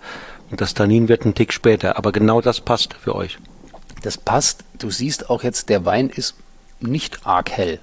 [0.50, 1.96] Und das Tannin wird ein Tick später.
[1.98, 3.38] Aber genau das passt für euch.
[4.02, 4.64] Das passt.
[4.78, 6.34] Du siehst auch jetzt, der Wein ist
[6.80, 7.78] nicht arg hell.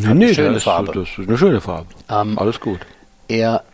[0.00, 0.88] Nee, nee, schöne das Farbe.
[1.00, 1.88] Ist, das ist eine schöne Farbe.
[2.08, 2.80] Ähm, Alles gut.
[3.28, 3.64] Er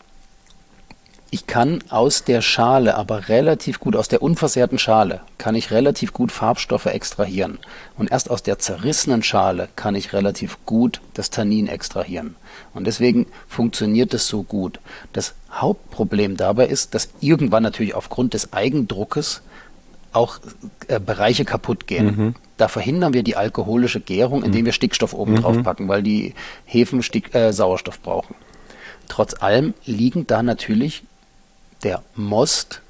[1.30, 6.14] ich kann aus der Schale aber relativ gut, aus der unversehrten Schale, kann ich relativ
[6.14, 7.58] gut Farbstoffe extrahieren.
[7.98, 12.36] Und erst aus der zerrissenen Schale kann ich relativ gut das Tannin extrahieren.
[12.72, 14.80] Und deswegen funktioniert es so gut.
[15.12, 19.42] Das Hauptproblem dabei ist, dass irgendwann natürlich aufgrund des Eigendruckes
[20.12, 20.38] auch
[20.86, 22.06] äh, Bereiche kaputt gehen.
[22.06, 22.34] Mhm.
[22.56, 24.66] Da verhindern wir die alkoholische Gärung, indem mhm.
[24.66, 25.40] wir Stickstoff oben mhm.
[25.42, 26.34] drauf packen, weil die
[26.64, 28.34] Hefen Stick, äh, Sauerstoff brauchen.
[29.08, 31.02] Trotz allem liegen da natürlich
[31.82, 32.80] der Most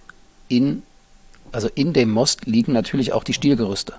[0.49, 0.83] in,
[1.53, 3.95] also in dem Most liegen natürlich auch die Stielgerüste.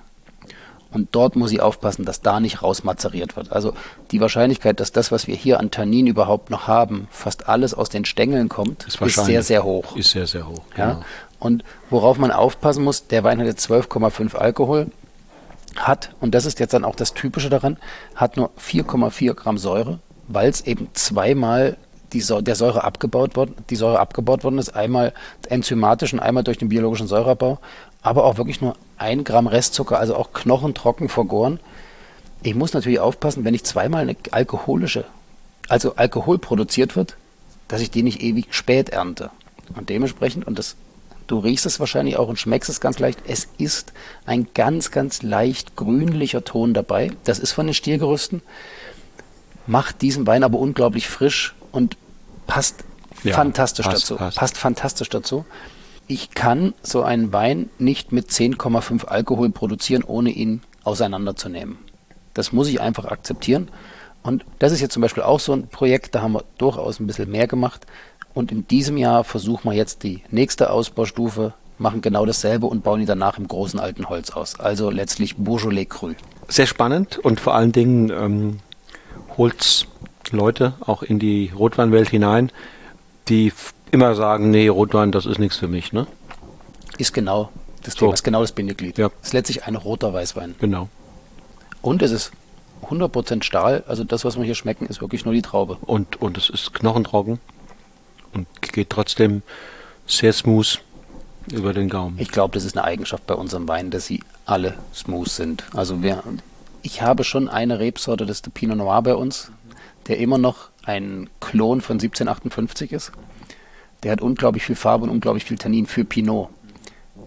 [0.91, 3.51] Und dort muss ich aufpassen, dass da nicht rausmazeriert wird.
[3.51, 3.73] Also
[4.11, 7.89] die Wahrscheinlichkeit, dass das, was wir hier an Tannin überhaupt noch haben, fast alles aus
[7.89, 9.95] den Stängeln kommt, ist, ist sehr, sehr hoch.
[9.95, 10.63] Ist sehr, sehr hoch.
[10.75, 10.93] Ja?
[10.93, 11.05] Genau.
[11.39, 14.87] Und worauf man aufpassen muss, der Wein hat jetzt 12,5 Alkohol,
[15.75, 17.77] hat, und das ist jetzt dann auch das Typische daran,
[18.15, 21.77] hat nur 4,4 Gramm Säure, weil es eben zweimal
[22.14, 25.14] die Säure, der Säure abgebaut worden, die Säure abgebaut worden ist, einmal
[25.48, 27.60] enzymatisch und einmal durch den biologischen Säureabbau,
[28.02, 31.60] aber auch wirklich nur ein Gramm Restzucker, also auch knochentrocken vergoren.
[32.41, 35.06] Ich muss natürlich aufpassen, wenn ich zweimal eine alkoholische,
[35.68, 37.18] also Alkohol produziert wird,
[37.68, 39.30] dass ich die nicht ewig spät ernte.
[39.76, 40.76] Und dementsprechend, und das,
[41.27, 43.94] du riechst es wahrscheinlich auch und schmeckst es ganz leicht, es ist
[44.26, 47.11] ein ganz, ganz leicht grünlicher Ton dabei.
[47.26, 48.41] Das ist von den Stiergerüsten.
[49.68, 51.97] Macht diesen Wein aber unglaublich frisch und
[52.47, 52.83] passt
[53.23, 54.15] ja, fantastisch passt, dazu.
[54.15, 54.37] Passt.
[54.37, 55.45] passt fantastisch dazu.
[56.07, 61.77] Ich kann so einen Wein nicht mit 10,5 Alkohol produzieren, ohne ihn auseinanderzunehmen.
[62.33, 63.69] Das muss ich einfach akzeptieren.
[64.23, 67.07] Und das ist jetzt zum Beispiel auch so ein Projekt, da haben wir durchaus ein
[67.07, 67.85] bisschen mehr gemacht.
[68.33, 72.99] Und in diesem Jahr versuchen wir jetzt die nächste Ausbaustufe, machen genau dasselbe und bauen
[72.99, 74.59] die danach im großen alten Holz aus.
[74.59, 76.13] Also letztlich Beaujolais Cru.
[76.47, 78.59] Sehr spannend und vor allen Dingen ähm,
[79.37, 79.85] Holz
[80.31, 82.51] Leute auch in die Rotweinwelt hinein,
[83.27, 83.53] die
[83.91, 86.07] immer sagen, nee, Rotwein, das ist nichts für mich, ne?
[86.97, 87.49] Ist genau
[87.84, 87.99] das so.
[87.99, 88.97] Thema, ist genau das Bindeglied.
[88.97, 89.10] Ja.
[89.22, 90.56] Ist letztlich ein roter Weißwein.
[90.60, 90.89] Genau.
[91.81, 92.31] Und es ist
[92.84, 95.77] 100% Stahl, also das, was wir hier schmecken, ist wirklich nur die Traube.
[95.81, 97.39] Und, und es ist knochentrocken
[98.34, 99.41] und geht trotzdem
[100.07, 100.81] sehr smooth
[101.51, 102.18] über den Gaumen.
[102.19, 105.64] Ich glaube, das ist eine Eigenschaft bei unserem Wein, dass sie alle smooth sind.
[105.73, 106.23] Also wir,
[106.81, 109.51] ich habe schon eine Rebsorte, das ist der Pinot Noir bei uns
[110.10, 113.11] der immer noch ein Klon von 1758 ist.
[114.03, 116.49] Der hat unglaublich viel Farbe und unglaublich viel Tannin für Pinot.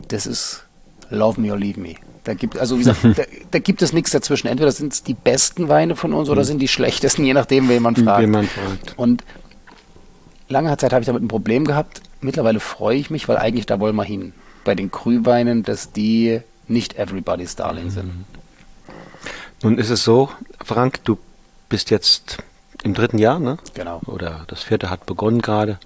[0.09, 0.65] Das ist
[1.09, 1.95] Love Me or Leave Me.
[2.25, 4.49] Da gibt, also wie gesagt, da, da, gibt es nichts dazwischen.
[4.49, 6.47] Entweder sind es die besten Weine von uns oder mhm.
[6.47, 8.23] sind die schlechtesten, je nachdem, wen man fragt.
[8.23, 8.99] Wen man fragt.
[8.99, 9.23] Und
[10.49, 12.03] lange Zeit habe ich damit ein Problem gehabt.
[12.21, 14.33] Mittlerweile freue ich mich, weil eigentlich da wollen wir hin.
[14.65, 18.07] Bei den Krühweinen, dass die nicht everybody's darling sind.
[18.07, 18.25] Mhm.
[19.63, 20.31] Nun ist es so,
[20.65, 21.19] Frank, du
[21.69, 22.39] bist jetzt
[22.85, 23.59] im dritten Jahr, ne?
[23.75, 24.01] Genau.
[24.07, 25.79] Oder das vierte hat begonnen gerade.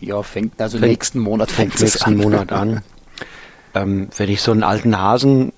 [0.00, 2.16] Ja, fängt, also fängt, nächsten Monat fängt, fängt nächsten an.
[2.16, 2.82] Monat an.
[3.74, 5.52] ähm, wenn ich so einen alten Hasen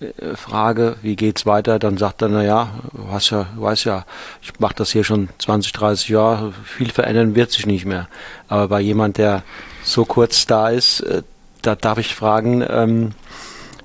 [0.00, 4.04] äh, frage, wie geht's weiter, dann sagt er, na ja, was ja, weiß ja,
[4.42, 8.08] ich mache das hier schon 20, 30 Jahre, viel verändern wird sich nicht mehr.
[8.48, 9.42] Aber bei jemand, der
[9.82, 11.22] so kurz da ist, äh,
[11.62, 13.12] da darf ich fragen, ähm,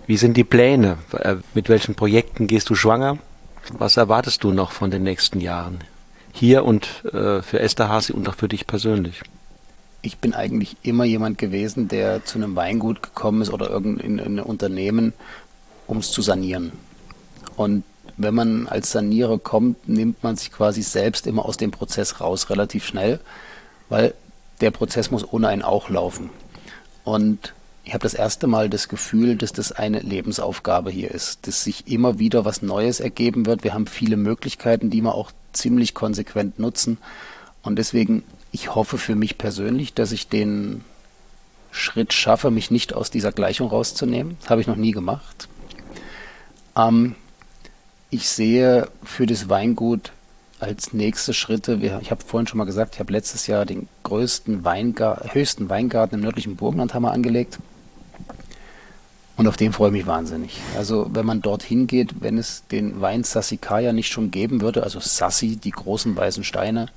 [0.06, 0.98] wie sind die Pläne?
[1.14, 3.18] Äh, mit welchen Projekten gehst du schwanger?
[3.72, 5.80] Was erwartest du noch von den nächsten Jahren?
[6.34, 9.22] Hier und äh, für Esther Hasi und auch für dich persönlich?
[10.01, 15.14] Ich bin eigentlich immer jemand gewesen, der zu einem Weingut gekommen ist oder irgendein Unternehmen,
[15.88, 16.73] um es zu sanieren.
[17.55, 17.84] Und
[18.18, 22.49] wenn man als Sanierer kommt, nimmt man sich quasi selbst immer aus dem Prozess raus,
[22.49, 23.19] relativ schnell,
[23.89, 24.14] weil
[24.60, 26.30] der Prozess muss ohne einen auch laufen.
[27.03, 27.53] Und
[27.85, 31.88] ich habe das erste Mal das Gefühl, dass das eine Lebensaufgabe hier ist, dass sich
[31.88, 33.64] immer wieder was Neues ergeben wird.
[33.64, 36.98] Wir haben viele Möglichkeiten, die wir auch ziemlich konsequent nutzen.
[37.62, 40.84] Und deswegen, ich hoffe für mich persönlich, dass ich den
[41.72, 44.38] Schritt schaffe, mich nicht aus dieser Gleichung rauszunehmen.
[44.42, 45.48] Das habe ich noch nie gemacht.
[46.76, 47.16] Ähm,
[48.10, 50.12] ich sehe für das Weingut
[50.60, 53.90] als nächste Schritte, wir, ich habe vorhin schon mal gesagt, ich habe letztes Jahr den
[54.04, 57.60] größten Weingar höchsten Weingarten im nördlichen Burgenland haben wir angelegt.
[59.35, 60.61] Und auf den freue ich mich wahnsinnig.
[60.77, 64.99] Also wenn man dorthin geht, wenn es den Wein Sassicaia nicht schon geben würde, also
[64.99, 66.88] Sassi, die großen weißen Steine,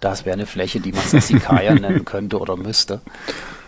[0.00, 3.00] das wäre eine Fläche, die man Sassicaia nennen könnte oder müsste.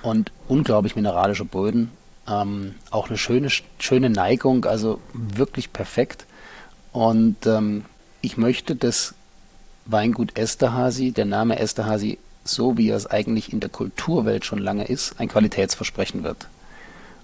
[0.02, 1.90] Und unglaublich mineralische Böden.
[2.26, 3.48] Ähm, auch eine schöne,
[3.78, 6.26] schöne Neigung, also wirklich perfekt.
[6.92, 7.84] Und ähm,
[8.22, 9.14] ich möchte, dass
[9.84, 14.84] Weingut Esterhazy, der Name Esterhazy, so wie er es eigentlich in der Kulturwelt schon lange
[14.84, 16.48] ist, ein Qualitätsversprechen wird.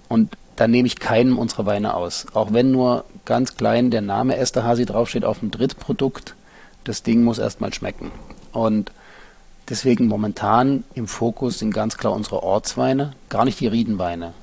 [0.07, 2.27] Und da nehme ich keinem unserer Weine aus.
[2.33, 6.35] Auch wenn nur ganz klein der Name Esterhazy draufsteht auf dem Drittprodukt,
[6.83, 8.11] das Ding muss erstmal schmecken.
[8.53, 8.91] Und
[9.69, 14.33] deswegen momentan im Fokus sind ganz klar unsere Ortsweine, gar nicht die Riedenweine.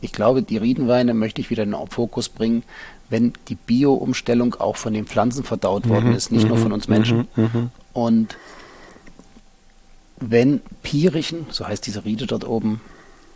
[0.00, 2.62] Ich glaube, die Riedenweine möchte ich wieder in den Fokus bringen,
[3.10, 6.88] wenn die Bio-Umstellung auch von den Pflanzen verdaut mhm, worden ist, nicht nur von uns
[6.88, 7.26] Menschen.
[7.34, 8.36] Mhm, mhm, Und
[10.20, 12.80] wenn Pierichen, so heißt diese Riede dort oben,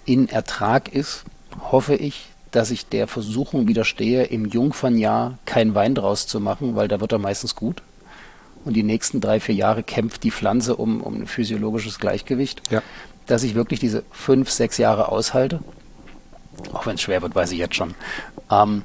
[0.04, 1.24] in Ertrag ist,
[1.70, 6.88] hoffe ich, dass ich der Versuchung widerstehe, im Jungfernjahr keinen Wein draus zu machen, weil
[6.88, 7.82] da wird er meistens gut.
[8.64, 12.62] Und die nächsten drei, vier Jahre kämpft die Pflanze um, um ein physiologisches Gleichgewicht.
[12.70, 12.82] Ja.
[13.26, 15.60] Dass ich wirklich diese fünf, sechs Jahre aushalte.
[16.72, 17.94] Auch wenn es schwer wird, weiß ich jetzt schon.
[18.50, 18.82] Ähm,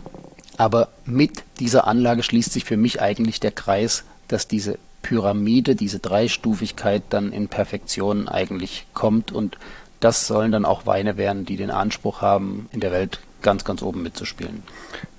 [0.57, 5.99] aber mit dieser Anlage schließt sich für mich eigentlich der Kreis, dass diese Pyramide, diese
[5.99, 9.57] Dreistufigkeit dann in Perfektion eigentlich kommt und
[9.99, 13.81] das sollen dann auch Weine werden, die den Anspruch haben, in der Welt ganz, ganz
[13.81, 14.63] oben mitzuspielen.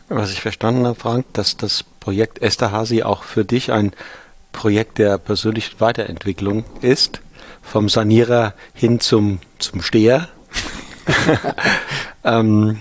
[0.08, 3.92] Was ich verstanden habe, Frank, dass das Projekt Esterhazy auch für dich ein
[4.52, 7.20] Projekt der persönlichen Weiterentwicklung ist,
[7.62, 10.28] vom Sanierer hin zum, zum Steher.
[12.24, 12.80] ähm,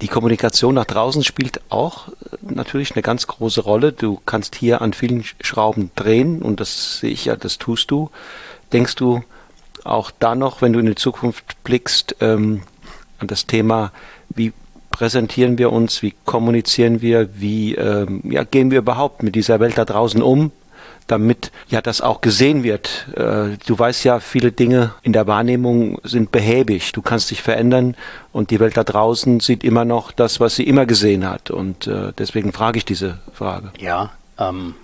[0.00, 3.92] die Kommunikation nach draußen spielt auch äh, natürlich eine ganz große Rolle.
[3.92, 8.10] Du kannst hier an vielen Schrauben drehen und das sehe ich ja, das tust du.
[8.72, 9.22] Denkst du
[9.84, 12.62] auch da noch, wenn du in die Zukunft blickst, ähm,
[13.18, 13.92] an das Thema,
[14.28, 14.52] wie
[14.90, 19.78] präsentieren wir uns, wie kommunizieren wir, wie ähm, ja, gehen wir überhaupt mit dieser Welt
[19.78, 20.52] da draußen um?
[21.06, 23.08] damit ja das auch gesehen wird.
[23.14, 26.92] Äh, du weißt ja, viele Dinge in der Wahrnehmung sind behäbig.
[26.92, 27.96] Du kannst dich verändern
[28.32, 31.50] und die Welt da draußen sieht immer noch das, was sie immer gesehen hat.
[31.50, 33.72] Und äh, deswegen frage ich diese Frage.
[33.78, 34.74] Ja, ähm,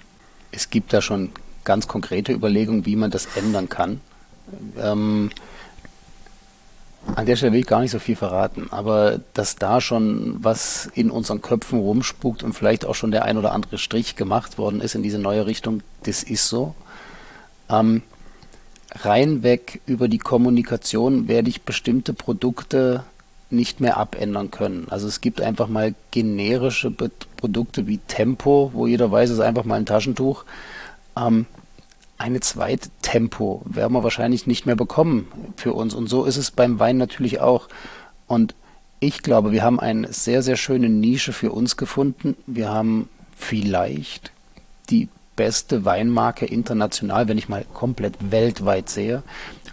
[0.52, 1.30] es gibt da schon
[1.64, 4.00] ganz konkrete Überlegungen, wie man das ändern kann.
[4.78, 5.30] Ähm,
[7.16, 10.90] an der Stelle will ich gar nicht so viel verraten, aber dass da schon was
[10.94, 14.80] in unseren Köpfen rumspukt und vielleicht auch schon der ein oder andere Strich gemacht worden
[14.80, 16.74] ist in diese neue Richtung, das ist so.
[17.68, 18.02] Ähm,
[18.92, 23.04] reinweg über die Kommunikation werde ich bestimmte Produkte
[23.50, 24.86] nicht mehr abändern können.
[24.90, 29.64] Also es gibt einfach mal generische Produkte wie Tempo, wo jeder weiß, es ist einfach
[29.64, 30.44] mal ein Taschentuch.
[31.16, 31.46] Ähm,
[32.20, 35.26] eine zweite Tempo werden wir wahrscheinlich nicht mehr bekommen
[35.56, 35.94] für uns.
[35.94, 37.68] Und so ist es beim Wein natürlich auch.
[38.26, 38.54] Und
[39.00, 42.36] ich glaube, wir haben eine sehr, sehr schöne Nische für uns gefunden.
[42.46, 44.32] Wir haben vielleicht
[44.90, 49.22] die beste Weinmarke international, wenn ich mal komplett weltweit sehe,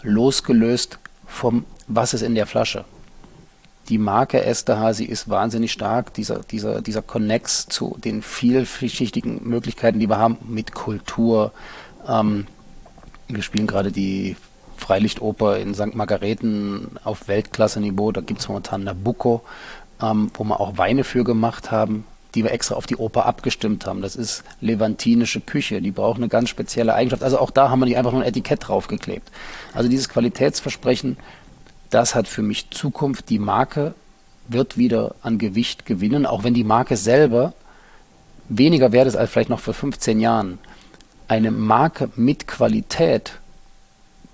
[0.01, 2.85] losgelöst vom Was ist in der Flasche.
[3.89, 6.13] Die Marke Esterhazy ist wahnsinnig stark.
[6.13, 11.51] Dieser, dieser, dieser Connex zu den vielschichtigen Möglichkeiten, die wir haben mit Kultur,
[12.07, 12.47] ähm,
[13.27, 14.35] wir spielen gerade die
[14.77, 15.95] Freilichtoper in St.
[15.95, 18.11] Margareten auf Weltklasse-Niveau.
[18.11, 19.43] Da gibt es momentan Nabucco,
[20.01, 22.05] ähm, wo wir auch Weine für gemacht haben,
[22.35, 24.01] die wir extra auf die Oper abgestimmt haben.
[24.01, 25.81] Das ist levantinische Küche.
[25.81, 27.23] Die braucht eine ganz spezielle Eigenschaft.
[27.23, 29.29] Also auch da haben wir nicht einfach nur ein Etikett draufgeklebt.
[29.73, 31.17] Also dieses Qualitätsversprechen,
[31.89, 33.29] das hat für mich Zukunft.
[33.29, 33.93] Die Marke
[34.47, 37.53] wird wieder an Gewicht gewinnen, auch wenn die Marke selber
[38.49, 40.59] weniger wert ist als vielleicht noch vor 15 Jahren
[41.27, 43.39] eine Marke mit Qualität,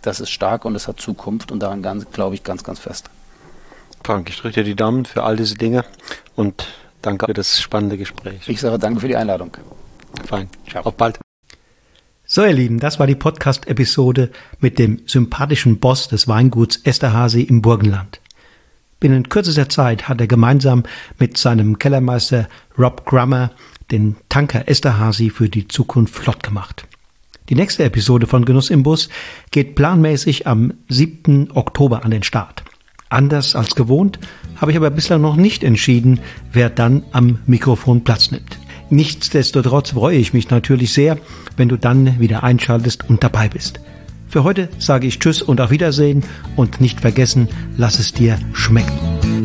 [0.01, 3.09] das ist stark und es hat Zukunft und daran glaube ich ganz, ganz fest.
[4.03, 5.85] Frank, ich drücke dir die Daumen für all diese Dinge
[6.35, 6.67] und
[7.01, 8.47] danke für das spannende Gespräch.
[8.47, 9.55] Ich sage danke für die Einladung.
[10.25, 10.49] Fein.
[10.69, 10.83] Ciao.
[10.83, 11.19] Auf bald.
[12.25, 17.61] So, ihr Lieben, das war die Podcast-Episode mit dem sympathischen Boss des Weinguts Esterhazy im
[17.61, 18.19] Burgenland.
[19.03, 20.83] Binnen kürzester Zeit hat er gemeinsam
[21.19, 22.47] mit seinem Kellermeister
[22.79, 23.51] Rob Grummer
[23.91, 26.87] den Tanker Esterhazy für die Zukunft flott gemacht.
[27.49, 29.09] Die nächste Episode von Genuss im Bus
[29.51, 31.51] geht planmäßig am 7.
[31.51, 32.63] Oktober an den Start.
[33.09, 34.19] Anders als gewohnt
[34.55, 36.21] habe ich aber bislang noch nicht entschieden,
[36.53, 38.57] wer dann am Mikrofon Platz nimmt.
[38.89, 41.17] Nichtsdestotrotz freue ich mich natürlich sehr,
[41.57, 43.81] wenn du dann wieder einschaltest und dabei bist.
[44.33, 46.23] Für heute sage ich Tschüss und auf Wiedersehen
[46.55, 47.47] und nicht vergessen,
[47.77, 49.43] lass es dir schmecken.